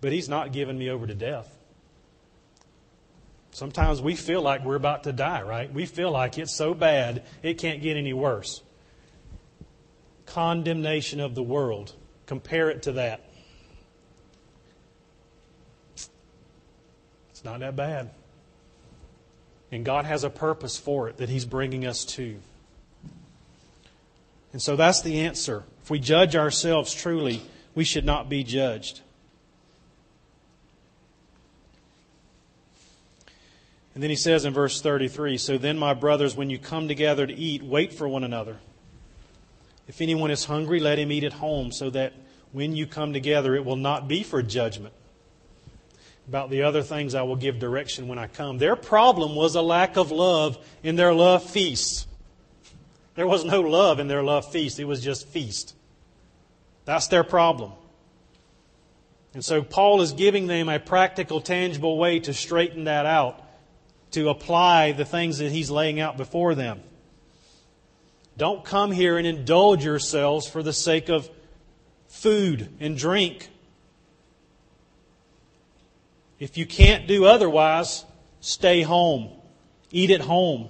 but 0.00 0.12
He's 0.12 0.28
not 0.28 0.52
given 0.52 0.78
me 0.78 0.88
over 0.90 1.08
to 1.08 1.14
death. 1.14 1.52
Sometimes 3.50 4.00
we 4.00 4.14
feel 4.14 4.40
like 4.40 4.64
we're 4.64 4.76
about 4.76 5.02
to 5.04 5.12
die, 5.12 5.42
right? 5.42 5.72
We 5.72 5.86
feel 5.86 6.12
like 6.12 6.38
it's 6.38 6.54
so 6.54 6.72
bad, 6.72 7.24
it 7.42 7.54
can't 7.54 7.82
get 7.82 7.96
any 7.96 8.12
worse. 8.12 8.62
Condemnation 10.24 11.18
of 11.18 11.34
the 11.34 11.42
world. 11.42 11.94
Compare 12.26 12.70
it 12.70 12.82
to 12.82 12.92
that. 12.92 13.27
It's 17.38 17.44
not 17.44 17.60
that 17.60 17.76
bad. 17.76 18.10
And 19.70 19.84
God 19.84 20.06
has 20.06 20.24
a 20.24 20.30
purpose 20.30 20.76
for 20.76 21.08
it 21.08 21.18
that 21.18 21.28
He's 21.28 21.44
bringing 21.44 21.86
us 21.86 22.04
to. 22.16 22.40
And 24.52 24.60
so 24.60 24.74
that's 24.74 25.02
the 25.02 25.20
answer. 25.20 25.62
If 25.84 25.88
we 25.88 26.00
judge 26.00 26.34
ourselves 26.34 26.92
truly, 26.92 27.40
we 27.76 27.84
should 27.84 28.04
not 28.04 28.28
be 28.28 28.42
judged. 28.42 29.02
And 33.94 34.02
then 34.02 34.10
he 34.10 34.16
says 34.16 34.44
in 34.44 34.52
verse 34.52 34.80
33 34.80 35.38
So 35.38 35.58
then, 35.58 35.78
my 35.78 35.94
brothers, 35.94 36.34
when 36.34 36.50
you 36.50 36.58
come 36.58 36.88
together 36.88 37.24
to 37.24 37.32
eat, 37.32 37.62
wait 37.62 37.92
for 37.92 38.08
one 38.08 38.24
another. 38.24 38.56
If 39.86 40.00
anyone 40.00 40.32
is 40.32 40.44
hungry, 40.44 40.80
let 40.80 40.98
him 40.98 41.12
eat 41.12 41.22
at 41.22 41.34
home, 41.34 41.70
so 41.70 41.88
that 41.90 42.14
when 42.50 42.74
you 42.74 42.88
come 42.88 43.12
together, 43.12 43.54
it 43.54 43.64
will 43.64 43.76
not 43.76 44.08
be 44.08 44.24
for 44.24 44.42
judgment. 44.42 44.92
About 46.28 46.50
the 46.50 46.62
other 46.62 46.82
things, 46.82 47.14
I 47.14 47.22
will 47.22 47.36
give 47.36 47.58
direction 47.58 48.06
when 48.06 48.18
I 48.18 48.26
come. 48.26 48.58
Their 48.58 48.76
problem 48.76 49.34
was 49.34 49.54
a 49.54 49.62
lack 49.62 49.96
of 49.96 50.10
love 50.10 50.58
in 50.82 50.94
their 50.94 51.14
love 51.14 51.42
feasts. 51.42 52.06
There 53.14 53.26
was 53.26 53.46
no 53.46 53.62
love 53.62 53.98
in 53.98 54.08
their 54.08 54.22
love 54.22 54.52
feast, 54.52 54.78
it 54.78 54.84
was 54.84 55.02
just 55.02 55.26
feast. 55.26 55.74
That's 56.84 57.08
their 57.08 57.24
problem. 57.24 57.72
And 59.32 59.44
so 59.44 59.62
Paul 59.62 60.02
is 60.02 60.12
giving 60.12 60.46
them 60.46 60.68
a 60.68 60.78
practical, 60.78 61.40
tangible 61.40 61.96
way 61.96 62.20
to 62.20 62.34
straighten 62.34 62.84
that 62.84 63.06
out 63.06 63.42
to 64.10 64.28
apply 64.28 64.92
the 64.92 65.04
things 65.04 65.38
that 65.38 65.50
he's 65.50 65.70
laying 65.70 65.98
out 65.98 66.16
before 66.16 66.54
them. 66.54 66.80
Don't 68.36 68.64
come 68.64 68.92
here 68.92 69.18
and 69.18 69.26
indulge 69.26 69.84
yourselves 69.84 70.46
for 70.46 70.62
the 70.62 70.72
sake 70.72 71.08
of 71.08 71.28
food 72.06 72.68
and 72.80 72.96
drink. 72.96 73.48
If 76.38 76.56
you 76.56 76.66
can't 76.66 77.06
do 77.06 77.24
otherwise, 77.24 78.04
stay 78.40 78.82
home. 78.82 79.30
Eat 79.90 80.10
at 80.10 80.20
home. 80.20 80.68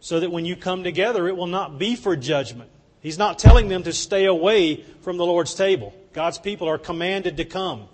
So 0.00 0.20
that 0.20 0.30
when 0.30 0.44
you 0.44 0.56
come 0.56 0.82
together, 0.82 1.28
it 1.28 1.36
will 1.36 1.46
not 1.46 1.78
be 1.78 1.94
for 1.94 2.16
judgment. 2.16 2.70
He's 3.00 3.18
not 3.18 3.38
telling 3.38 3.68
them 3.68 3.82
to 3.82 3.92
stay 3.92 4.26
away 4.26 4.84
from 5.02 5.16
the 5.16 5.26
Lord's 5.26 5.54
table. 5.54 5.94
God's 6.12 6.38
people 6.38 6.68
are 6.68 6.78
commanded 6.78 7.36
to 7.36 7.44
come 7.44 7.88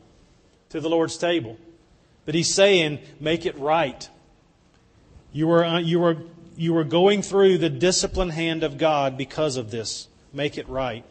to 0.71 0.81
the 0.81 0.89
Lord's 0.89 1.17
table. 1.17 1.59
But 2.25 2.35
he's 2.35 2.53
saying, 2.53 3.01
make 3.21 3.47
it 3.47 3.59
right. 3.59 4.09
You 5.33 5.51
are, 5.51 5.65
uh, 5.65 5.79
you, 5.79 6.03
are, 6.05 6.17
you 6.57 6.77
are 6.77 6.85
going 6.85 7.23
through 7.23 7.59
the 7.59 7.71
disciplined 7.71 8.33
hand 8.33 8.65
of 8.65 8.79
God 8.79 9.17
because 9.17 9.57
of 9.57 9.71
this. 9.71 10.09
Make 10.33 10.59
it 10.59 10.69
right. 10.69 11.05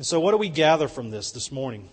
And 0.00 0.06
so, 0.06 0.18
what 0.18 0.30
do 0.30 0.38
we 0.38 0.48
gather 0.48 0.88
from 0.88 1.10
this 1.10 1.30
this 1.30 1.52
morning? 1.52 1.86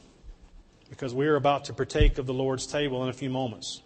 Because 0.89 1.13
we 1.13 1.27
are 1.27 1.35
about 1.35 1.65
to 1.65 1.73
partake 1.73 2.17
of 2.17 2.25
the 2.25 2.33
Lord's 2.33 2.65
table 2.65 3.03
in 3.03 3.09
a 3.09 3.13
few 3.13 3.29
moments. 3.29 3.81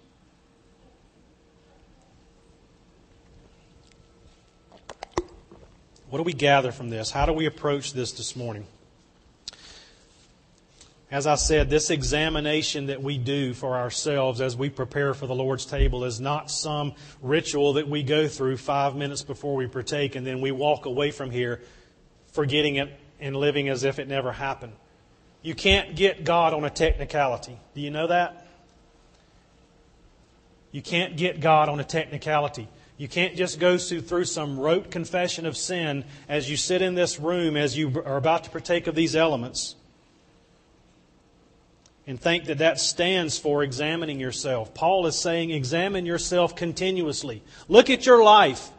What 6.07 6.19
do 6.19 6.23
we 6.23 6.33
gather 6.33 6.71
from 6.71 6.91
this? 6.91 7.09
How 7.09 7.25
do 7.25 7.33
we 7.33 7.47
approach 7.47 7.93
this 7.93 8.11
this 8.11 8.35
morning? 8.35 8.67
As 11.09 11.25
I 11.25 11.33
said, 11.33 11.71
this 11.71 11.89
examination 11.89 12.85
that 12.85 13.01
we 13.01 13.17
do 13.17 13.55
for 13.55 13.75
ourselves 13.75 14.39
as 14.39 14.55
we 14.55 14.69
prepare 14.69 15.15
for 15.15 15.25
the 15.25 15.33
Lord's 15.33 15.65
table 15.65 16.03
is 16.03 16.21
not 16.21 16.51
some 16.51 16.93
ritual 17.23 17.73
that 17.73 17.87
we 17.87 18.03
go 18.03 18.27
through 18.27 18.57
five 18.57 18.95
minutes 18.95 19.23
before 19.23 19.55
we 19.55 19.65
partake 19.65 20.15
and 20.15 20.27
then 20.27 20.41
we 20.41 20.51
walk 20.51 20.85
away 20.85 21.09
from 21.09 21.31
here 21.31 21.59
forgetting 22.33 22.75
it 22.75 23.00
and 23.21 23.35
living 23.35 23.69
as 23.69 23.83
if 23.83 23.99
it 23.99 24.07
never 24.07 24.31
happened. 24.31 24.73
You 25.41 25.55
can't 25.55 25.95
get 25.95 26.23
God 26.23 26.53
on 26.53 26.65
a 26.65 26.69
technicality. 26.69 27.57
Do 27.73 27.81
you 27.81 27.91
know 27.91 28.07
that? 28.07 28.45
You 30.71 30.81
can't 30.81 31.17
get 31.17 31.39
God 31.39 31.69
on 31.69 31.79
a 31.79 31.83
technicality. 31.83 32.67
You 32.97 33.07
can't 33.07 33.35
just 33.35 33.59
go 33.59 33.77
through 33.77 34.25
some 34.25 34.59
rote 34.59 34.91
confession 34.91 35.45
of 35.45 35.57
sin 35.57 36.05
as 36.29 36.49
you 36.49 36.55
sit 36.55 36.81
in 36.81 36.93
this 36.93 37.19
room, 37.19 37.57
as 37.57 37.77
you 37.77 38.03
are 38.05 38.17
about 38.17 38.43
to 38.43 38.49
partake 38.51 38.87
of 38.87 38.93
these 38.93 39.15
elements, 39.15 39.75
and 42.05 42.21
think 42.21 42.45
that 42.45 42.59
that 42.59 42.79
stands 42.79 43.39
for 43.39 43.63
examining 43.63 44.19
yourself. 44.19 44.73
Paul 44.73 45.07
is 45.07 45.19
saying, 45.19 45.49
examine 45.49 46.05
yourself 46.05 46.55
continuously. 46.55 47.41
Look 47.67 47.89
at 47.89 48.05
your 48.05 48.23
life. 48.23 48.69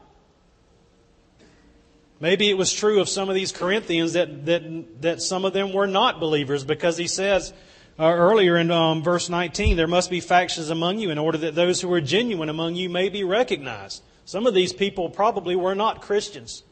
Maybe 2.22 2.48
it 2.48 2.56
was 2.56 2.72
true 2.72 3.00
of 3.00 3.08
some 3.08 3.28
of 3.28 3.34
these 3.34 3.50
Corinthians 3.50 4.12
that, 4.12 4.46
that, 4.46 5.02
that 5.02 5.20
some 5.20 5.44
of 5.44 5.52
them 5.52 5.72
were 5.72 5.88
not 5.88 6.20
believers 6.20 6.62
because 6.62 6.96
he 6.96 7.08
says 7.08 7.52
uh, 7.98 8.04
earlier 8.04 8.56
in 8.56 8.70
um, 8.70 9.02
verse 9.02 9.28
19, 9.28 9.76
there 9.76 9.88
must 9.88 10.08
be 10.08 10.20
factions 10.20 10.70
among 10.70 11.00
you 11.00 11.10
in 11.10 11.18
order 11.18 11.36
that 11.38 11.56
those 11.56 11.80
who 11.80 11.92
are 11.92 12.00
genuine 12.00 12.48
among 12.48 12.76
you 12.76 12.88
may 12.88 13.08
be 13.08 13.24
recognized. 13.24 14.04
Some 14.24 14.46
of 14.46 14.54
these 14.54 14.72
people 14.72 15.10
probably 15.10 15.56
were 15.56 15.74
not 15.74 16.00
Christians. 16.00 16.62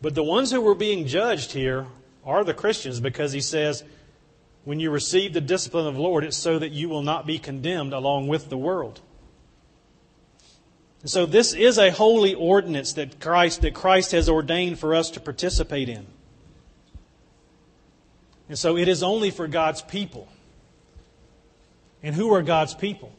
But 0.00 0.14
the 0.14 0.24
ones 0.24 0.50
who 0.50 0.62
were 0.62 0.74
being 0.74 1.06
judged 1.06 1.52
here 1.52 1.88
are 2.24 2.42
the 2.42 2.54
Christians 2.54 3.00
because 3.00 3.32
he 3.32 3.42
says, 3.42 3.84
when 4.64 4.80
you 4.80 4.90
receive 4.90 5.34
the 5.34 5.42
discipline 5.42 5.86
of 5.86 5.96
the 5.96 6.00
Lord, 6.00 6.24
it's 6.24 6.38
so 6.38 6.58
that 6.58 6.72
you 6.72 6.88
will 6.88 7.02
not 7.02 7.26
be 7.26 7.38
condemned 7.38 7.92
along 7.92 8.28
with 8.28 8.48
the 8.48 8.56
world. 8.56 9.02
And 11.02 11.10
so 11.10 11.26
this 11.26 11.54
is 11.54 11.78
a 11.78 11.90
holy 11.90 12.34
ordinance 12.34 12.92
that 12.94 13.20
Christ, 13.20 13.62
that 13.62 13.74
Christ 13.74 14.12
has 14.12 14.28
ordained 14.28 14.78
for 14.78 14.94
us 14.94 15.10
to 15.12 15.20
participate 15.20 15.88
in. 15.88 16.06
And 18.48 18.58
so 18.58 18.76
it 18.76 18.88
is 18.88 19.02
only 19.02 19.30
for 19.30 19.46
God's 19.46 19.80
people. 19.80 20.28
And 22.02 22.14
who 22.14 22.34
are 22.34 22.42
God's 22.42 22.74
people? 22.74 23.12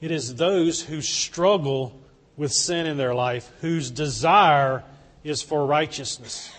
It 0.00 0.10
is 0.10 0.34
those 0.34 0.82
who 0.82 1.00
struggle 1.00 1.98
with 2.36 2.52
sin 2.52 2.86
in 2.86 2.96
their 2.96 3.14
life, 3.14 3.50
whose 3.60 3.90
desire 3.90 4.82
is 5.22 5.42
for 5.42 5.64
righteousness. 5.64 6.50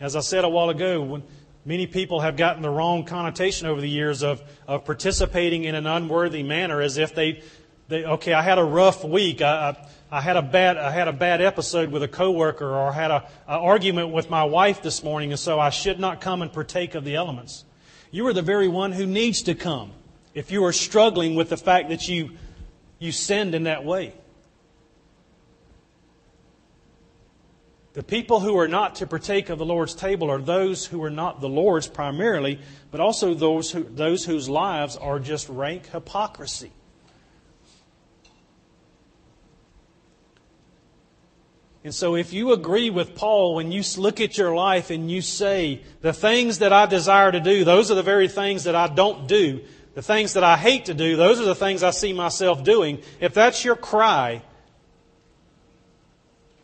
As 0.00 0.16
I 0.16 0.20
said 0.20 0.44
a 0.44 0.48
while 0.48 0.70
ago, 0.70 1.02
when 1.02 1.22
many 1.64 1.86
people 1.86 2.20
have 2.20 2.36
gotten 2.36 2.62
the 2.62 2.70
wrong 2.70 3.04
connotation 3.04 3.66
over 3.66 3.80
the 3.80 3.88
years 3.88 4.22
of, 4.22 4.42
of 4.66 4.84
participating 4.84 5.64
in 5.64 5.74
an 5.74 5.86
unworthy 5.86 6.42
manner 6.42 6.80
as 6.80 6.98
if 6.98 7.14
they, 7.14 7.42
they 7.88 8.04
okay, 8.04 8.32
I 8.32 8.42
had 8.42 8.58
a 8.58 8.64
rough 8.64 9.04
week. 9.04 9.42
I, 9.42 9.70
I, 9.70 10.18
I 10.18 10.20
had 10.20 10.36
a 10.36 10.42
bad, 10.42 10.76
I 10.76 10.90
had 10.90 11.08
a 11.08 11.12
bad 11.12 11.40
episode 11.40 11.90
with 11.90 12.02
a 12.02 12.08
coworker 12.08 12.68
or 12.68 12.90
I 12.90 12.92
had 12.92 13.10
a, 13.10 13.24
an 13.48 13.60
argument 13.60 14.10
with 14.10 14.30
my 14.30 14.44
wife 14.44 14.82
this 14.82 15.02
morning 15.02 15.32
and 15.32 15.38
so 15.38 15.58
I 15.58 15.70
should 15.70 15.98
not 15.98 16.20
come 16.20 16.42
and 16.42 16.52
partake 16.52 16.94
of 16.94 17.04
the 17.04 17.16
elements. 17.16 17.64
You 18.10 18.26
are 18.28 18.32
the 18.32 18.42
very 18.42 18.68
one 18.68 18.92
who 18.92 19.06
needs 19.06 19.42
to 19.42 19.54
come 19.54 19.92
if 20.34 20.50
you 20.50 20.64
are 20.64 20.72
struggling 20.72 21.34
with 21.34 21.48
the 21.48 21.56
fact 21.56 21.88
that 21.88 22.08
you 22.08 22.30
you 22.98 23.12
sinned 23.12 23.54
in 23.54 23.64
that 23.64 23.84
way. 23.84 24.14
The 27.94 28.02
people 28.02 28.40
who 28.40 28.58
are 28.58 28.66
not 28.66 28.96
to 28.96 29.06
partake 29.06 29.50
of 29.50 29.58
the 29.58 29.64
Lord's 29.64 29.94
table 29.94 30.28
are 30.28 30.40
those 30.40 30.84
who 30.84 31.02
are 31.04 31.10
not 31.10 31.40
the 31.40 31.48
Lord's 31.48 31.86
primarily, 31.86 32.58
but 32.90 33.00
also 33.00 33.34
those, 33.34 33.70
who, 33.70 33.84
those 33.84 34.24
whose 34.24 34.48
lives 34.48 34.96
are 34.96 35.20
just 35.20 35.48
rank 35.48 35.86
hypocrisy. 35.86 36.72
And 41.84 41.94
so, 41.94 42.16
if 42.16 42.32
you 42.32 42.52
agree 42.52 42.88
with 42.88 43.14
Paul 43.14 43.54
when 43.54 43.70
you 43.70 43.82
look 43.98 44.20
at 44.20 44.38
your 44.38 44.54
life 44.56 44.90
and 44.90 45.10
you 45.10 45.20
say, 45.20 45.82
the 46.00 46.14
things 46.14 46.60
that 46.60 46.72
I 46.72 46.86
desire 46.86 47.30
to 47.30 47.40
do, 47.40 47.62
those 47.62 47.90
are 47.90 47.94
the 47.94 48.02
very 48.02 48.26
things 48.26 48.64
that 48.64 48.74
I 48.74 48.88
don't 48.88 49.28
do, 49.28 49.60
the 49.94 50.02
things 50.02 50.32
that 50.32 50.42
I 50.42 50.56
hate 50.56 50.86
to 50.86 50.94
do, 50.94 51.14
those 51.16 51.38
are 51.38 51.44
the 51.44 51.54
things 51.54 51.82
I 51.82 51.90
see 51.90 52.14
myself 52.14 52.64
doing. 52.64 53.02
If 53.20 53.34
that's 53.34 53.66
your 53.66 53.76
cry, 53.76 54.42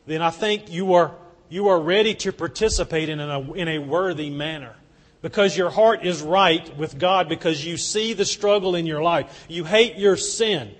then 0.07 0.23
I 0.23 0.31
think 0.31 0.73
you 0.73 0.95
are, 0.95 1.15
you 1.51 1.69
are 1.69 1.81
ready 1.81 2.15
to 2.15 2.33
participate 2.33 3.09
in 3.09 3.21
a, 3.21 3.53
in 3.53 3.69
a 3.69 3.79
worthy 3.79 4.31
manner. 4.31 4.75
Because 5.21 5.55
your 5.55 5.69
heart 5.69 6.07
is 6.07 6.23
right 6.23 6.75
with 6.79 6.99
God, 6.99 7.29
because 7.29 7.67
you 7.67 7.77
see 7.77 8.15
the 8.15 8.25
struggle 8.25 8.75
in 8.75 8.87
your 8.87 9.03
life. 9.03 9.45
You 9.49 9.65
hate 9.65 9.97
your 9.97 10.17
sin. 10.17 10.75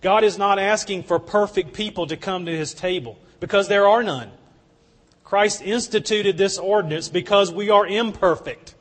God 0.00 0.24
is 0.24 0.38
not 0.38 0.58
asking 0.58 1.02
for 1.02 1.18
perfect 1.18 1.74
people 1.74 2.06
to 2.06 2.16
come 2.16 2.46
to 2.46 2.56
His 2.56 2.72
table, 2.72 3.18
because 3.40 3.68
there 3.68 3.86
are 3.86 4.02
none. 4.02 4.30
Christ 5.22 5.60
instituted 5.60 6.38
this 6.38 6.56
ordinance 6.56 7.08
because 7.08 7.52
we 7.52 7.68
are 7.68 7.86
imperfect 7.86 8.74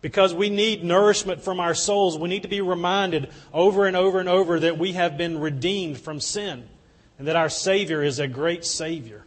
because 0.00 0.34
we 0.34 0.50
need 0.50 0.84
nourishment 0.84 1.40
from 1.40 1.60
our 1.60 1.74
souls. 1.74 2.18
We 2.18 2.28
need 2.28 2.42
to 2.42 2.48
be 2.48 2.60
reminded 2.60 3.30
over 3.54 3.86
and 3.86 3.96
over 3.96 4.20
and 4.20 4.28
over 4.28 4.60
that 4.60 4.78
we 4.78 4.92
have 4.92 5.16
been 5.16 5.40
redeemed 5.40 5.98
from 5.98 6.20
sin 6.20 6.68
and 7.18 7.26
that 7.26 7.36
our 7.36 7.48
Savior 7.48 8.02
is 8.02 8.18
a 8.18 8.28
great 8.28 8.66
Savior 8.66 9.24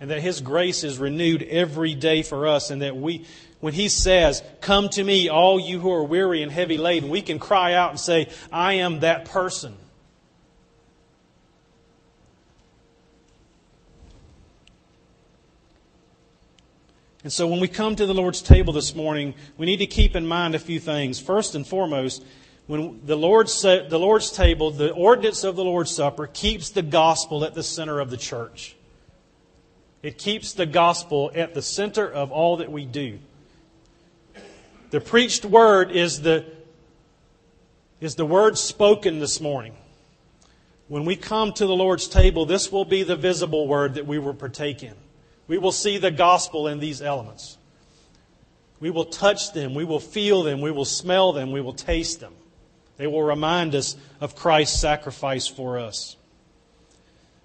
and 0.00 0.10
that 0.10 0.20
His 0.20 0.40
grace 0.40 0.84
is 0.84 0.98
renewed 0.98 1.42
every 1.42 1.94
day 1.94 2.22
for 2.22 2.46
us 2.46 2.70
and 2.70 2.82
that 2.82 2.96
we, 2.96 3.24
when 3.60 3.72
He 3.72 3.88
says, 3.88 4.42
Come 4.60 4.88
to 4.90 5.02
me, 5.02 5.28
all 5.28 5.58
you 5.58 5.80
who 5.80 5.92
are 5.92 6.04
weary 6.04 6.42
and 6.42 6.52
heavy 6.52 6.78
laden, 6.78 7.08
we 7.08 7.22
can 7.22 7.38
cry 7.38 7.74
out 7.74 7.90
and 7.90 8.00
say, 8.00 8.28
I 8.52 8.74
am 8.74 9.00
that 9.00 9.26
person. 9.26 9.76
And 17.26 17.32
so 17.32 17.48
when 17.48 17.58
we 17.58 17.66
come 17.66 17.96
to 17.96 18.06
the 18.06 18.14
Lord's 18.14 18.40
table 18.40 18.72
this 18.72 18.94
morning, 18.94 19.34
we 19.58 19.66
need 19.66 19.78
to 19.78 19.86
keep 19.88 20.14
in 20.14 20.24
mind 20.24 20.54
a 20.54 20.60
few 20.60 20.78
things. 20.78 21.18
First 21.18 21.56
and 21.56 21.66
foremost, 21.66 22.24
when 22.68 23.00
the 23.04 23.16
Lord's, 23.16 23.62
the 23.62 23.98
Lord's 23.98 24.30
table, 24.30 24.70
the 24.70 24.92
ordinance 24.92 25.42
of 25.42 25.56
the 25.56 25.64
Lord's 25.64 25.90
Supper 25.90 26.28
keeps 26.28 26.70
the 26.70 26.82
gospel 26.82 27.44
at 27.44 27.52
the 27.52 27.64
center 27.64 27.98
of 27.98 28.10
the 28.10 28.16
church. 28.16 28.75
It 30.06 30.18
keeps 30.18 30.52
the 30.52 30.66
gospel 30.66 31.32
at 31.34 31.52
the 31.52 31.60
center 31.60 32.08
of 32.08 32.30
all 32.30 32.58
that 32.58 32.70
we 32.70 32.84
do. 32.84 33.18
The 34.90 35.00
preached 35.00 35.44
word 35.44 35.90
is 35.90 36.22
the, 36.22 36.44
is 38.00 38.14
the 38.14 38.24
word 38.24 38.56
spoken 38.56 39.18
this 39.18 39.40
morning. 39.40 39.74
When 40.86 41.06
we 41.06 41.16
come 41.16 41.52
to 41.54 41.66
the 41.66 41.74
Lord's 41.74 42.06
table, 42.06 42.46
this 42.46 42.70
will 42.70 42.84
be 42.84 43.02
the 43.02 43.16
visible 43.16 43.66
word 43.66 43.94
that 43.94 44.06
we 44.06 44.20
will 44.20 44.32
partake 44.32 44.84
in. 44.84 44.94
We 45.48 45.58
will 45.58 45.72
see 45.72 45.98
the 45.98 46.12
gospel 46.12 46.68
in 46.68 46.78
these 46.78 47.02
elements. 47.02 47.58
We 48.78 48.90
will 48.90 49.06
touch 49.06 49.54
them. 49.54 49.74
We 49.74 49.82
will 49.82 49.98
feel 49.98 50.44
them. 50.44 50.60
We 50.60 50.70
will 50.70 50.84
smell 50.84 51.32
them. 51.32 51.50
We 51.50 51.60
will 51.60 51.74
taste 51.74 52.20
them. 52.20 52.34
They 52.96 53.08
will 53.08 53.24
remind 53.24 53.74
us 53.74 53.96
of 54.20 54.36
Christ's 54.36 54.80
sacrifice 54.80 55.48
for 55.48 55.80
us. 55.80 56.16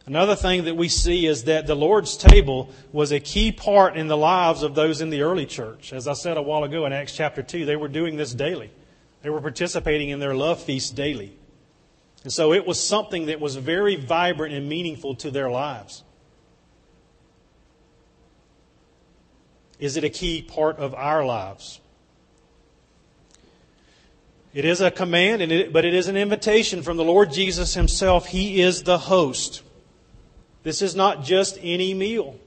Another 0.06 0.36
thing 0.36 0.64
that 0.66 0.76
we 0.76 0.90
see 0.90 1.28
is 1.28 1.44
that 1.44 1.68
the 1.68 1.76
Lord's 1.76 2.18
table 2.18 2.70
was 2.92 3.12
a 3.12 3.20
key 3.20 3.52
part 3.52 3.96
in 3.96 4.08
the 4.08 4.18
lives 4.18 4.64
of 4.64 4.74
those 4.74 5.00
in 5.00 5.12
the 5.12 5.22
early 5.22 5.46
church. 5.46 5.94
As 5.94 6.08
I 6.08 6.14
said 6.14 6.38
a 6.38 6.42
while 6.42 6.64
ago 6.64 6.86
in 6.86 6.94
Acts 6.94 7.16
chapter 7.16 7.44
2, 7.44 7.66
they 7.66 7.76
were 7.76 7.88
doing 7.88 8.18
this 8.18 8.34
daily. 8.34 8.72
They 9.22 9.30
were 9.30 9.42
participating 9.42 10.10
in 10.10 10.20
their 10.20 10.34
love 10.34 10.62
feast 10.62 10.96
daily. 10.96 11.38
And 12.24 12.34
so 12.34 12.54
it 12.54 12.66
was 12.66 12.82
something 12.82 13.28
that 13.28 13.40
was 13.40 13.56
very 13.56 13.96
vibrant 13.96 14.54
and 14.54 14.68
meaningful 14.68 15.16
to 15.16 15.32
their 15.32 15.50
lives. 15.50 16.04
Is 19.80 19.98
it 19.98 20.04
a 20.04 20.10
key 20.10 20.42
part 20.42 20.78
of 20.78 20.94
our 20.94 21.26
lives? 21.26 21.80
It 24.54 24.66
is 24.66 24.82
a 24.82 24.92
command, 24.92 25.72
but 25.72 25.86
it 25.86 25.94
is 25.94 26.08
an 26.08 26.18
invitation 26.18 26.84
from 26.84 26.98
the 26.98 27.04
Lord 27.04 27.32
Jesus 27.32 27.74
Himself. 27.74 28.28
He 28.28 28.62
is 28.62 28.84
the 28.84 28.98
host. 28.98 29.64
This 30.64 30.82
is 30.82 30.96
not 30.96 31.24
just 31.24 31.58
any 31.62 31.94
meal. 31.94 32.40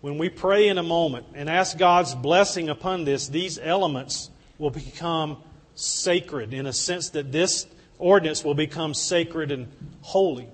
When 0.00 0.18
we 0.18 0.28
pray 0.28 0.68
in 0.68 0.78
a 0.78 0.82
moment 0.82 1.26
and 1.34 1.48
ask 1.48 1.78
God's 1.78 2.14
blessing 2.14 2.68
upon 2.68 3.04
this, 3.04 3.28
these 3.28 3.58
elements 3.58 4.30
will 4.58 4.70
become 4.70 5.38
sacred 5.74 6.52
in 6.52 6.66
a 6.66 6.72
sense 6.72 7.10
that 7.10 7.32
this 7.32 7.66
ordinance 7.98 8.44
will 8.44 8.54
become 8.54 8.94
sacred 8.94 9.52
and 9.52 9.72
holy. 10.00 10.48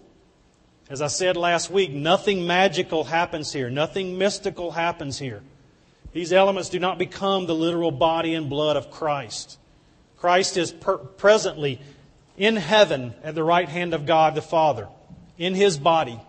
As 0.91 1.03
I 1.03 1.09
said 1.09 1.37
last 1.37 1.71
week, 1.71 1.91
nothing 1.91 2.47
magical 2.47 3.05
happens 3.05 3.53
here, 3.53 3.71
nothing 3.71 4.19
mystical 4.19 4.71
happens 4.71 5.19
here. 5.19 5.43
These 6.13 6.33
elements 6.33 6.69
do 6.69 6.79
not 6.79 6.99
become 6.99 7.47
the 7.47 7.55
literal 7.55 7.91
body 7.91 8.35
and 8.35 8.49
blood 8.49 8.77
of 8.77 8.91
Christ. 8.91 9.59
Christ 10.17 10.57
is 10.57 10.73
per- 10.73 10.99
presently 10.99 11.81
in 12.37 12.57
heaven 12.57 13.15
at 13.23 13.35
the 13.35 13.45
right 13.45 13.69
hand 13.69 13.95
of 13.95 14.07
God 14.07 14.35
the 14.35 14.43
Father, 14.43 14.89
in 15.39 15.55
his 15.55 15.79
body. 15.79 16.21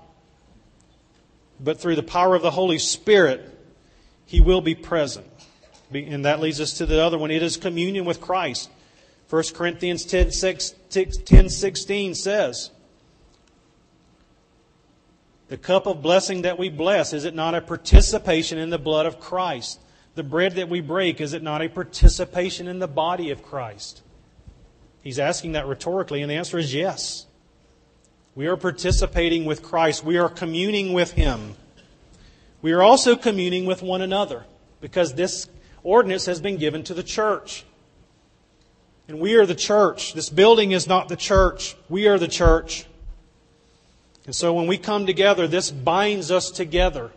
But 1.59 1.81
through 1.81 1.95
the 1.95 2.03
power 2.03 2.35
of 2.35 2.41
the 2.41 2.51
Holy 2.51 2.79
Spirit, 2.79 3.45
he 4.25 4.39
will 4.39 4.61
be 4.61 4.75
present. 4.75 5.25
And 5.91 6.23
that 6.25 6.39
leads 6.39 6.61
us 6.61 6.77
to 6.77 6.85
the 6.85 7.01
other 7.01 7.17
one. 7.17 7.31
It 7.31 7.43
is 7.43 7.57
communion 7.57 8.05
with 8.05 8.21
Christ. 8.21 8.69
1 9.29 9.43
Corinthians 9.53 10.05
10, 10.05 10.31
6, 10.31 10.73
10 10.89 11.49
16 11.49 12.15
says, 12.15 12.71
The 15.47 15.57
cup 15.57 15.87
of 15.87 16.01
blessing 16.01 16.43
that 16.43 16.57
we 16.57 16.69
bless, 16.69 17.13
is 17.13 17.25
it 17.25 17.35
not 17.35 17.55
a 17.55 17.61
participation 17.61 18.57
in 18.57 18.69
the 18.69 18.77
blood 18.77 19.05
of 19.05 19.19
Christ? 19.19 19.79
The 20.15 20.23
bread 20.23 20.55
that 20.55 20.69
we 20.69 20.81
break, 20.81 21.21
is 21.21 21.33
it 21.33 21.43
not 21.43 21.61
a 21.61 21.69
participation 21.69 22.67
in 22.67 22.79
the 22.79 22.87
body 22.87 23.31
of 23.31 23.43
Christ? 23.43 24.01
He's 25.01 25.19
asking 25.19 25.53
that 25.53 25.67
rhetorically, 25.67 26.21
and 26.21 26.29
the 26.29 26.35
answer 26.35 26.57
is 26.57 26.73
yes. 26.73 27.25
We 28.39 28.47
are 28.47 28.55
participating 28.55 29.43
with 29.43 29.61
Christ. 29.61 30.05
We 30.05 30.17
are 30.17 30.29
communing 30.29 30.93
with 30.93 31.11
Him. 31.11 31.55
We 32.61 32.71
are 32.71 32.81
also 32.81 33.17
communing 33.17 33.65
with 33.65 33.81
one 33.81 34.01
another 34.01 34.45
because 34.79 35.13
this 35.15 35.49
ordinance 35.83 36.25
has 36.25 36.39
been 36.39 36.55
given 36.55 36.85
to 36.85 36.93
the 36.93 37.03
church. 37.03 37.65
And 39.09 39.19
we 39.19 39.35
are 39.35 39.45
the 39.45 39.55
church. 39.55 40.13
This 40.13 40.29
building 40.29 40.71
is 40.71 40.87
not 40.87 41.09
the 41.09 41.17
church. 41.17 41.75
We 41.89 42.07
are 42.07 42.17
the 42.17 42.29
church. 42.29 42.85
And 44.25 44.33
so 44.33 44.53
when 44.53 44.67
we 44.67 44.77
come 44.77 45.05
together, 45.05 45.45
this 45.45 45.69
binds 45.69 46.31
us 46.31 46.49
together. 46.49 47.11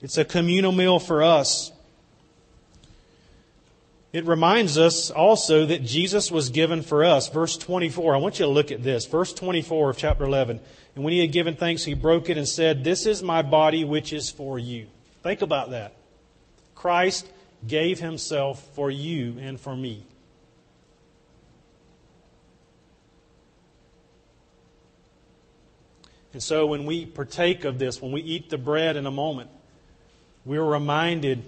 It's 0.00 0.16
a 0.16 0.24
communal 0.24 0.72
meal 0.72 0.98
for 0.98 1.22
us. 1.22 1.71
It 4.12 4.26
reminds 4.26 4.76
us 4.76 5.10
also 5.10 5.64
that 5.66 5.84
Jesus 5.84 6.30
was 6.30 6.50
given 6.50 6.82
for 6.82 7.02
us. 7.02 7.30
Verse 7.30 7.56
24. 7.56 8.14
I 8.14 8.18
want 8.18 8.38
you 8.38 8.44
to 8.44 8.50
look 8.50 8.70
at 8.70 8.82
this. 8.82 9.06
Verse 9.06 9.32
24 9.32 9.90
of 9.90 9.96
chapter 9.96 10.24
11. 10.24 10.60
And 10.94 11.04
when 11.04 11.14
he 11.14 11.20
had 11.20 11.32
given 11.32 11.56
thanks, 11.56 11.84
he 11.84 11.94
broke 11.94 12.28
it 12.28 12.36
and 12.36 12.46
said, 12.46 12.84
This 12.84 13.06
is 13.06 13.22
my 13.22 13.40
body 13.40 13.84
which 13.84 14.12
is 14.12 14.30
for 14.30 14.58
you. 14.58 14.86
Think 15.22 15.40
about 15.40 15.70
that. 15.70 15.94
Christ 16.74 17.26
gave 17.66 18.00
himself 18.00 18.62
for 18.74 18.90
you 18.90 19.38
and 19.40 19.58
for 19.58 19.74
me. 19.74 20.04
And 26.34 26.42
so 26.42 26.66
when 26.66 26.84
we 26.84 27.06
partake 27.06 27.64
of 27.64 27.78
this, 27.78 28.00
when 28.00 28.12
we 28.12 28.20
eat 28.20 28.50
the 28.50 28.58
bread 28.58 28.96
in 28.96 29.06
a 29.06 29.10
moment, 29.10 29.50
we're 30.44 30.64
reminded, 30.64 31.44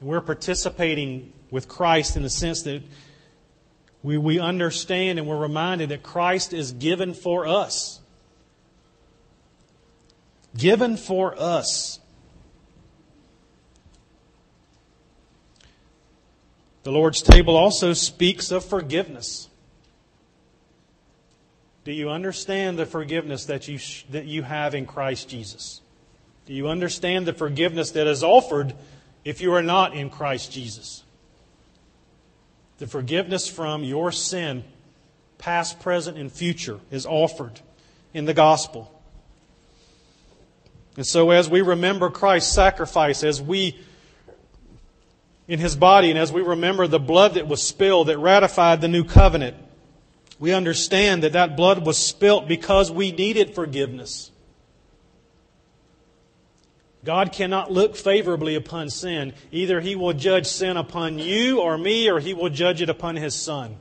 we're 0.00 0.20
participating 0.20 1.32
with 1.54 1.68
Christ 1.68 2.16
in 2.16 2.24
the 2.24 2.30
sense 2.30 2.62
that 2.62 2.82
we, 4.02 4.18
we 4.18 4.40
understand 4.40 5.20
and 5.20 5.28
we're 5.28 5.38
reminded 5.38 5.90
that 5.90 6.02
Christ 6.02 6.52
is 6.52 6.72
given 6.72 7.14
for 7.14 7.46
us. 7.46 8.00
Given 10.56 10.96
for 10.96 11.40
us. 11.40 12.00
The 16.82 16.90
Lord's 16.90 17.22
table 17.22 17.56
also 17.56 17.92
speaks 17.92 18.50
of 18.50 18.64
forgiveness. 18.64 19.48
Do 21.84 21.92
you 21.92 22.10
understand 22.10 22.80
the 22.80 22.86
forgiveness 22.86 23.44
that 23.44 23.68
you, 23.68 23.78
that 24.10 24.24
you 24.24 24.42
have 24.42 24.74
in 24.74 24.86
Christ 24.86 25.28
Jesus? 25.28 25.82
Do 26.46 26.52
you 26.52 26.66
understand 26.66 27.26
the 27.26 27.32
forgiveness 27.32 27.92
that 27.92 28.08
is 28.08 28.24
offered 28.24 28.74
if 29.24 29.40
you 29.40 29.54
are 29.54 29.62
not 29.62 29.94
in 29.94 30.10
Christ 30.10 30.50
Jesus? 30.50 31.03
The 32.78 32.86
forgiveness 32.86 33.48
from 33.48 33.84
your 33.84 34.10
sin, 34.10 34.64
past, 35.38 35.80
present, 35.80 36.18
and 36.18 36.30
future, 36.30 36.80
is 36.90 37.06
offered 37.06 37.60
in 38.12 38.24
the 38.24 38.34
gospel. 38.34 38.90
And 40.96 41.06
so, 41.06 41.30
as 41.30 41.48
we 41.48 41.60
remember 41.60 42.10
Christ's 42.10 42.52
sacrifice, 42.52 43.24
as 43.24 43.42
we, 43.42 43.78
in 45.48 45.58
his 45.58 45.76
body, 45.76 46.10
and 46.10 46.18
as 46.18 46.32
we 46.32 46.42
remember 46.42 46.86
the 46.86 47.00
blood 47.00 47.34
that 47.34 47.48
was 47.48 47.62
spilled 47.62 48.08
that 48.08 48.18
ratified 48.18 48.80
the 48.80 48.88
new 48.88 49.04
covenant, 49.04 49.56
we 50.38 50.52
understand 50.52 51.22
that 51.22 51.32
that 51.32 51.56
blood 51.56 51.84
was 51.84 51.98
spilt 51.98 52.48
because 52.48 52.90
we 52.90 53.12
needed 53.12 53.54
forgiveness. 53.54 54.30
God 57.04 57.32
cannot 57.32 57.70
look 57.70 57.96
favorably 57.96 58.54
upon 58.54 58.88
sin. 58.88 59.34
Either 59.52 59.80
He 59.80 59.94
will 59.94 60.14
judge 60.14 60.46
sin 60.46 60.76
upon 60.76 61.18
you 61.18 61.60
or 61.60 61.76
me, 61.76 62.10
or 62.10 62.18
He 62.18 62.32
will 62.32 62.48
judge 62.48 62.80
it 62.80 62.88
upon 62.88 63.16
His 63.16 63.34
Son. 63.34 63.76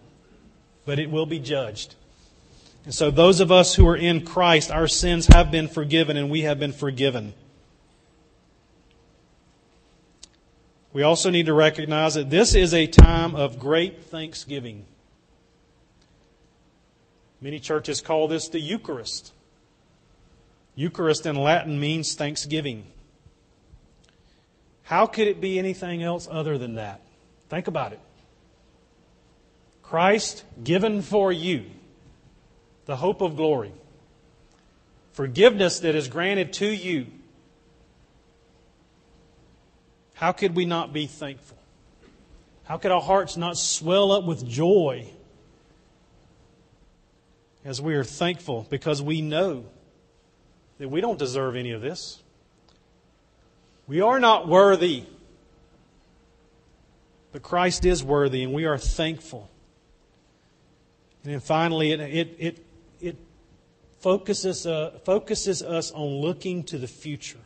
But 0.86 1.00
it 1.00 1.10
will 1.10 1.26
be 1.26 1.40
judged. 1.40 1.96
And 2.84 2.94
so, 2.94 3.10
those 3.10 3.40
of 3.40 3.52
us 3.52 3.76
who 3.76 3.88
are 3.88 3.96
in 3.96 4.26
Christ, 4.26 4.70
our 4.70 4.90
sins 4.90 5.28
have 5.28 5.52
been 5.52 5.70
forgiven 5.70 6.18
and 6.18 6.30
we 6.30 6.42
have 6.42 6.60
been 6.60 6.74
forgiven. 6.74 7.34
We 10.92 11.02
also 11.02 11.30
need 11.30 11.48
to 11.48 11.54
recognize 11.54 12.16
that 12.16 12.30
this 12.30 12.54
is 12.54 12.74
a 12.74 12.86
time 12.86 13.36
of 13.36 13.58
great 13.58 14.04
thanksgiving. 14.04 14.86
Many 17.42 17.60
churches 17.60 18.00
call 18.00 18.28
this 18.28 18.50
the 18.50 18.60
Eucharist. 18.60 19.34
Eucharist 20.76 21.26
in 21.26 21.36
Latin 21.36 21.80
means 21.80 22.14
thanksgiving. 22.14 22.86
How 24.84 25.06
could 25.06 25.28
it 25.28 25.40
be 25.40 25.58
anything 25.58 26.04
else 26.04 26.28
other 26.30 26.58
than 26.58 26.76
that? 26.76 27.02
Think 27.50 27.68
about 27.68 27.94
it. 27.94 28.00
Christ 29.82 30.44
given 30.64 31.02
for 31.02 31.32
you, 31.32 31.66
the 32.86 32.96
hope 32.96 33.22
of 33.22 33.36
glory, 33.36 33.72
forgiveness 35.14 35.82
that 35.82 35.96
is 35.96 36.08
granted 36.08 36.54
to 36.54 36.68
you. 36.68 37.08
How 40.16 40.32
could 40.32 40.56
we 40.56 40.66
not 40.66 40.94
be 40.94 41.06
thankful? 41.06 41.58
How 42.64 42.78
could 42.78 42.92
our 42.92 43.02
hearts 43.02 43.38
not 43.38 43.58
swell 43.58 44.12
up 44.12 44.24
with 44.24 44.48
joy 44.48 45.10
as 47.66 47.82
we 47.82 47.94
are 47.96 48.04
thankful 48.04 48.66
because 48.70 49.02
we 49.02 49.22
know 49.22 49.66
that 50.80 50.90
we 50.90 51.02
don't 51.02 51.20
deserve 51.20 51.56
any 51.56 51.72
of 51.72 51.82
this? 51.82 52.23
We 53.88 54.02
are 54.02 54.20
not 54.20 54.48
worthy, 54.48 55.04
but 57.32 57.44
Christ 57.44 57.86
is 57.86 58.04
worthy, 58.04 58.44
and 58.44 58.54
we 58.54 58.66
are 58.66 58.78
thankful. 58.78 59.50
And 61.24 61.34
then 61.34 61.40
finally, 61.40 61.92
it, 61.92 62.00
it, 62.00 62.36
it, 62.40 62.66
it 63.02 63.18
focuses, 64.00 64.66
uh, 64.66 65.00
focuses 65.04 65.62
us 65.62 65.92
on 65.92 66.22
looking 66.22 66.64
to 66.66 66.78
the 66.78 66.88
future. 66.88 67.40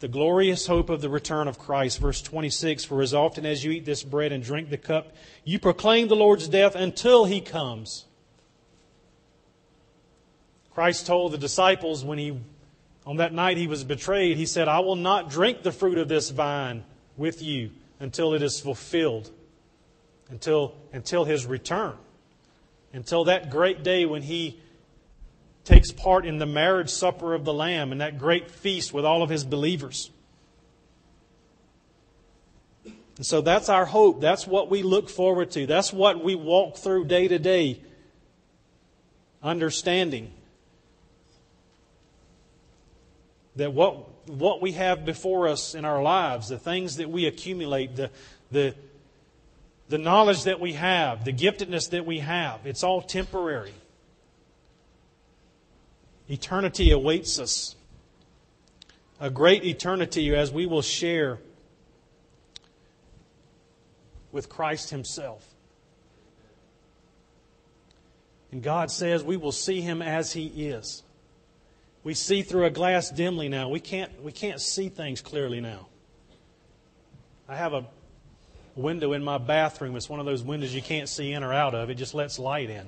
The 0.00 0.08
glorious 0.08 0.66
hope 0.68 0.90
of 0.90 1.00
the 1.00 1.08
return 1.08 1.48
of 1.48 1.58
Christ. 1.58 1.98
Verse 1.98 2.22
26 2.22 2.84
For 2.84 3.02
as 3.02 3.12
often 3.12 3.44
as 3.44 3.64
you 3.64 3.72
eat 3.72 3.84
this 3.84 4.04
bread 4.04 4.30
and 4.30 4.44
drink 4.44 4.70
the 4.70 4.76
cup, 4.76 5.12
you 5.44 5.58
proclaim 5.58 6.06
the 6.06 6.14
Lord's 6.14 6.46
death 6.46 6.76
until 6.76 7.24
he 7.24 7.40
comes. 7.40 8.04
Christ 10.72 11.06
told 11.06 11.32
the 11.32 11.38
disciples 11.38 12.04
when 12.04 12.18
he 12.18 12.38
on 13.08 13.16
that 13.16 13.32
night 13.32 13.56
he 13.56 13.66
was 13.66 13.84
betrayed, 13.84 14.36
he 14.36 14.44
said, 14.44 14.68
I 14.68 14.80
will 14.80 14.94
not 14.94 15.30
drink 15.30 15.62
the 15.62 15.72
fruit 15.72 15.96
of 15.96 16.08
this 16.08 16.28
vine 16.28 16.84
with 17.16 17.40
you 17.40 17.70
until 17.98 18.34
it 18.34 18.42
is 18.42 18.60
fulfilled, 18.60 19.30
until, 20.28 20.74
until 20.92 21.24
his 21.24 21.46
return, 21.46 21.94
until 22.92 23.24
that 23.24 23.48
great 23.48 23.82
day 23.82 24.04
when 24.04 24.20
he 24.20 24.60
takes 25.64 25.90
part 25.90 26.26
in 26.26 26.36
the 26.36 26.44
marriage 26.44 26.90
supper 26.90 27.32
of 27.32 27.46
the 27.46 27.52
Lamb 27.54 27.92
and 27.92 28.02
that 28.02 28.18
great 28.18 28.50
feast 28.50 28.92
with 28.92 29.06
all 29.06 29.22
of 29.22 29.30
his 29.30 29.42
believers. 29.42 30.10
And 32.84 33.24
so 33.24 33.40
that's 33.40 33.70
our 33.70 33.86
hope. 33.86 34.20
That's 34.20 34.46
what 34.46 34.68
we 34.68 34.82
look 34.82 35.08
forward 35.08 35.50
to. 35.52 35.64
That's 35.66 35.94
what 35.94 36.22
we 36.22 36.34
walk 36.34 36.76
through 36.76 37.06
day 37.06 37.26
to 37.26 37.38
day, 37.38 37.80
understanding 39.42 40.34
that 43.58 43.72
what, 43.72 44.28
what 44.28 44.62
we 44.62 44.72
have 44.72 45.04
before 45.04 45.48
us 45.48 45.74
in 45.74 45.84
our 45.84 46.00
lives, 46.00 46.48
the 46.48 46.58
things 46.58 46.96
that 46.96 47.10
we 47.10 47.26
accumulate, 47.26 47.96
the, 47.96 48.10
the, 48.52 48.74
the 49.88 49.98
knowledge 49.98 50.44
that 50.44 50.60
we 50.60 50.74
have, 50.74 51.24
the 51.24 51.32
giftedness 51.32 51.90
that 51.90 52.06
we 52.06 52.20
have, 52.20 52.64
it's 52.64 52.84
all 52.84 53.02
temporary. 53.02 53.74
Eternity 56.30 56.92
awaits 56.92 57.40
us. 57.40 57.74
A 59.20 59.28
great 59.28 59.64
eternity 59.64 60.32
as 60.36 60.52
we 60.52 60.66
will 60.66 60.82
share 60.82 61.40
with 64.30 64.48
Christ 64.48 64.90
Himself. 64.90 65.44
And 68.52 68.62
God 68.62 68.92
says 68.92 69.24
we 69.24 69.36
will 69.36 69.50
see 69.50 69.80
Him 69.80 70.00
as 70.00 70.32
He 70.32 70.46
is. 70.46 71.02
We 72.04 72.14
see 72.14 72.42
through 72.42 72.64
a 72.64 72.70
glass 72.70 73.10
dimly 73.10 73.48
now. 73.48 73.68
We 73.68 73.80
can't, 73.80 74.22
we 74.22 74.32
can't 74.32 74.60
see 74.60 74.88
things 74.88 75.20
clearly 75.20 75.60
now. 75.60 75.88
I 77.48 77.56
have 77.56 77.72
a 77.72 77.86
window 78.76 79.12
in 79.12 79.24
my 79.24 79.38
bathroom. 79.38 79.96
It's 79.96 80.08
one 80.08 80.20
of 80.20 80.26
those 80.26 80.42
windows 80.42 80.74
you 80.74 80.82
can't 80.82 81.08
see 81.08 81.32
in 81.32 81.42
or 81.42 81.52
out 81.52 81.74
of. 81.74 81.90
It 81.90 81.96
just 81.96 82.14
lets 82.14 82.38
light 82.38 82.70
in. 82.70 82.86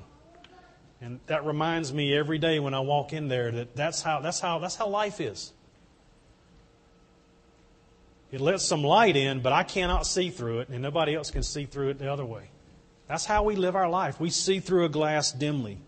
And 1.00 1.18
that 1.26 1.44
reminds 1.46 1.92
me 1.92 2.16
every 2.16 2.38
day 2.38 2.60
when 2.60 2.74
I 2.74 2.80
walk 2.80 3.12
in 3.12 3.28
there 3.28 3.50
that 3.50 3.74
that's 3.74 4.02
how, 4.02 4.20
that's 4.20 4.38
how, 4.38 4.58
that's 4.58 4.76
how 4.76 4.86
life 4.86 5.20
is. 5.20 5.52
It 8.30 8.40
lets 8.40 8.64
some 8.64 8.84
light 8.84 9.16
in, 9.16 9.40
but 9.40 9.52
I 9.52 9.64
cannot 9.64 10.06
see 10.06 10.30
through 10.30 10.60
it, 10.60 10.68
and 10.68 10.80
nobody 10.82 11.14
else 11.14 11.30
can 11.30 11.42
see 11.42 11.64
through 11.64 11.88
it 11.88 11.98
the 11.98 12.12
other 12.12 12.24
way. 12.24 12.50
That's 13.08 13.24
how 13.24 13.42
we 13.42 13.56
live 13.56 13.74
our 13.74 13.88
life. 13.88 14.20
We 14.20 14.30
see 14.30 14.60
through 14.60 14.84
a 14.84 14.88
glass 14.88 15.32
dimly. 15.32 15.78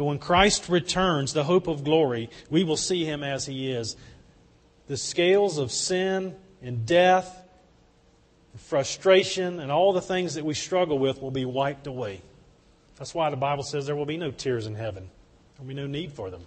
But 0.00 0.06
when 0.06 0.18
Christ 0.18 0.70
returns, 0.70 1.34
the 1.34 1.44
hope 1.44 1.66
of 1.66 1.84
glory, 1.84 2.30
we 2.48 2.64
will 2.64 2.78
see 2.78 3.04
him 3.04 3.22
as 3.22 3.44
he 3.44 3.70
is. 3.70 3.96
The 4.86 4.96
scales 4.96 5.58
of 5.58 5.70
sin 5.70 6.34
and 6.62 6.86
death, 6.86 7.46
and 8.52 8.62
frustration, 8.62 9.60
and 9.60 9.70
all 9.70 9.92
the 9.92 10.00
things 10.00 10.36
that 10.36 10.44
we 10.46 10.54
struggle 10.54 10.98
with 10.98 11.20
will 11.20 11.30
be 11.30 11.44
wiped 11.44 11.86
away. 11.86 12.22
That's 12.96 13.14
why 13.14 13.28
the 13.28 13.36
Bible 13.36 13.62
says 13.62 13.84
there 13.84 13.94
will 13.94 14.06
be 14.06 14.16
no 14.16 14.30
tears 14.30 14.66
in 14.66 14.74
heaven. 14.74 15.02
There 15.02 15.66
will 15.66 15.68
be 15.68 15.74
no 15.74 15.86
need 15.86 16.12
for 16.14 16.30
them. 16.30 16.46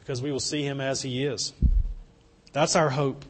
Because 0.00 0.20
we 0.20 0.30
will 0.30 0.38
see 0.38 0.62
him 0.62 0.82
as 0.82 1.00
he 1.00 1.24
is. 1.24 1.54
That's 2.52 2.76
our 2.76 2.90
hope. 2.90 3.24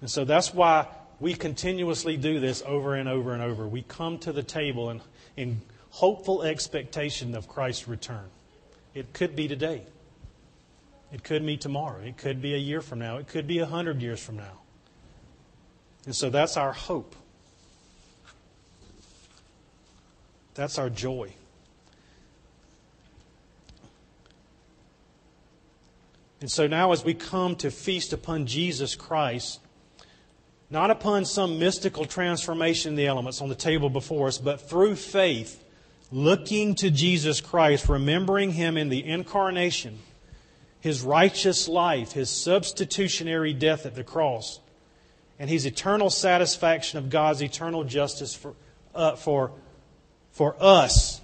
And 0.00 0.10
so 0.10 0.24
that's 0.24 0.54
why 0.54 0.86
we 1.20 1.34
continuously 1.34 2.16
do 2.16 2.40
this 2.40 2.62
over 2.64 2.94
and 2.94 3.10
over 3.10 3.34
and 3.34 3.42
over. 3.42 3.68
We 3.68 3.82
come 3.82 4.16
to 4.20 4.32
the 4.32 4.42
table 4.42 4.88
in, 4.88 5.02
in 5.36 5.60
hopeful 5.92 6.42
expectation 6.42 7.34
of 7.34 7.46
Christ's 7.46 7.86
return. 7.86 8.28
It 8.94 9.12
could 9.12 9.36
be 9.36 9.46
today. 9.46 9.82
It 11.12 11.22
could 11.22 11.44
be 11.44 11.58
tomorrow. 11.58 12.00
It 12.00 12.16
could 12.16 12.40
be 12.40 12.54
a 12.54 12.58
year 12.58 12.80
from 12.80 12.98
now. 12.98 13.18
It 13.18 13.28
could 13.28 13.46
be 13.46 13.58
a 13.58 13.66
hundred 13.66 14.00
years 14.00 14.22
from 14.22 14.36
now. 14.36 14.60
And 16.06 16.16
so 16.16 16.30
that's 16.30 16.56
our 16.56 16.72
hope. 16.72 17.14
That's 20.54 20.78
our 20.78 20.88
joy. 20.88 21.34
And 26.40 26.50
so 26.50 26.66
now, 26.66 26.92
as 26.92 27.04
we 27.04 27.14
come 27.14 27.54
to 27.56 27.70
feast 27.70 28.14
upon 28.14 28.46
Jesus 28.46 28.96
Christ, 28.96 29.60
not 30.70 30.90
upon 30.90 31.26
some 31.26 31.58
mystical 31.58 32.06
transformation 32.06 32.92
in 32.92 32.96
the 32.96 33.06
elements 33.06 33.42
on 33.42 33.50
the 33.50 33.54
table 33.54 33.90
before 33.90 34.28
us, 34.28 34.38
but 34.38 34.68
through 34.68 34.96
faith, 34.96 35.61
looking 36.12 36.74
to 36.76 36.90
Jesus 36.90 37.40
Christ, 37.40 37.88
remembering 37.88 38.52
Him 38.52 38.76
in 38.76 38.90
the 38.90 39.04
incarnation, 39.04 39.98
His 40.80 41.02
righteous 41.02 41.66
life, 41.66 42.12
His 42.12 42.30
substitutionary 42.30 43.54
death 43.54 43.86
at 43.86 43.94
the 43.94 44.04
cross, 44.04 44.60
and 45.38 45.48
His 45.48 45.64
eternal 45.66 46.10
satisfaction 46.10 46.98
of 46.98 47.10
God's 47.10 47.42
eternal 47.42 47.82
justice 47.82 48.34
for, 48.34 48.54
uh, 48.94 49.16
for, 49.16 49.52
for 50.30 50.54
us. 50.60 51.20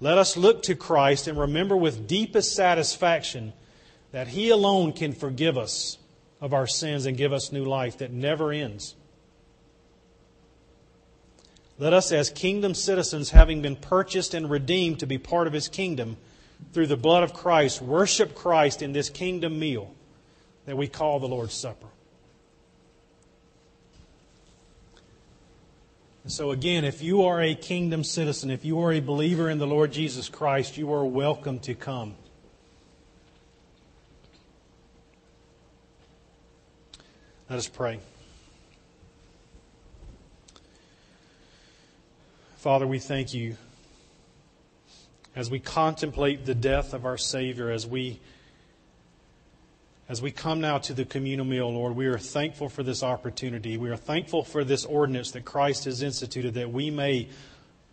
Let 0.00 0.18
us 0.18 0.36
look 0.36 0.64
to 0.64 0.74
Christ 0.74 1.28
and 1.28 1.38
remember 1.38 1.76
with 1.76 2.06
deepest 2.06 2.54
satisfaction 2.54 3.52
that 4.10 4.28
He 4.28 4.50
alone 4.50 4.92
can 4.92 5.12
forgive 5.12 5.56
us 5.56 5.96
of 6.40 6.52
our 6.52 6.66
sins 6.66 7.06
and 7.06 7.16
give 7.16 7.32
us 7.32 7.52
new 7.52 7.64
life 7.64 7.98
that 7.98 8.12
never 8.12 8.52
ends. 8.52 8.94
Let 11.78 11.92
us, 11.92 12.10
as 12.10 12.30
kingdom 12.30 12.74
citizens, 12.74 13.30
having 13.30 13.62
been 13.62 13.76
purchased 13.76 14.34
and 14.34 14.50
redeemed 14.50 14.98
to 15.00 15.06
be 15.06 15.16
part 15.16 15.46
of 15.46 15.52
His 15.52 15.68
kingdom 15.68 16.16
through 16.72 16.88
the 16.88 16.96
blood 16.96 17.22
of 17.22 17.32
Christ, 17.32 17.80
worship 17.80 18.34
Christ 18.34 18.82
in 18.82 18.92
this 18.92 19.08
kingdom 19.08 19.58
meal 19.58 19.94
that 20.66 20.76
we 20.76 20.88
call 20.88 21.20
the 21.20 21.28
Lord's 21.28 21.54
Supper. 21.54 21.86
And 26.24 26.32
so, 26.32 26.50
again, 26.50 26.84
if 26.84 27.00
you 27.00 27.24
are 27.24 27.40
a 27.40 27.54
kingdom 27.54 28.04
citizen, 28.04 28.50
if 28.50 28.64
you 28.64 28.80
are 28.80 28.92
a 28.92 29.00
believer 29.00 29.48
in 29.48 29.58
the 29.58 29.66
Lord 29.66 29.92
Jesus 29.92 30.28
Christ, 30.28 30.76
you 30.76 30.92
are 30.92 31.04
welcome 31.04 31.58
to 31.60 31.74
come. 31.74 32.16
Let 37.48 37.58
us 37.58 37.68
pray. 37.68 38.00
Father, 42.68 42.86
we 42.86 42.98
thank 42.98 43.32
you 43.32 43.56
as 45.34 45.50
we 45.50 45.58
contemplate 45.58 46.44
the 46.44 46.54
death 46.54 46.92
of 46.92 47.06
our 47.06 47.16
Savior, 47.16 47.70
as 47.70 47.86
we 47.86 48.20
as 50.06 50.20
we 50.20 50.30
come 50.30 50.60
now 50.60 50.76
to 50.76 50.92
the 50.92 51.06
communal 51.06 51.46
meal, 51.46 51.72
Lord, 51.72 51.96
we 51.96 52.04
are 52.08 52.18
thankful 52.18 52.68
for 52.68 52.82
this 52.82 53.02
opportunity. 53.02 53.78
We 53.78 53.88
are 53.88 53.96
thankful 53.96 54.44
for 54.44 54.64
this 54.64 54.84
ordinance 54.84 55.30
that 55.30 55.46
Christ 55.46 55.86
has 55.86 56.02
instituted 56.02 56.52
that 56.52 56.70
we 56.70 56.90
may 56.90 57.30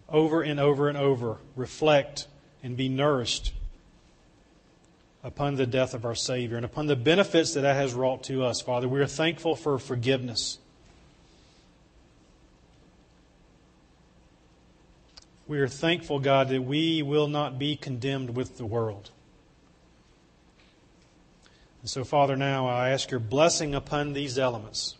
over 0.09 0.41
and 0.41 0.59
over 0.59 0.89
and 0.89 0.97
over 0.97 1.37
reflect 1.55 2.27
and 2.61 2.75
be 2.75 2.89
nourished 2.89 3.53
upon 5.23 5.55
the 5.55 5.65
death 5.65 5.93
of 5.93 6.03
our 6.03 6.15
Savior 6.15 6.57
and 6.57 6.65
upon 6.65 6.87
the 6.87 6.97
benefits 6.97 7.53
that 7.53 7.61
that 7.61 7.77
has 7.77 7.93
wrought 7.93 8.25
to 8.25 8.43
us, 8.43 8.59
Father. 8.59 8.89
We 8.89 8.99
are 8.99 9.07
thankful 9.07 9.55
for 9.55 9.79
forgiveness. 9.79 10.57
We 15.47 15.59
are 15.59 15.67
thankful, 15.67 16.19
God, 16.19 16.49
that 16.49 16.63
we 16.63 17.03
will 17.03 17.27
not 17.27 17.59
be 17.59 17.75
condemned 17.75 18.35
with 18.35 18.57
the 18.57 18.65
world. 18.65 19.11
And 21.81 21.89
so, 21.89 22.03
Father, 22.03 22.35
now 22.35 22.67
I 22.67 22.89
ask 22.89 23.11
your 23.11 23.19
blessing 23.19 23.75
upon 23.75 24.13
these 24.13 24.39
elements. 24.39 24.95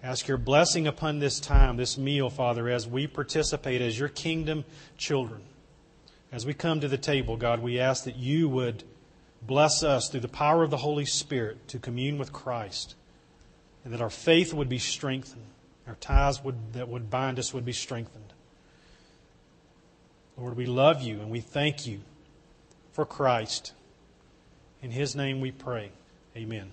Ask 0.00 0.28
your 0.28 0.38
blessing 0.38 0.86
upon 0.86 1.18
this 1.18 1.40
time, 1.40 1.76
this 1.76 1.98
meal, 1.98 2.30
Father, 2.30 2.68
as 2.68 2.86
we 2.86 3.08
participate 3.08 3.80
as 3.80 3.98
your 3.98 4.08
kingdom 4.08 4.64
children. 4.96 5.40
As 6.30 6.46
we 6.46 6.54
come 6.54 6.80
to 6.80 6.88
the 6.88 6.96
table, 6.96 7.36
God, 7.36 7.60
we 7.60 7.80
ask 7.80 8.04
that 8.04 8.14
you 8.14 8.48
would 8.48 8.84
bless 9.42 9.82
us 9.82 10.08
through 10.08 10.20
the 10.20 10.28
power 10.28 10.62
of 10.62 10.70
the 10.70 10.76
Holy 10.76 11.04
Spirit 11.04 11.66
to 11.68 11.80
commune 11.80 12.16
with 12.16 12.32
Christ, 12.32 12.94
and 13.84 13.92
that 13.92 14.00
our 14.00 14.10
faith 14.10 14.54
would 14.54 14.68
be 14.68 14.78
strengthened, 14.78 15.46
our 15.88 15.96
ties 15.96 16.44
would, 16.44 16.74
that 16.74 16.88
would 16.88 17.10
bind 17.10 17.40
us 17.40 17.52
would 17.52 17.64
be 17.64 17.72
strengthened. 17.72 18.27
Lord, 20.38 20.56
we 20.56 20.66
love 20.66 21.02
you 21.02 21.20
and 21.20 21.30
we 21.30 21.40
thank 21.40 21.86
you 21.86 22.00
for 22.92 23.04
Christ. 23.04 23.72
In 24.80 24.92
his 24.92 25.16
name 25.16 25.40
we 25.40 25.50
pray. 25.50 25.90
Amen. 26.36 26.70